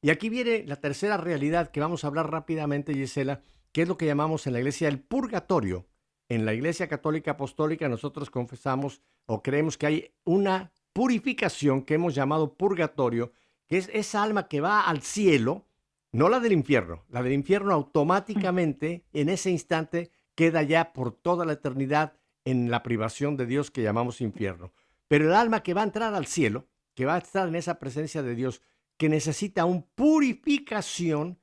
Y 0.01 0.09
aquí 0.09 0.30
viene 0.30 0.64
la 0.66 0.78
tercera 0.78 1.18
realidad 1.18 1.72
que 1.72 1.80
vamos 1.80 2.03
a 2.03 2.07
hablar 2.07 2.32
rápidamente, 2.32 2.93
Gisela, 2.93 3.41
que 3.72 3.84
es 3.84 3.88
lo 3.88 3.97
que 3.97 4.05
llamamos 4.05 4.47
en 4.47 4.53
la 4.53 4.59
iglesia 4.59 4.88
el 4.88 4.99
purgatorio. 4.99 5.88
En 6.30 6.45
la 6.45 6.53
iglesia 6.53 6.88
católica 6.88 7.32
apostólica 7.32 7.89
nosotros 7.89 8.30
confesamos 8.30 9.01
o 9.26 9.43
creemos 9.43 9.78
que 9.78 9.86
hay 9.86 10.14
una 10.24 10.72
purificación 10.93 11.84
que 11.84 11.95
hemos 11.95 12.16
llamado 12.16 12.55
purgatorio, 12.55 13.34
que 13.68 13.78
es 13.78 13.89
esa 13.93 14.24
alma 14.24 14.47
que 14.47 14.62
va 14.62 14.82
al 14.82 15.01
cielo, 15.01 15.68
no 16.12 16.30
la 16.30 16.39
del 16.39 16.53
infierno. 16.53 17.05
La 17.09 17.24
del 17.24 17.34
infierno 17.34 17.74
automáticamente 17.74 19.05
en 19.14 19.30
ese 19.30 19.49
instante 19.49 20.12
queda 20.36 20.64
ya 20.64 20.93
por 20.93 21.12
toda 21.12 21.45
la 21.45 21.53
eternidad 21.53 22.14
en 22.45 22.72
la 22.72 22.84
privación 22.84 23.38
de 23.38 23.45
Dios 23.45 23.72
que 23.72 23.84
llamamos 23.84 24.22
infierno. 24.22 24.74
Pero 25.07 25.26
el 25.26 25.34
alma 25.34 25.64
que 25.64 25.74
va 25.74 25.82
a 25.82 25.86
entrar 25.86 26.14
al 26.14 26.26
cielo, 26.26 26.68
que 26.95 27.05
va 27.05 27.16
a 27.16 27.20
estar 27.20 27.47
en 27.47 27.55
esa 27.55 27.80
presencia 27.80 28.24
de 28.24 28.36
Dios, 28.36 28.62
que 28.97 29.09
necesita 29.09 29.66
un 29.66 29.84
purificación, 29.84 31.39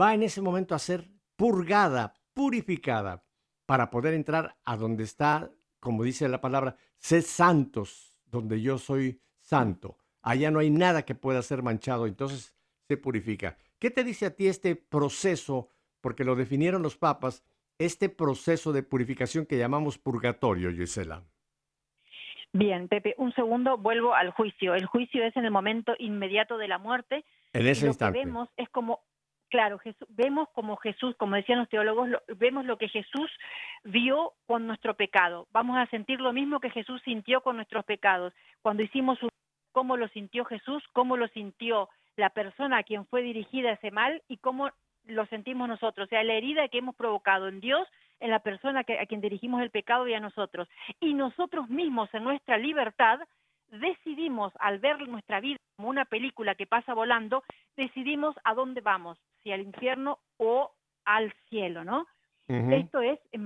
va 0.00 0.14
en 0.14 0.22
ese 0.22 0.40
momento 0.40 0.74
a 0.74 0.78
ser 0.78 1.10
purgada, 1.36 2.14
purificada, 2.34 3.24
para 3.66 3.90
poder 3.90 4.14
entrar 4.14 4.58
a 4.64 4.76
donde 4.76 5.04
está, 5.04 5.50
como 5.78 6.02
dice 6.02 6.28
la 6.28 6.40
palabra, 6.40 6.76
sed 6.98 7.22
santos, 7.22 8.14
donde 8.26 8.60
yo 8.60 8.78
soy 8.78 9.20
santo. 9.40 9.98
Allá 10.22 10.50
no 10.50 10.58
hay 10.58 10.70
nada 10.70 11.04
que 11.04 11.14
pueda 11.14 11.42
ser 11.42 11.62
manchado, 11.62 12.06
entonces 12.06 12.54
se 12.88 12.96
purifica. 12.96 13.56
¿Qué 13.80 13.90
te 13.90 14.04
dice 14.04 14.26
a 14.26 14.36
ti 14.36 14.46
este 14.46 14.76
proceso? 14.76 15.68
Porque 16.02 16.22
lo 16.22 16.36
definieron 16.36 16.82
los 16.82 16.98
papas, 16.98 17.42
este 17.78 18.10
proceso 18.10 18.72
de 18.72 18.82
purificación 18.82 19.46
que 19.46 19.56
llamamos 19.56 19.96
purgatorio, 19.96 20.70
Gisela. 20.70 21.24
Bien, 22.52 22.88
Pepe, 22.88 23.14
un 23.16 23.32
segundo, 23.32 23.78
vuelvo 23.78 24.14
al 24.14 24.32
juicio. 24.32 24.74
El 24.74 24.84
juicio 24.84 25.24
es 25.24 25.34
en 25.36 25.46
el 25.46 25.50
momento 25.50 25.94
inmediato 25.98 26.58
de 26.58 26.68
la 26.68 26.78
muerte. 26.78 27.24
En 27.54 27.66
ese 27.66 27.86
lo 27.86 27.92
instante. 27.92 28.18
Que 28.18 28.26
vemos 28.26 28.50
es 28.58 28.68
como, 28.68 29.00
claro, 29.48 29.78
Jesús, 29.78 30.06
vemos 30.10 30.48
como 30.52 30.76
Jesús, 30.76 31.16
como 31.16 31.36
decían 31.36 31.60
los 31.60 31.68
teólogos, 31.70 32.10
vemos 32.36 32.66
lo 32.66 32.76
que 32.76 32.88
Jesús 32.88 33.30
vio 33.84 34.34
con 34.46 34.66
nuestro 34.66 34.94
pecado. 34.94 35.48
Vamos 35.52 35.78
a 35.78 35.86
sentir 35.86 36.20
lo 36.20 36.34
mismo 36.34 36.60
que 36.60 36.70
Jesús 36.70 37.00
sintió 37.02 37.40
con 37.40 37.56
nuestros 37.56 37.86
pecados. 37.86 38.34
Cuando 38.60 38.82
hicimos 38.82 39.18
su, 39.18 39.30
cómo 39.72 39.96
lo 39.96 40.08
sintió 40.08 40.44
Jesús, 40.44 40.82
cómo 40.92 41.16
lo 41.16 41.28
sintió 41.28 41.88
la 42.16 42.30
persona 42.30 42.78
a 42.78 42.82
quien 42.82 43.06
fue 43.06 43.22
dirigida 43.22 43.72
ese 43.72 43.90
mal 43.90 44.22
y 44.28 44.38
cómo 44.38 44.70
lo 45.06 45.26
sentimos 45.26 45.68
nosotros. 45.68 46.06
O 46.06 46.08
sea, 46.08 46.22
la 46.22 46.34
herida 46.34 46.68
que 46.68 46.78
hemos 46.78 46.94
provocado 46.94 47.48
en 47.48 47.60
Dios 47.60 47.86
en 48.20 48.30
la 48.30 48.40
persona 48.40 48.84
que, 48.84 48.98
a 48.98 49.06
quien 49.06 49.20
dirigimos 49.20 49.62
el 49.62 49.70
pecado 49.70 50.06
y 50.06 50.14
a 50.14 50.20
nosotros. 50.20 50.68
Y 51.00 51.14
nosotros 51.14 51.68
mismos, 51.68 52.12
en 52.12 52.24
nuestra 52.24 52.58
libertad, 52.58 53.18
decidimos, 53.68 54.52
al 54.60 54.78
ver 54.78 55.08
nuestra 55.08 55.40
vida 55.40 55.56
como 55.76 55.88
una 55.88 56.04
película 56.04 56.54
que 56.54 56.66
pasa 56.66 56.92
volando, 56.92 57.42
decidimos 57.76 58.36
a 58.44 58.54
dónde 58.54 58.80
vamos, 58.82 59.18
si 59.42 59.52
al 59.52 59.62
infierno 59.62 60.18
o 60.36 60.70
al 61.04 61.32
cielo, 61.48 61.84
¿no? 61.84 62.06
Esto 62.48 63.00
es, 63.00 63.20
es 63.30 63.40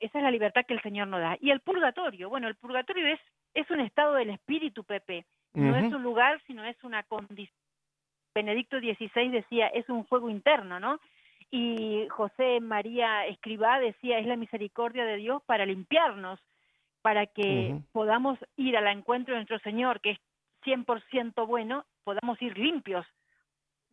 esa 0.00 0.18
es 0.18 0.22
la 0.22 0.30
libertad 0.30 0.64
que 0.66 0.74
el 0.74 0.82
Señor 0.82 1.08
nos 1.08 1.20
da. 1.20 1.36
Y 1.40 1.50
el 1.50 1.58
purgatorio, 1.58 2.28
bueno, 2.28 2.46
el 2.46 2.54
purgatorio 2.54 3.04
es, 3.08 3.18
es 3.54 3.68
un 3.72 3.80
estado 3.80 4.14
del 4.14 4.30
espíritu, 4.30 4.84
Pepe. 4.84 5.26
No 5.52 5.74
es 5.74 5.92
un 5.92 6.04
lugar, 6.04 6.40
sino 6.46 6.64
es 6.64 6.76
una 6.84 7.02
condición. 7.02 7.65
Benedicto 8.36 8.78
XVI 8.78 9.30
decía, 9.30 9.68
es 9.68 9.88
un 9.88 10.04
fuego 10.04 10.28
interno, 10.28 10.78
¿no? 10.78 11.00
y 11.50 12.06
José 12.08 12.60
María 12.60 13.26
Escribá 13.26 13.78
decía, 13.78 14.18
es 14.18 14.26
la 14.26 14.36
misericordia 14.36 15.04
de 15.04 15.16
Dios 15.16 15.42
para 15.46 15.64
limpiarnos, 15.64 16.40
para 17.02 17.26
que 17.26 17.78
podamos 17.92 18.38
ir 18.56 18.76
al 18.76 18.88
encuentro 18.88 19.32
de 19.32 19.38
nuestro 19.40 19.58
Señor, 19.60 20.00
que 20.00 20.10
es 20.12 20.18
100% 20.64 21.46
bueno, 21.46 21.84
podamos 22.04 22.40
ir 22.42 22.58
limpios, 22.58 23.06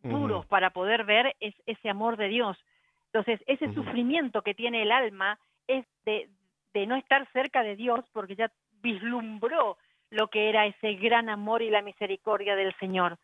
puros, 0.02 0.44
para 0.46 0.70
poder 0.70 1.04
ver 1.04 1.34
ese 1.40 1.88
amor 1.88 2.16
de 2.16 2.28
Dios. 2.28 2.58
Entonces, 3.06 3.40
ese 3.46 3.72
sufrimiento 3.72 4.42
que 4.42 4.54
tiene 4.54 4.82
el 4.82 4.92
alma 4.92 5.38
es 5.66 5.86
de, 6.04 6.28
de 6.74 6.86
no 6.86 6.96
estar 6.96 7.26
cerca 7.32 7.62
de 7.62 7.76
Dios, 7.76 8.04
porque 8.12 8.34
ya 8.34 8.50
vislumbró 8.82 9.78
lo 10.10 10.28
que 10.28 10.50
era 10.50 10.66
ese 10.66 10.94
gran 10.94 11.30
amor 11.30 11.62
y 11.62 11.70
la 11.70 11.80
misericordia 11.80 12.56
del 12.56 12.74
Señor. 12.78 13.16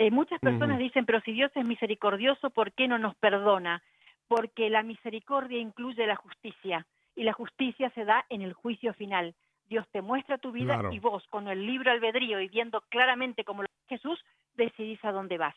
Eh, 0.00 0.12
muchas 0.12 0.38
personas 0.38 0.78
dicen, 0.78 1.04
pero 1.04 1.20
si 1.22 1.32
Dios 1.32 1.50
es 1.56 1.66
misericordioso, 1.66 2.50
¿por 2.50 2.70
qué 2.72 2.86
no 2.86 2.98
nos 2.98 3.16
perdona? 3.16 3.82
Porque 4.28 4.70
la 4.70 4.84
misericordia 4.84 5.58
incluye 5.58 6.06
la 6.06 6.14
justicia 6.14 6.86
y 7.16 7.24
la 7.24 7.32
justicia 7.32 7.90
se 7.90 8.04
da 8.04 8.24
en 8.28 8.42
el 8.42 8.52
juicio 8.52 8.94
final. 8.94 9.34
Dios 9.66 9.84
te 9.90 10.00
muestra 10.00 10.38
tu 10.38 10.52
vida 10.52 10.80
y 10.92 11.00
vos, 11.00 11.26
con 11.30 11.48
el 11.48 11.66
libro 11.66 11.90
albedrío 11.90 12.40
y 12.40 12.48
viendo 12.48 12.80
claramente 12.90 13.42
como 13.42 13.62
lo 13.62 13.68
Jesús, 13.88 14.24
decidís 14.54 15.04
a 15.04 15.10
dónde 15.10 15.36
vas. 15.36 15.56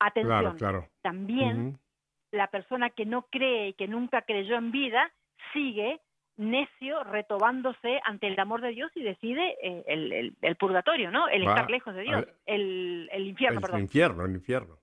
Atención, 0.00 0.56
también 1.00 1.78
la 2.32 2.48
persona 2.48 2.90
que 2.90 3.06
no 3.06 3.26
cree 3.30 3.68
y 3.68 3.72
que 3.74 3.86
nunca 3.86 4.22
creyó 4.22 4.56
en 4.56 4.72
vida 4.72 5.12
sigue 5.52 6.00
necio 6.38 7.02
retobándose 7.04 8.00
ante 8.04 8.28
el 8.28 8.38
amor 8.38 8.62
de 8.62 8.70
Dios 8.70 8.90
y 8.94 9.02
decide 9.02 9.56
eh, 9.62 9.84
el, 9.86 10.36
el, 10.40 10.56
purgatorio, 10.56 11.10
¿no? 11.10 11.28
El 11.28 11.42
estar 11.42 11.68
lejos 11.68 11.94
de 11.94 12.02
Dios, 12.02 12.26
el, 12.46 13.08
el, 13.12 13.26
infierno, 13.26 13.60
perdón. 13.60 13.76
El 13.76 13.82
infierno, 13.82 14.24
el 14.24 14.34
infierno. 14.34 14.78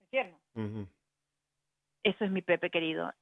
Infierno. 0.00 0.88
Eso 2.02 2.24
es 2.24 2.30
mi 2.30 2.42
Pepe 2.42 2.70
querido. 2.70 3.12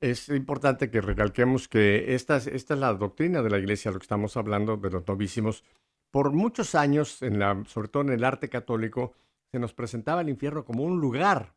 Es 0.00 0.28
importante 0.30 0.90
que 0.90 1.00
recalquemos 1.00 1.68
que 1.68 2.14
esta, 2.14 2.36
esta 2.36 2.74
es 2.74 2.80
la 2.80 2.94
doctrina 2.94 3.42
de 3.42 3.50
la 3.50 3.58
Iglesia, 3.58 3.90
lo 3.90 3.98
que 3.98 4.04
estamos 4.04 4.36
hablando 4.36 4.76
de 4.76 4.90
los 4.90 5.06
novísimos. 5.06 5.64
Por 6.10 6.32
muchos 6.32 6.74
años, 6.74 7.20
en 7.22 7.38
la, 7.38 7.62
sobre 7.66 7.88
todo 7.88 8.04
en 8.04 8.10
el 8.10 8.24
arte 8.24 8.48
católico, 8.48 9.12
se 9.50 9.58
nos 9.58 9.74
presentaba 9.74 10.22
el 10.22 10.28
infierno 10.28 10.64
como 10.64 10.84
un 10.84 11.00
lugar. 11.00 11.54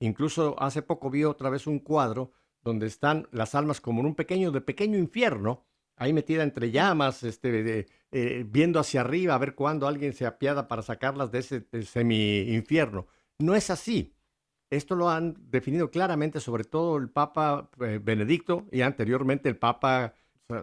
Incluso 0.00 0.56
hace 0.58 0.82
poco 0.82 1.10
vi 1.10 1.24
otra 1.24 1.50
vez 1.50 1.66
un 1.66 1.78
cuadro 1.78 2.32
donde 2.66 2.86
están 2.88 3.28
las 3.30 3.54
almas 3.54 3.80
como 3.80 4.00
en 4.00 4.06
un 4.06 4.16
pequeño, 4.16 4.50
de 4.50 4.60
pequeño 4.60 4.98
infierno, 4.98 5.64
ahí 5.96 6.12
metida 6.12 6.42
entre 6.42 6.72
llamas, 6.72 7.22
este, 7.22 7.86
eh, 8.10 8.44
viendo 8.44 8.80
hacia 8.80 9.02
arriba 9.02 9.34
a 9.34 9.38
ver 9.38 9.54
cuándo 9.54 9.86
alguien 9.86 10.12
se 10.12 10.26
apiada 10.26 10.66
para 10.66 10.82
sacarlas 10.82 11.30
de 11.30 11.38
ese 11.38 11.64
semi-infierno. 11.84 13.06
No 13.38 13.54
es 13.54 13.70
así. 13.70 14.16
Esto 14.68 14.96
lo 14.96 15.08
han 15.08 15.36
definido 15.48 15.92
claramente, 15.92 16.40
sobre 16.40 16.64
todo 16.64 16.96
el 16.96 17.08
Papa 17.08 17.70
eh, 17.80 18.00
Benedicto 18.02 18.66
y 18.72 18.80
anteriormente 18.80 19.48
el 19.48 19.56
Papa 19.56 20.14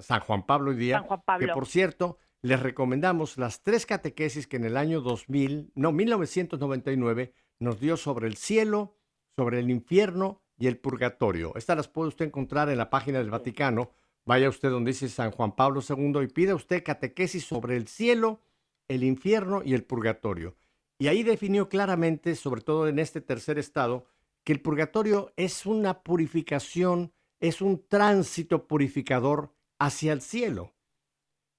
San 0.02 0.20
Juan 0.20 0.46
Pablo 0.46 0.72
hoy 0.72 0.78
día. 0.78 1.06
Que 1.40 1.48
por 1.48 1.68
cierto, 1.68 2.18
les 2.42 2.60
recomendamos 2.60 3.38
las 3.38 3.64
tres 3.64 3.86
catequesis 3.86 4.46
que 4.46 4.58
en 4.58 4.66
el 4.66 4.76
año 4.76 5.00
2000, 5.00 5.72
no, 5.76 5.94
1999, 5.94 7.34
nos 7.60 7.80
dio 7.80 7.96
sobre 7.96 8.28
el 8.28 8.36
cielo, 8.36 8.98
sobre 9.38 9.60
el 9.60 9.72
infierno 9.72 10.43
y 10.64 10.68
el 10.68 10.78
purgatorio. 10.78 11.52
Estas 11.58 11.76
las 11.76 11.90
puede 11.90 12.08
usted 12.08 12.24
encontrar 12.24 12.70
en 12.70 12.78
la 12.78 12.90
página 12.90 13.18
del 13.18 13.30
Vaticano. 13.30 13.92
Vaya 14.24 14.48
usted 14.48 14.70
donde 14.70 14.92
dice 14.92 15.10
San 15.10 15.32
Juan 15.32 15.58
Pablo 15.58 15.82
II 15.82 16.22
y 16.24 16.28
pida 16.28 16.56
usted 16.56 16.86
catequesis 16.86 17.44
sobre 17.44 17.76
el 17.76 17.90
cielo, 17.90 18.40
el 18.88 19.04
infierno 19.04 19.62
y 19.66 19.74
el 19.74 19.84
purgatorio. 19.84 20.56
Y 20.98 21.08
ahí 21.08 21.22
definió 21.22 21.68
claramente, 21.68 22.34
sobre 22.36 22.62
todo 22.62 22.88
en 22.88 22.98
este 22.98 23.20
tercer 23.20 23.60
estado, 23.60 24.06
que 24.46 24.54
el 24.54 24.62
purgatorio 24.62 25.34
es 25.36 25.66
una 25.66 26.02
purificación, 26.02 27.12
es 27.42 27.62
un 27.62 27.86
tránsito 27.86 28.66
purificador 28.66 29.52
hacia 29.80 30.14
el 30.14 30.22
cielo. 30.22 30.72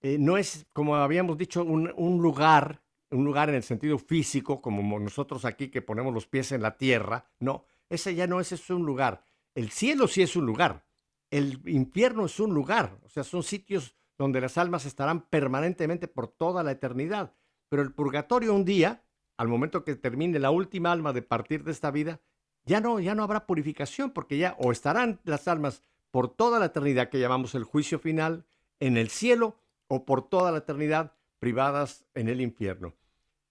Eh, 0.00 0.16
no 0.18 0.38
es, 0.38 0.66
como 0.72 0.96
habíamos 0.96 1.36
dicho, 1.36 1.62
un, 1.62 1.92
un, 1.94 2.22
lugar, 2.22 2.80
un 3.10 3.26
lugar 3.26 3.50
en 3.50 3.56
el 3.56 3.64
sentido 3.64 3.98
físico, 3.98 4.62
como 4.62 4.98
nosotros 4.98 5.44
aquí 5.44 5.68
que 5.68 5.82
ponemos 5.82 6.14
los 6.14 6.26
pies 6.26 6.52
en 6.52 6.62
la 6.62 6.78
tierra, 6.78 7.26
no, 7.38 7.66
ese 7.94 8.14
ya 8.14 8.26
no 8.26 8.40
es, 8.40 8.52
es 8.52 8.68
un 8.70 8.84
lugar. 8.84 9.24
El 9.54 9.70
cielo 9.70 10.08
sí 10.08 10.22
es 10.22 10.36
un 10.36 10.46
lugar. 10.46 10.84
El 11.30 11.60
infierno 11.68 12.26
es 12.26 12.38
un 12.40 12.54
lugar. 12.54 12.98
O 13.02 13.08
sea, 13.08 13.24
son 13.24 13.42
sitios 13.42 13.96
donde 14.18 14.40
las 14.40 14.58
almas 14.58 14.84
estarán 14.84 15.22
permanentemente 15.28 16.08
por 16.08 16.28
toda 16.28 16.62
la 16.62 16.72
eternidad. 16.72 17.34
Pero 17.68 17.82
el 17.82 17.92
purgatorio 17.92 18.54
un 18.54 18.64
día, 18.64 19.04
al 19.36 19.48
momento 19.48 19.84
que 19.84 19.96
termine 19.96 20.38
la 20.38 20.50
última 20.50 20.92
alma 20.92 21.12
de 21.12 21.22
partir 21.22 21.64
de 21.64 21.72
esta 21.72 21.90
vida, 21.90 22.20
ya 22.64 22.80
no, 22.80 23.00
ya 23.00 23.14
no 23.14 23.22
habrá 23.22 23.46
purificación, 23.46 24.10
porque 24.10 24.38
ya 24.38 24.56
o 24.58 24.72
estarán 24.72 25.20
las 25.24 25.48
almas 25.48 25.82
por 26.10 26.28
toda 26.28 26.58
la 26.58 26.66
eternidad 26.66 27.08
que 27.08 27.18
llamamos 27.18 27.54
el 27.54 27.64
juicio 27.64 27.98
final 27.98 28.46
en 28.80 28.96
el 28.96 29.10
cielo 29.10 29.58
o 29.88 30.04
por 30.04 30.28
toda 30.28 30.52
la 30.52 30.58
eternidad 30.58 31.16
privadas 31.38 32.06
en 32.14 32.28
el 32.28 32.40
infierno. 32.40 32.94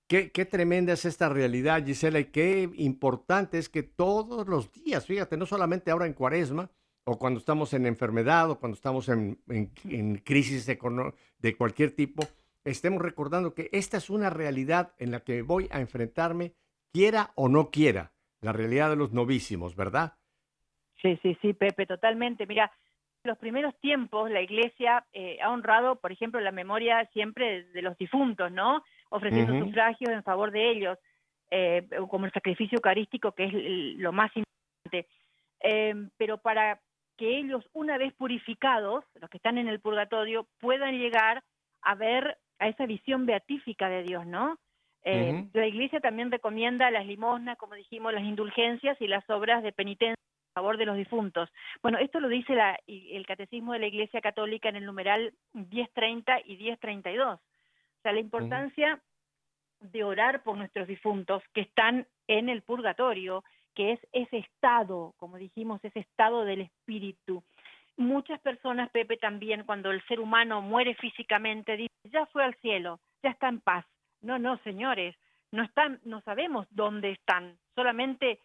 Qué, 0.07 0.45
tremenda 0.45 0.93
es 0.93 1.05
esta 1.05 1.29
realidad, 1.29 1.83
Gisela, 1.85 2.19
y 2.19 2.25
qué 2.25 2.69
importante 2.75 3.57
es 3.57 3.67
que 3.67 3.81
todos 3.83 4.47
los 4.47 4.71
días, 4.71 5.07
fíjate, 5.07 5.37
no 5.37 5.45
solamente 5.45 5.89
ahora 5.89 6.05
en 6.05 6.13
cuaresma, 6.13 6.69
o 7.05 7.17
cuando 7.17 7.39
estamos 7.39 7.73
en 7.73 7.85
enfermedad, 7.85 8.51
o 8.51 8.59
cuando 8.59 8.75
estamos 8.75 9.09
en, 9.09 9.37
crisis 10.23 10.65
de 10.65 11.55
cualquier 11.57 11.91
tipo, 11.91 12.23
estemos 12.63 13.01
recordando 13.01 13.53
que 13.53 13.69
esta 13.71 13.97
es 13.97 14.09
una 14.09 14.29
realidad 14.29 14.93
en 14.99 15.11
la 15.11 15.21
que 15.21 15.41
voy 15.41 15.67
a 15.71 15.79
enfrentarme, 15.79 16.53
quiera 16.93 17.31
o 17.35 17.49
no 17.49 17.71
quiera, 17.71 18.13
la 18.41 18.53
realidad 18.53 18.89
de 18.89 18.95
los 18.95 19.13
novísimos, 19.13 19.75
¿verdad? 19.75 20.13
Sí, 21.01 21.19
sí, 21.21 21.37
sí, 21.41 21.53
Pepe, 21.53 21.85
totalmente. 21.85 22.45
Mira, 22.45 22.71
los 23.23 23.37
primeros 23.37 23.77
tiempos 23.79 24.29
la 24.29 24.41
Iglesia 24.41 25.05
eh, 25.11 25.37
ha 25.41 25.49
honrado, 25.49 25.97
por 25.97 26.11
ejemplo, 26.11 26.39
la 26.39 26.51
memoria 26.51 27.09
siempre 27.13 27.63
de 27.63 27.81
los 27.81 27.97
difuntos, 27.97 28.51
¿no? 28.51 28.83
Ofreciendo 29.13 29.53
uh 29.53 29.65
sufragios 29.65 30.11
en 30.11 30.23
favor 30.23 30.49
de 30.49 30.71
ellos, 30.71 30.97
eh, 31.51 31.87
como 32.09 32.25
el 32.25 32.31
sacrificio 32.31 32.77
eucarístico, 32.77 33.31
que 33.33 33.45
es 33.45 33.53
lo 33.99 34.11
más 34.11 34.31
importante. 34.35 35.07
Eh, 35.59 35.93
pero 36.17 36.39
para 36.39 36.79
que 37.15 37.37
ellos, 37.37 37.63
una 37.73 37.99
vez 37.99 38.11
purificados, 38.13 39.05
los 39.21 39.29
que 39.29 39.37
están 39.37 39.59
en 39.59 39.67
el 39.67 39.79
purgatorio, 39.79 40.47
puedan 40.59 40.97
llegar 40.97 41.43
a 41.83 41.93
ver 41.93 42.39
a 42.57 42.69
esa 42.69 42.87
visión 42.87 43.27
beatífica 43.27 43.87
de 43.87 44.01
Dios, 44.01 44.25
¿no? 44.25 44.57
Eh, 45.03 45.45
La 45.53 45.67
Iglesia 45.67 45.99
también 45.99 46.31
recomienda 46.31 46.89
las 46.89 47.05
limosnas, 47.05 47.57
como 47.57 47.75
dijimos, 47.75 48.13
las 48.13 48.23
indulgencias 48.23 48.99
y 48.99 49.07
las 49.07 49.29
obras 49.29 49.61
de 49.61 49.73
penitencia 49.73 50.15
a 50.55 50.59
favor 50.59 50.77
de 50.77 50.85
los 50.85 50.97
difuntos. 50.97 51.49
Bueno, 51.83 51.99
esto 51.99 52.19
lo 52.19 52.29
dice 52.29 52.55
la, 52.55 52.79
el 52.87 53.27
Catecismo 53.27 53.73
de 53.73 53.79
la 53.79 53.87
Iglesia 53.87 54.21
Católica 54.21 54.69
en 54.69 54.77
el 54.77 54.85
numeral 54.85 55.33
1030 55.53 56.39
y 56.45 56.57
1032. 56.57 57.39
O 58.03 58.09
sea, 58.09 58.11
la 58.11 58.19
importancia 58.19 59.01
de 59.79 60.03
orar 60.03 60.43
por 60.43 60.57
nuestros 60.57 60.89
difuntos 60.89 61.41
que 61.53 61.61
están 61.61 62.05
en 62.27 62.49
el 62.49 62.61
purgatorio, 62.61 63.45
que 63.73 63.93
es 63.93 63.99
ese 64.11 64.39
estado, 64.39 65.13
como 65.15 65.37
dijimos, 65.37 65.79
ese 65.85 66.01
estado 66.01 66.43
del 66.43 66.59
espíritu, 66.59 67.45
muchas 67.95 68.41
personas, 68.41 68.89
Pepe, 68.89 69.15
también 69.15 69.63
cuando 69.63 69.89
el 69.91 70.05
ser 70.05 70.19
humano 70.19 70.61
muere 70.61 70.95
físicamente, 70.95 71.77
dicen, 71.77 72.11
ya 72.11 72.25
fue 72.25 72.43
al 72.43 72.55
cielo, 72.55 72.99
ya 73.23 73.29
está 73.29 73.47
en 73.47 73.61
paz. 73.61 73.85
No, 74.19 74.37
no, 74.37 74.57
señores, 74.65 75.15
no 75.51 75.63
están, 75.63 76.01
no 76.03 76.19
sabemos 76.23 76.67
dónde 76.71 77.11
están, 77.11 77.57
solamente 77.73 78.37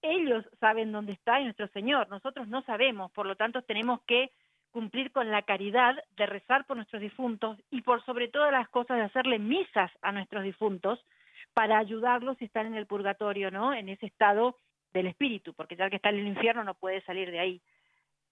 ellos 0.00 0.42
saben 0.58 0.90
dónde 0.90 1.12
está 1.12 1.38
nuestro 1.38 1.68
Señor, 1.68 2.08
nosotros 2.08 2.48
no 2.48 2.62
sabemos, 2.62 3.12
por 3.12 3.26
lo 3.26 3.36
tanto 3.36 3.60
tenemos 3.60 4.00
que 4.06 4.30
cumplir 4.72 5.12
con 5.12 5.30
la 5.30 5.42
caridad 5.42 5.94
de 6.16 6.26
rezar 6.26 6.66
por 6.66 6.76
nuestros 6.76 7.00
difuntos 7.00 7.58
y 7.70 7.82
por 7.82 8.04
sobre 8.04 8.28
todas 8.28 8.50
las 8.50 8.68
cosas 8.68 8.96
de 8.96 9.04
hacerle 9.04 9.38
misas 9.38 9.90
a 10.02 10.12
nuestros 10.12 10.42
difuntos 10.42 10.98
para 11.54 11.78
ayudarlos 11.78 12.38
si 12.38 12.46
están 12.46 12.66
en 12.66 12.74
el 12.74 12.86
purgatorio, 12.86 13.50
¿no? 13.50 13.74
En 13.74 13.88
ese 13.88 14.06
estado 14.06 14.56
del 14.92 15.06
espíritu, 15.06 15.54
porque 15.54 15.76
ya 15.76 15.88
que 15.88 15.96
está 15.96 16.08
en 16.08 16.20
el 16.20 16.26
infierno 16.26 16.64
no 16.64 16.74
puede 16.74 17.02
salir 17.02 17.30
de 17.30 17.38
ahí 17.38 17.62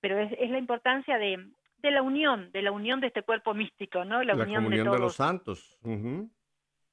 pero 0.01 0.19
es, 0.19 0.33
es 0.39 0.51
la 0.51 0.59
importancia 0.59 1.19
de, 1.19 1.51
de, 1.79 1.91
la 1.91 2.03
unión, 2.03 2.51
de 2.53 2.63
la 2.63 2.73
unión 2.73 3.01
de 3.01 3.09
este 3.09 3.23
cuerpo 3.23 3.55
místico, 3.55 4.05
¿no? 4.05 4.23
La, 4.23 4.35
unión 4.35 4.65
comunión 4.65 4.91
de, 4.91 4.99
los 4.99 5.17
santos. 5.17 5.79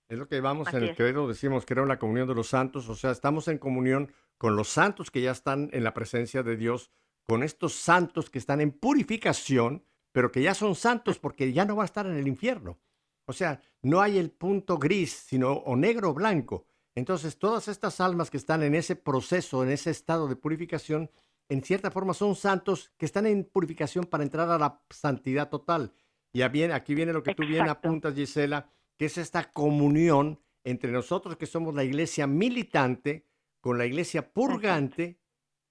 Es 0.10 0.18
lo 0.18 0.28
que 0.28 0.40
vamos 0.40 0.74
en 0.74 0.84
el 0.84 0.96
credo, 0.96 1.28
decimos 1.28 1.66
que 1.66 1.74
era 1.74 1.86
la 1.86 2.00
comunión 2.00 2.28
de 2.28 2.36
los 2.36 2.48
santos, 2.48 2.88
o 2.88 2.96
sea, 2.96 3.12
estamos 3.12 3.48
en 3.48 3.58
comunión 3.58 4.14
con 4.38 4.56
los 4.56 4.70
santos 4.70 5.12
que 5.12 5.22
ya 5.22 5.32
están 5.32 5.70
en 5.74 5.84
la 5.84 5.94
presencia 5.94 6.44
de 6.44 6.56
Dios, 6.56 6.92
con 7.28 7.44
estos 7.44 7.74
santos 7.74 8.30
que 8.30 8.40
están 8.40 8.62
en 8.62 8.72
purificación, 8.72 9.84
pero 10.12 10.32
que 10.32 10.42
ya 10.42 10.54
son 10.54 10.76
santos 10.76 11.20
porque 11.20 11.52
ya 11.52 11.66
no 11.66 11.76
va 11.76 11.84
a 11.84 11.86
estar 11.86 12.08
en 12.08 12.16
el 12.16 12.28
infierno. 12.28 12.80
O 13.26 13.34
sea, 13.34 13.62
no 13.82 14.02
hay 14.02 14.18
el 14.18 14.32
punto 14.32 14.78
gris, 14.78 15.12
sino 15.12 15.52
o 15.52 15.76
negro 15.76 16.12
o 16.12 16.14
blanco. 16.14 16.66
Entonces, 16.96 17.38
todas 17.38 17.68
estas 17.68 18.00
almas 18.00 18.32
que 18.32 18.38
están 18.38 18.64
en 18.64 18.74
ese 18.74 18.96
proceso, 18.96 19.62
en 19.64 19.70
ese 19.70 19.92
estado 19.92 20.28
de 20.28 20.38
purificación, 20.38 21.12
en 21.50 21.62
cierta 21.62 21.92
forma 21.92 22.14
son 22.14 22.36
santos 22.36 22.92
que 22.98 23.06
están 23.06 23.26
en 23.28 23.44
purificación 23.44 24.06
para 24.06 24.24
entrar 24.24 24.50
a 24.50 24.58
la 24.58 24.82
santidad 24.90 25.50
total. 25.50 25.94
Y 26.32 26.42
aquí 26.42 26.96
viene 26.96 27.14
lo 27.14 27.24
que 27.24 27.36
tú 27.36 27.46
bien 27.46 27.68
apuntas, 27.68 28.16
Gisela, 28.16 28.70
que 28.98 29.06
es 29.06 29.18
esta 29.18 29.52
comunión 29.52 30.40
entre 30.64 30.92
nosotros 30.92 31.38
que 31.38 31.46
somos 31.46 31.76
la 31.76 31.84
iglesia 31.84 32.26
militante, 32.26 33.26
con 33.62 33.78
la 33.78 33.86
iglesia 33.86 34.34
purgante 34.34 35.20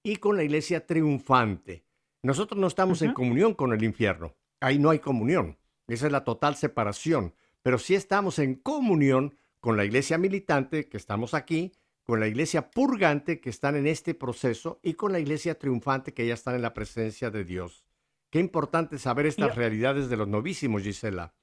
y 0.07 0.15
con 0.15 0.37
la 0.37 0.43
iglesia 0.43 0.85
triunfante. 0.85 1.83
Nosotros 2.23 2.57
no 2.57 2.67
estamos 2.67 3.01
en 3.01 3.11
comunión 3.11 3.53
con 3.53 3.73
el 3.73 3.83
infierno. 3.83 4.35
Ahí 4.61 4.79
no 4.79 4.89
hay 4.89 4.99
comunión. 4.99 5.57
Esa 5.85 6.05
es 6.05 6.13
la 6.13 6.23
total 6.23 6.55
separación. 6.55 7.33
Pero 7.61 7.77
sí 7.77 7.93
estamos 7.93 8.39
en 8.39 8.55
comunión 8.55 9.35
con 9.59 9.75
la 9.75 9.83
iglesia 9.83 10.17
militante, 10.17 10.87
que 10.87 10.95
estamos 10.95 11.33
aquí, 11.33 11.73
con 12.03 12.21
la 12.21 12.27
iglesia 12.27 12.71
purgante 12.71 13.41
que 13.41 13.49
están 13.49 13.75
en 13.75 13.85
este 13.85 14.13
proceso 14.13 14.79
y 14.81 14.93
con 14.93 15.11
la 15.11 15.19
iglesia 15.19 15.59
triunfante 15.59 16.13
que 16.13 16.25
ya 16.25 16.35
están 16.35 16.55
en 16.55 16.61
la 16.61 16.73
presencia 16.73 17.29
de 17.29 17.43
Dios. 17.43 17.83
Qué 18.29 18.39
importante 18.39 18.99
saber 18.99 19.25
estas 19.25 19.55
realidades 19.55 20.09
de 20.09 20.15
los 20.15 20.29
novísimos, 20.29 20.83
Gisela. 20.83 21.33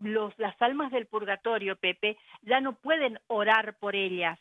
Los, 0.00 0.32
las 0.38 0.60
almas 0.62 0.90
del 0.90 1.06
purgatorio, 1.06 1.76
Pepe, 1.76 2.16
ya 2.40 2.62
no 2.62 2.76
pueden 2.76 3.18
orar 3.26 3.78
por 3.78 3.94
ellas. 3.94 4.38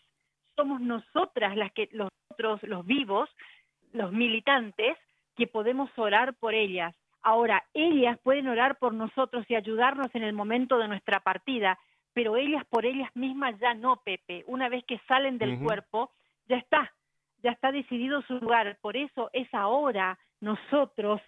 Somos 0.56 0.82
nosotras 0.82 1.56
las 1.56 1.72
que, 1.72 1.90
los 1.92 2.10
otros, 2.30 2.62
los 2.64 2.86
vivos, 2.86 3.30
los 3.92 4.12
militantes, 4.12 4.98
que 5.36 5.48
podemos 5.48 5.90
orar 5.98 6.34
por 6.36 6.54
ellas. 6.54 6.96
Ahora, 7.22 7.64
ellas 7.74 8.20
pueden 8.22 8.48
orar 8.48 8.78
por 8.78 8.94
nosotros 8.94 9.46
y 9.48 9.56
ayudarnos 9.56 10.14
en 10.14 10.24
el 10.24 10.34
momento 10.34 10.78
de 10.78 10.88
nuestra 10.88 11.22
partida, 11.22 11.80
pero 12.14 12.36
ellas 12.36 12.66
por 12.70 12.86
ellas 12.86 13.10
mismas 13.16 13.58
ya 13.60 13.74
no, 13.74 13.98
Pepe. 14.04 14.44
Una 14.48 14.70
vez 14.70 14.84
que 14.86 15.00
salen 15.08 15.38
del 15.38 15.58
cuerpo, 15.60 16.12
ya 16.48 16.58
está, 16.58 16.92
ya 17.42 17.52
está 17.52 17.72
decidido 17.72 18.22
su 18.24 18.38
lugar. 18.40 18.78
Por 18.82 18.98
eso 18.98 19.30
es 19.34 19.52
ahora 19.54 20.20
nosotros, 20.42 21.22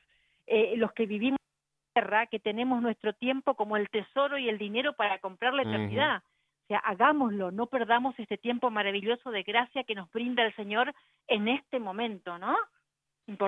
eh, 0.45 0.75
los 0.77 0.91
que 0.91 1.05
vivimos 1.05 1.39
en 1.39 2.01
la 2.01 2.01
tierra, 2.01 2.27
que 2.27 2.39
tenemos 2.39 2.81
nuestro 2.81 3.13
tiempo 3.13 3.55
como 3.55 3.77
el 3.77 3.89
tesoro 3.89 4.37
y 4.37 4.49
el 4.49 4.57
dinero 4.57 4.93
para 4.93 5.19
comprar 5.19 5.53
la 5.53 5.63
eternidad. 5.63 6.23
O 6.65 6.67
sea, 6.67 6.79
hagámoslo, 6.79 7.51
no 7.51 7.67
perdamos 7.67 8.15
este 8.17 8.39
tiempo 8.39 8.71
maravilloso 8.71 9.29
de 9.29 9.43
gracia 9.43 9.83
que 9.83 9.93
nos 9.93 10.11
brinda 10.11 10.43
el 10.43 10.55
Señor 10.55 10.91
en 11.27 11.47
este 11.47 11.79
momento, 11.79 12.39
¿no? 12.39 12.55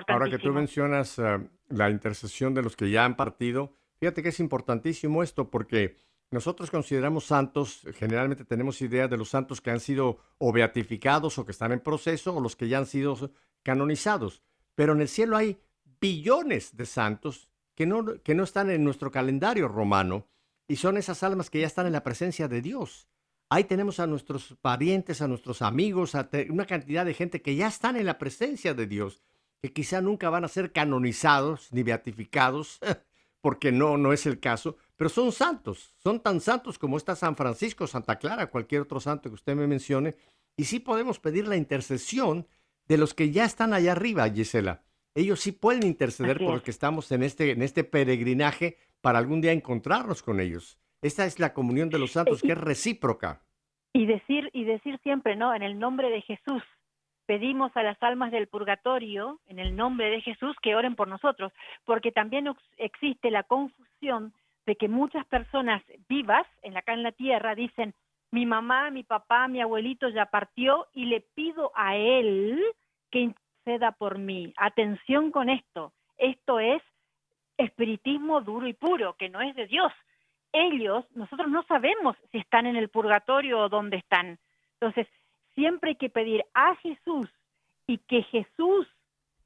Ahora 0.08 0.30
que 0.30 0.38
tú 0.38 0.54
mencionas 0.54 1.18
eh, 1.18 1.40
la 1.70 1.90
intercesión 1.90 2.54
de 2.54 2.62
los 2.62 2.76
que 2.76 2.92
ya 2.92 3.06
han 3.06 3.16
partido, 3.16 3.74
fíjate 4.00 4.22
que 4.22 4.30
es 4.30 4.40
importantísimo 4.40 5.24
esto 5.24 5.50
porque 5.50 5.98
nosotros 6.30 6.70
consideramos 6.70 7.26
santos, 7.26 7.88
generalmente 7.96 8.46
tenemos 8.46 8.82
idea 8.84 9.08
de 9.08 9.18
los 9.18 9.30
santos 9.30 9.62
que 9.62 9.72
han 9.72 9.80
sido 9.80 10.20
o 10.38 10.52
beatificados 10.52 11.40
o 11.40 11.46
que 11.46 11.54
están 11.54 11.72
en 11.72 11.80
proceso 11.80 12.36
o 12.36 12.40
los 12.40 12.56
que 12.56 12.68
ya 12.68 12.78
han 12.78 12.86
sido 12.86 13.32
canonizados. 13.64 14.44
Pero 14.76 14.94
en 14.94 15.02
el 15.02 15.08
cielo 15.08 15.38
hay 15.38 15.60
billones 16.00 16.78
de 16.78 16.86
santos 16.86 17.50
que 17.74 17.88
no, 17.88 18.22
que 18.24 18.36
no 18.36 18.44
están 18.44 18.70
en 18.70 18.84
nuestro 18.84 19.10
calendario 19.10 19.68
romano 19.68 20.28
y 20.68 20.76
son 20.76 20.98
esas 20.98 21.24
almas 21.24 21.50
que 21.50 21.60
ya 21.62 21.68
están 21.68 21.88
en 21.88 21.94
la 21.94 22.04
presencia 22.04 22.48
de 22.48 22.62
Dios. 22.62 23.08
Ahí 23.50 23.64
tenemos 23.64 24.00
a 24.00 24.08
nuestros 24.08 24.58
parientes, 24.62 25.22
a 25.22 25.28
nuestros 25.28 25.62
amigos, 25.62 26.16
a 26.16 26.30
una 26.50 26.66
cantidad 26.66 27.06
de 27.06 27.14
gente 27.14 27.42
que 27.42 27.56
ya 27.56 27.68
están 27.68 27.96
en 27.96 28.06
la 28.06 28.18
presencia 28.18 28.74
de 28.74 28.88
Dios, 28.88 29.22
que 29.62 29.72
quizá 29.72 30.02
nunca 30.02 30.30
van 30.30 30.44
a 30.44 30.50
ser 30.50 30.74
canonizados 30.74 31.72
ni 31.72 31.84
beatificados, 31.84 32.80
porque 33.42 33.72
no, 33.72 33.98
no 33.98 34.12
es 34.12 34.26
el 34.26 34.40
caso, 34.40 34.76
pero 34.98 35.10
son 35.10 35.32
santos, 35.32 35.96
son 35.98 36.20
tan 36.20 36.42
santos 36.42 36.78
como 36.78 36.98
está 36.98 37.16
San 37.16 37.38
Francisco, 37.38 37.88
Santa 37.88 38.20
Clara, 38.20 38.50
cualquier 38.50 38.82
otro 38.82 39.00
santo 39.00 39.30
que 39.30 39.36
usted 39.36 39.56
me 39.56 39.68
mencione, 39.68 40.16
y 40.58 40.66
sí 40.66 40.80
podemos 40.80 41.20
pedir 41.20 41.48
la 41.48 41.56
intercesión 41.56 42.48
de 42.88 42.98
los 42.98 43.14
que 43.14 43.32
ya 43.32 43.46
están 43.46 43.74
allá 43.74 43.94
arriba, 43.94 44.30
Gisela. 44.30 44.84
Ellos 45.16 45.40
sí 45.40 45.52
pueden 45.52 45.84
interceder 45.84 46.38
por 46.38 46.54
los 46.54 46.62
que 46.64 46.72
estamos 46.72 47.12
en 47.12 47.24
este, 47.24 47.52
en 47.52 47.62
este 47.62 47.84
peregrinaje 47.84 48.78
para 49.08 49.20
algún 49.20 49.40
día 49.40 49.54
encontrarnos 49.54 50.22
con 50.22 50.42
ellos. 50.42 50.78
Esta 51.02 51.24
es 51.24 51.40
la 51.40 51.54
comunión 51.54 51.88
de 51.88 51.98
los 51.98 52.12
santos, 52.12 52.42
que 52.42 52.52
es 52.52 52.58
recíproca. 52.58 53.42
Y 53.94 54.06
decir, 54.06 54.50
y 54.52 54.66
decir 54.66 55.00
siempre, 55.02 55.38
¿no? 55.38 55.56
En 55.56 55.64
el 55.64 55.80
nombre 55.80 56.10
de 56.10 56.22
Jesús, 56.24 56.62
pedimos 57.26 57.72
a 57.78 57.84
las 57.84 58.04
almas 58.04 58.34
del 58.34 58.50
purgatorio, 58.50 59.40
en 59.46 59.60
el 59.60 59.78
nombre 59.78 60.10
de 60.10 60.20
Jesús, 60.20 60.58
que 60.62 60.76
oren 60.76 60.98
por 60.98 61.08
nosotros, 61.08 61.54
porque 61.86 62.12
también 62.12 62.54
existe 62.76 63.32
la 63.32 63.44
confusión 63.44 64.34
de 64.66 64.76
que 64.76 64.90
muchas 64.90 65.26
personas 65.28 65.82
vivas 66.10 66.46
en 66.62 66.76
acá 66.76 66.92
en 66.92 67.04
la 67.04 67.14
tierra 67.14 67.56
dicen, 67.56 67.94
mi 68.32 68.46
mamá, 68.46 68.92
mi 68.92 69.04
papá, 69.04 69.48
mi 69.48 69.62
abuelito 69.62 70.10
ya 70.10 70.26
partió 70.26 70.88
y 70.94 71.06
le 71.06 71.22
pido 71.34 71.72
a 71.76 71.96
él 71.96 72.62
que 73.10 73.20
interceda 73.20 73.94
por 73.94 74.18
mí. 74.18 74.54
Atención 74.58 75.32
con 75.32 75.50
esto. 75.50 75.94
Esto 76.18 76.60
es 76.60 76.82
espiritismo 77.58 78.42
duro 78.42 78.68
y 78.68 78.74
puro, 78.74 79.16
que 79.16 79.30
no 79.30 79.42
es 79.42 79.56
de 79.56 79.68
Dios. 79.68 79.92
Ellos, 80.54 81.06
nosotros 81.16 81.50
no 81.50 81.64
sabemos 81.64 82.16
si 82.32 82.38
están 82.38 82.66
en 82.66 82.76
el 82.76 82.90
purgatorio 82.90 83.60
o 83.60 83.70
dónde 83.70 83.98
están. 83.98 84.40
Entonces, 84.80 85.08
siempre 85.56 85.92
hay 85.92 85.96
que 85.96 86.10
pedir 86.10 86.44
a 86.54 86.76
Jesús 86.78 87.30
y 87.88 87.98
que 88.00 88.24
Jesús, 88.24 88.88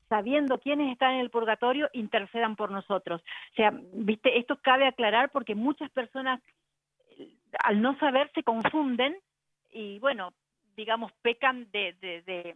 sabiendo 0.09 0.59
quiénes 0.59 0.91
están 0.91 1.13
en 1.13 1.21
el 1.21 1.29
purgatorio, 1.29 1.89
intercedan 1.93 2.55
por 2.55 2.71
nosotros. 2.71 3.21
O 3.21 3.55
sea, 3.55 3.71
viste, 3.93 4.37
esto 4.37 4.57
cabe 4.61 4.87
aclarar 4.87 5.31
porque 5.31 5.55
muchas 5.55 5.89
personas, 5.91 6.41
al 7.63 7.81
no 7.81 7.97
saber, 7.97 8.29
se 8.33 8.43
confunden 8.43 9.17
y, 9.71 9.99
bueno, 9.99 10.33
digamos, 10.75 11.11
pecan 11.21 11.69
de, 11.71 11.93
de, 11.93 12.55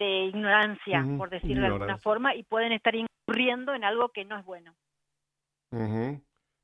de 0.00 0.24
ignorancia, 0.24 1.04
Ujú, 1.04 1.18
por 1.18 1.30
decirlo 1.30 1.60
de 1.60 1.66
alguna 1.68 1.98
forma, 1.98 2.34
y 2.34 2.42
pueden 2.42 2.72
estar 2.72 2.94
incurriendo 2.96 3.74
en 3.74 3.84
algo 3.84 4.08
que 4.08 4.24
no 4.24 4.38
es 4.38 4.44
bueno. 4.44 4.74
Ujú. 5.70 6.20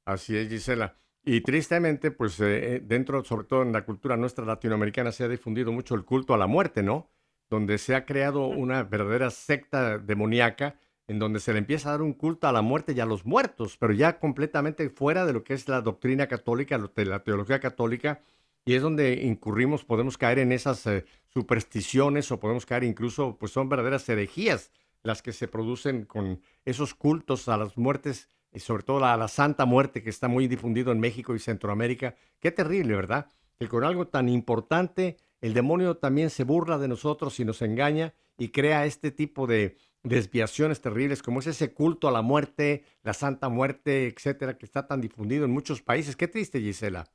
Así 0.07 0.37
es, 0.37 0.49
Gisela. 0.49 0.97
Y 1.25 1.43
tristemente, 1.43 2.11
pues 2.11 2.41
eh, 2.41 2.77
eh, 2.77 2.81
dentro, 2.83 3.23
sobre 3.25 3.47
todo 3.47 3.63
en 3.63 3.73
la 3.73 3.85
cultura 3.85 4.17
nuestra 4.17 4.45
latinoamericana, 4.45 5.13
se 5.13 5.25
ha 5.25 5.29
difundido 5.29 5.71
mucho 5.71 5.95
el 5.95 6.05
culto 6.05 6.35
a 6.35 6.39
la 6.39 6.47
muerte, 6.47 6.83
¿no? 6.83 7.11
Donde 7.51 7.79
se 7.79 7.95
ha 7.95 8.07
creado 8.07 8.47
una 8.47 8.83
verdadera 8.85 9.31
secta 9.31 9.99
demoníaca 9.99 10.79
en 11.09 11.19
donde 11.19 11.41
se 11.41 11.53
le 11.53 11.59
empieza 11.59 11.89
a 11.89 11.93
dar 11.93 12.03
un 12.03 12.15
culto 12.15 12.49
a 12.49 12.53
la 12.53 12.63
muerte 12.63 12.93
y 12.93 13.01
a 13.01 13.07
los 13.07 13.25
muertos, 13.25 13.77
pero 13.77 13.93
ya 13.93 14.19
completamente 14.19 14.89
fuera 14.91 15.25
de 15.25 15.33
lo 15.33 15.45
que 15.45 15.55
es 15.55 15.69
la 15.69 15.81
doctrina 15.81 16.27
católica, 16.27 16.79
de 16.79 17.05
la 17.05 17.23
teología 17.23 17.61
católica, 17.61 18.23
y 18.67 18.75
es 18.75 18.83
donde 18.83 19.15
incurrimos, 19.23 19.85
podemos 19.85 20.19
caer 20.19 20.41
en 20.41 20.51
esas 20.51 20.85
eh, 20.87 21.07
supersticiones 21.29 22.31
o 22.33 22.41
podemos 22.41 22.67
caer 22.67 22.83
incluso, 22.83 23.39
pues 23.39 23.53
son 23.53 23.69
verdaderas 23.69 24.07
herejías 24.09 24.73
las 25.05 25.23
que 25.23 25.33
se 25.33 25.47
producen 25.47 26.05
con 26.05 26.43
esos 26.65 26.93
cultos 26.93 27.49
a 27.49 27.57
las 27.57 27.79
muertes 27.79 28.29
y 28.53 28.59
sobre 28.59 28.83
todo 28.83 29.05
a 29.05 29.17
la 29.17 29.29
Santa 29.29 29.67
Muerte 29.67 30.03
que 30.03 30.11
está 30.11 30.27
muy 30.27 30.49
difundido 30.49 30.91
en 30.91 30.99
México 30.99 31.37
y 31.37 31.39
Centroamérica. 31.39 32.17
Qué 32.41 32.51
terrible, 32.51 32.97
¿verdad? 32.97 33.29
Que 33.57 33.69
con 33.69 33.85
algo 33.85 34.09
tan 34.09 34.29
importante 34.29 35.17
el 35.41 35.55
demonio 35.55 35.99
también 35.99 36.29
se 36.29 36.43
burla 36.43 36.77
de 36.77 36.89
nosotros 36.89 37.39
y 37.39 37.45
nos 37.45 37.63
engaña 37.63 38.15
y 38.37 38.49
crea 38.49 38.85
este 38.85 39.13
tipo 39.13 39.47
de 39.47 39.77
desviaciones 40.03 40.81
terribles 40.81 41.23
como 41.23 41.39
es 41.39 41.47
ese 41.47 41.73
culto 41.73 42.09
a 42.09 42.13
la 42.13 42.23
muerte, 42.23 42.83
la 43.05 43.15
Santa 43.15 43.49
Muerte, 43.49 44.09
etcétera, 44.09 44.59
que 44.59 44.67
está 44.67 44.89
tan 44.89 45.01
difundido 45.01 45.45
en 45.45 45.53
muchos 45.53 45.83
países. 45.83 46.17
Qué 46.17 46.27
triste, 46.27 46.61
Gisela. 46.61 47.07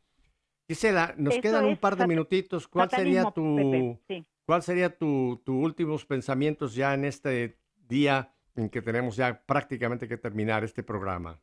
Gisela, 0.67 1.13
nos 1.17 1.33
Eso 1.33 1.41
quedan 1.41 1.65
un 1.65 1.77
par 1.77 1.95
de 1.95 2.07
minutitos. 2.07 2.67
¿Cuál 2.67 2.89
sería 2.89 3.23
tu, 3.31 3.55
Pepe, 3.55 3.99
sí. 4.07 4.25
¿Cuál 4.45 4.61
sería 4.61 4.97
tu, 4.97 5.41
tu 5.45 5.59
últimos 5.59 6.05
pensamientos 6.05 6.75
ya 6.75 6.93
en 6.93 7.05
este 7.05 7.57
día 7.87 8.33
en 8.55 8.69
que 8.69 8.81
tenemos 8.81 9.15
ya 9.15 9.41
prácticamente 9.45 10.07
que 10.07 10.17
terminar 10.17 10.63
este 10.63 10.83
programa? 10.83 11.39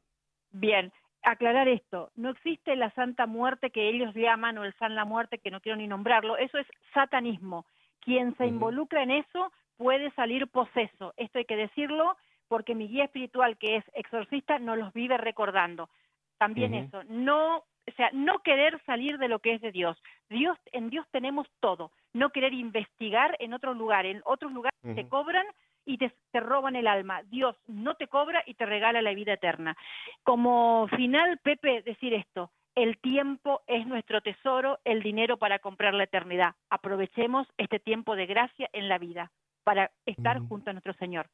Bien, 0.50 0.92
aclarar 1.22 1.68
esto, 1.68 2.10
no 2.16 2.30
existe 2.30 2.74
la 2.76 2.90
Santa 2.92 3.26
Muerte 3.26 3.70
que 3.70 3.88
ellos 3.88 4.14
llaman 4.14 4.58
o 4.58 4.64
el 4.64 4.74
San 4.78 4.94
la 4.94 5.04
Muerte, 5.04 5.38
que 5.38 5.50
no 5.50 5.60
quiero 5.60 5.76
ni 5.76 5.86
nombrarlo, 5.86 6.36
eso 6.36 6.58
es 6.58 6.66
satanismo. 6.94 7.66
Quien 8.00 8.36
se 8.36 8.46
involucra 8.46 9.02
en 9.02 9.10
eso 9.10 9.52
puede 9.76 10.10
salir 10.12 10.48
poseso. 10.48 11.12
Esto 11.16 11.38
hay 11.38 11.44
que 11.44 11.56
decirlo 11.56 12.16
porque 12.48 12.74
mi 12.74 12.88
guía 12.88 13.04
espiritual, 13.04 13.58
que 13.58 13.76
es 13.76 13.84
exorcista, 13.94 14.58
nos 14.58 14.78
los 14.78 14.92
vive 14.94 15.18
recordando. 15.18 15.90
También 16.38 16.72
eso, 16.72 17.02
no, 17.04 17.64
o 17.88 17.96
sea, 17.96 18.10
no 18.12 18.40
querer 18.40 18.80
salir 18.84 19.18
de 19.18 19.28
lo 19.28 19.38
que 19.38 19.54
es 19.54 19.60
de 19.60 19.72
Dios. 19.72 20.00
Dios, 20.28 20.58
en 20.72 20.90
Dios 20.90 21.06
tenemos 21.10 21.46
todo. 21.60 21.92
No 22.12 22.30
querer 22.30 22.52
investigar 22.52 23.36
en 23.38 23.54
otro 23.54 23.74
lugar. 23.74 24.06
En 24.06 24.22
otros 24.24 24.52
lugares 24.52 24.78
te 24.94 25.08
cobran 25.08 25.46
y 25.84 25.98
te, 25.98 26.12
te 26.30 26.40
roban 26.40 26.76
el 26.76 26.86
alma. 26.86 27.22
Dios 27.24 27.56
no 27.66 27.94
te 27.94 28.08
cobra 28.08 28.42
y 28.46 28.54
te 28.54 28.66
regala 28.66 29.02
la 29.02 29.14
vida 29.14 29.34
eterna. 29.34 29.76
Como 30.22 30.88
final, 30.88 31.38
Pepe, 31.38 31.82
decir 31.82 32.14
esto, 32.14 32.50
el 32.74 32.98
tiempo 32.98 33.62
es 33.66 33.86
nuestro 33.86 34.20
tesoro, 34.20 34.78
el 34.84 35.02
dinero 35.02 35.36
para 35.38 35.58
comprar 35.58 35.94
la 35.94 36.04
eternidad. 36.04 36.54
Aprovechemos 36.70 37.48
este 37.56 37.80
tiempo 37.80 38.14
de 38.14 38.26
gracia 38.26 38.68
en 38.72 38.88
la 38.88 38.98
vida 38.98 39.32
para 39.64 39.90
estar 40.06 40.38
junto 40.40 40.70
a 40.70 40.72
nuestro 40.74 40.92
Señor. 40.94 41.28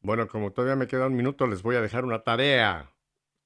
Bueno, 0.00 0.26
como 0.26 0.52
todavía 0.52 0.76
me 0.76 0.86
queda 0.86 1.06
un 1.06 1.16
minuto, 1.16 1.46
les 1.46 1.62
voy 1.62 1.76
a 1.76 1.80
dejar 1.80 2.04
una 2.04 2.20
tarea. 2.20 2.90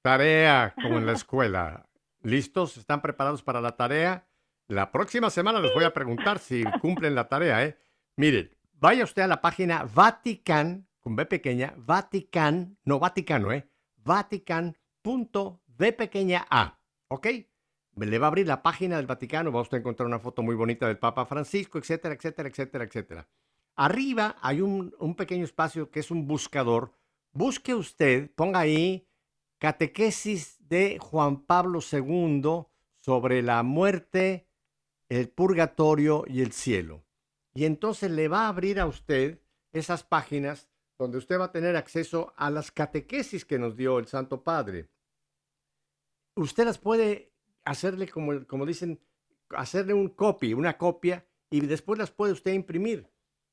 Tarea, 0.01 0.73
como 0.81 0.97
en 0.97 1.05
la 1.05 1.11
escuela. 1.11 1.88
¿Listos? 2.21 2.75
¿Están 2.77 3.01
preparados 3.01 3.41
para 3.43 3.61
la 3.61 3.77
tarea? 3.77 4.27
La 4.67 4.91
próxima 4.91 5.29
semana 5.29 5.61
les 5.61 5.73
voy 5.73 5.85
a 5.85 5.93
preguntar 5.93 6.39
si 6.39 6.63
cumplen 6.81 7.15
la 7.15 7.29
tarea, 7.29 7.65
¿eh? 7.65 7.77
Miren, 8.17 8.55
vaya 8.73 9.05
usted 9.05 9.21
a 9.21 9.27
la 9.27 9.41
página 9.41 9.85
Vatican, 9.95 10.87
con 10.99 11.15
B 11.15 11.25
pequeña, 11.25 11.73
Vatican, 11.77 12.77
no 12.83 12.99
Vaticano, 12.99 13.53
¿eh? 13.53 13.69
Vatican.v 13.97 15.57
pequeña 15.93 16.45
A, 16.49 16.77
¿ok? 17.07 17.27
Le 17.95 18.19
va 18.19 18.27
a 18.27 18.29
abrir 18.29 18.47
la 18.47 18.61
página 18.61 18.97
del 18.97 19.07
Vaticano, 19.07 19.51
va 19.51 19.61
usted 19.61 19.77
a 19.77 19.79
encontrar 19.79 20.05
una 20.05 20.19
foto 20.19 20.43
muy 20.43 20.55
bonita 20.55 20.87
del 20.87 20.99
Papa 20.99 21.25
Francisco, 21.25 21.77
etcétera, 21.77 22.15
etcétera, 22.15 22.49
etcétera, 22.49 22.83
etcétera. 22.83 23.27
Arriba 23.75 24.35
hay 24.41 24.59
un 24.61 25.15
pequeño 25.17 25.45
espacio 25.45 25.89
que 25.89 26.01
es 26.01 26.11
un 26.11 26.27
buscador. 26.27 26.91
Busque 27.31 27.73
usted, 27.73 28.29
ponga 28.35 28.59
ahí 28.59 29.08
catequesis 29.59 30.57
de 30.67 30.97
Juan 30.99 31.45
Pablo 31.45 31.79
II 31.79 32.65
sobre 32.95 33.41
la 33.41 33.61
muerte, 33.63 34.47
el 35.09 35.29
purgatorio 35.29 36.23
y 36.27 36.41
el 36.41 36.53
cielo. 36.53 37.05
Y 37.53 37.65
entonces 37.65 38.09
le 38.11 38.27
va 38.27 38.45
a 38.45 38.49
abrir 38.49 38.79
a 38.79 38.87
usted 38.87 39.41
esas 39.73 40.03
páginas 40.03 40.69
donde 40.97 41.17
usted 41.17 41.39
va 41.39 41.45
a 41.45 41.51
tener 41.51 41.75
acceso 41.75 42.33
a 42.35 42.49
las 42.49 42.71
catequesis 42.71 43.45
que 43.45 43.59
nos 43.59 43.75
dio 43.75 43.99
el 43.99 44.07
Santo 44.07 44.43
Padre. 44.43 44.89
Usted 46.35 46.65
las 46.65 46.77
puede 46.77 47.33
hacerle, 47.63 48.07
como, 48.07 48.45
como 48.47 48.65
dicen, 48.65 48.99
hacerle 49.49 49.93
un 49.93 50.09
copy, 50.09 50.53
una 50.53 50.77
copia, 50.77 51.25
y 51.49 51.61
después 51.61 51.97
las 51.97 52.11
puede 52.11 52.33
usted 52.33 52.53
imprimir. 52.53 53.09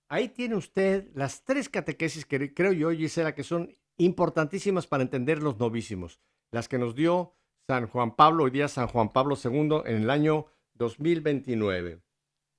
Ahí 0.09 0.29
tiene 0.29 0.57
usted 0.57 1.09
las 1.15 1.45
tres 1.45 1.69
catequesis 1.69 2.27
que 2.27 2.53
creo 2.53 2.73
yo, 2.73 2.91
Gisela, 2.91 3.35
que 3.35 3.43
son 3.43 3.77
importantísimas 3.99 4.87
para 4.87 5.03
entender 5.03 5.43
los 5.43 5.59
novísimos. 5.59 6.21
Las 6.51 6.69
que 6.69 6.79
nos 6.79 6.95
dio 6.95 7.35
San 7.67 7.87
Juan 7.89 8.15
Pablo, 8.15 8.45
hoy 8.45 8.51
día 8.51 8.69
San 8.69 8.89
Juan 8.89 9.13
Pablo 9.13 9.37
II, 9.43 9.83
en 9.87 10.03
el 10.03 10.11
año 10.11 10.47
2029. 10.75 12.01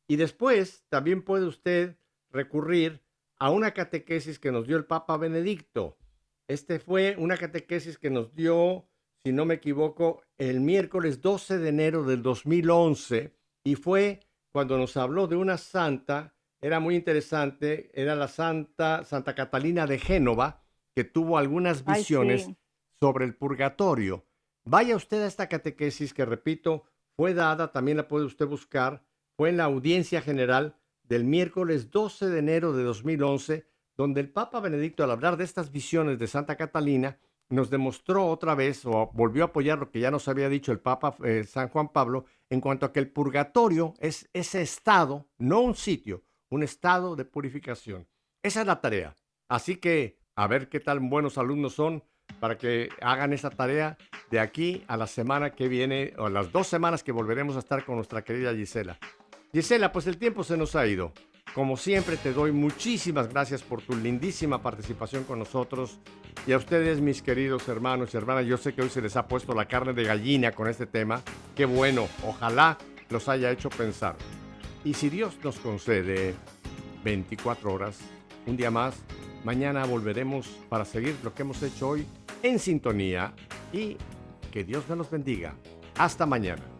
Y 0.08 0.16
después 0.16 0.86
también 0.90 1.22
puede 1.22 1.46
usted 1.46 1.98
recurrir 2.30 3.04
a 3.40 3.52
una 3.52 3.74
catequesis 3.74 4.40
que 4.40 4.52
nos 4.52 4.68
dio 4.68 4.78
el 4.78 4.86
Papa 4.86 5.18
Benedicto. 5.18 5.98
Este 6.48 6.80
fue 6.80 7.16
una 7.18 7.38
catequesis 7.38 7.98
que 7.98 8.10
nos 8.10 8.34
dio, 8.34 8.90
si 9.24 9.32
no 9.32 9.46
me 9.46 9.56
equivoco, 9.56 10.24
el 10.38 10.60
miércoles 10.62 11.22
12 11.22 11.58
de 11.58 11.70
enero 11.70 12.04
del 12.04 12.22
2011 12.22 13.36
y 13.64 13.76
fue 13.76 14.22
cuando 14.52 14.78
nos 14.78 14.98
habló 14.98 15.28
de 15.28 15.36
una 15.36 15.58
santa, 15.58 16.34
era 16.62 16.80
muy 16.80 16.96
interesante, 16.96 17.92
era 17.94 18.16
la 18.16 18.28
santa 18.28 19.04
Santa 19.04 19.36
Catalina 19.36 19.86
de 19.86 20.00
Génova, 20.00 20.64
que 20.98 21.04
tuvo 21.04 21.38
algunas 21.38 21.84
Ay, 21.86 22.00
visiones 22.00 22.46
sí. 22.46 22.58
sobre 23.00 23.24
el 23.26 23.36
purgatorio. 23.36 24.26
Vaya 24.66 24.96
usted 24.96 25.22
a 25.22 25.28
esta 25.28 25.48
catequesis 25.48 26.12
que, 26.12 26.26
repito, 26.26 26.86
fue 27.16 27.36
dada, 27.36 27.72
también 27.72 27.98
la 27.98 28.08
puede 28.08 28.26
usted 28.26 28.48
buscar, 28.48 29.04
fue 29.36 29.50
en 29.50 29.58
la 29.58 29.66
audiencia 29.66 30.24
general 30.24 30.76
del 31.04 31.24
miércoles 31.24 31.92
12 31.92 32.30
de 32.30 32.40
enero 32.40 32.74
de 32.74 32.82
2011, 32.82 33.68
donde 33.96 34.22
el 34.22 34.32
Papa 34.32 34.60
Benedicto, 34.60 35.04
al 35.04 35.12
hablar 35.12 35.38
de 35.38 35.44
estas 35.44 35.72
visiones 35.72 36.18
de 36.18 36.26
Santa 36.26 36.56
Catalina, 36.56 37.20
nos 37.50 37.70
demostró 37.70 38.26
otra 38.26 38.56
vez 38.56 38.84
o 38.84 39.12
volvió 39.14 39.44
a 39.44 39.48
apoyar 39.50 39.78
lo 39.78 39.92
que 39.92 40.00
ya 40.00 40.10
nos 40.10 40.28
había 40.28 40.50
dicho 40.50 40.72
el 40.72 40.80
Papa 40.80 41.16
eh, 41.24 41.44
San 41.44 41.70
Juan 41.70 41.90
Pablo 41.90 42.26
en 42.50 42.60
cuanto 42.60 42.88
a 42.88 42.92
que 42.92 43.00
el 43.00 43.12
purgatorio 43.12 43.94
es 44.00 44.28
ese 44.34 44.64
estado, 44.64 45.28
no 45.38 45.62
un 45.62 45.76
sitio, 45.76 46.24
un 46.50 46.64
estado 46.64 47.16
de 47.16 47.24
purificación. 47.24 48.08
Esa 48.42 48.62
es 48.62 48.66
la 48.66 48.82
tarea. 48.82 49.16
Así 49.48 49.76
que 49.76 50.17
a 50.38 50.48
ver 50.48 50.70
qué 50.70 50.80
tan 50.80 51.10
buenos 51.10 51.38
alumnos 51.38 51.74
son 51.74 52.04
para 52.40 52.58
que 52.58 52.90
hagan 53.02 53.34
esa 53.34 53.50
tarea 53.50 53.98
de 54.30 54.40
aquí 54.40 54.84
a 54.88 54.96
la 54.96 55.08
semana 55.08 55.50
que 55.50 55.68
viene 55.68 56.14
o 56.18 56.28
a 56.28 56.30
las 56.30 56.52
dos 56.52 56.68
semanas 56.68 57.04
que 57.04 57.12
volveremos 57.12 57.56
a 57.56 57.60
estar 57.60 57.84
con 57.84 57.96
nuestra 57.96 58.24
querida 58.24 58.54
Gisela. 58.54 59.00
Gisela, 59.52 59.92
pues 59.92 60.06
el 60.06 60.18
tiempo 60.18 60.44
se 60.44 60.56
nos 60.56 60.76
ha 60.76 60.86
ido. 60.86 61.12
Como 61.56 61.76
siempre 61.76 62.18
te 62.18 62.34
doy 62.34 62.52
muchísimas 62.52 63.30
gracias 63.30 63.64
por 63.64 63.82
tu 63.82 63.96
lindísima 63.96 64.62
participación 64.62 65.24
con 65.24 65.40
nosotros 65.40 66.00
y 66.46 66.52
a 66.52 66.58
ustedes 66.58 67.02
mis 67.02 67.24
queridos 67.24 67.68
hermanos 67.68 68.14
y 68.14 68.18
hermanas, 68.18 68.46
yo 68.46 68.58
sé 68.58 68.76
que 68.76 68.84
hoy 68.84 68.90
se 68.90 69.02
les 69.02 69.16
ha 69.16 69.28
puesto 69.28 69.56
la 69.56 69.66
carne 69.66 69.94
de 69.94 70.04
gallina 70.04 70.52
con 70.52 70.68
este 70.68 70.86
tema. 70.86 71.24
Qué 71.56 71.66
bueno, 71.66 72.08
ojalá 72.24 72.78
los 73.10 73.28
haya 73.28 73.50
hecho 73.50 73.70
pensar. 73.70 74.16
Y 74.84 74.94
si 74.94 75.10
Dios 75.10 75.40
nos 75.44 75.58
concede 75.58 76.36
24 77.04 77.74
horas, 77.74 77.98
un 78.46 78.56
día 78.56 78.70
más, 78.70 79.04
mañana 79.44 79.86
volveremos 79.86 80.48
para 80.70 80.86
seguir 80.86 81.16
lo 81.24 81.34
que 81.34 81.44
hemos 81.44 81.62
hecho 81.64 81.90
hoy 81.90 82.06
en 82.44 82.60
sintonía 82.60 83.34
y 83.72 83.98
que 84.52 84.64
Dios 84.64 84.88
me 84.90 84.96
los 84.96 85.10
bendiga. 85.10 85.56
Hasta 85.98 86.26
mañana. 86.26 86.77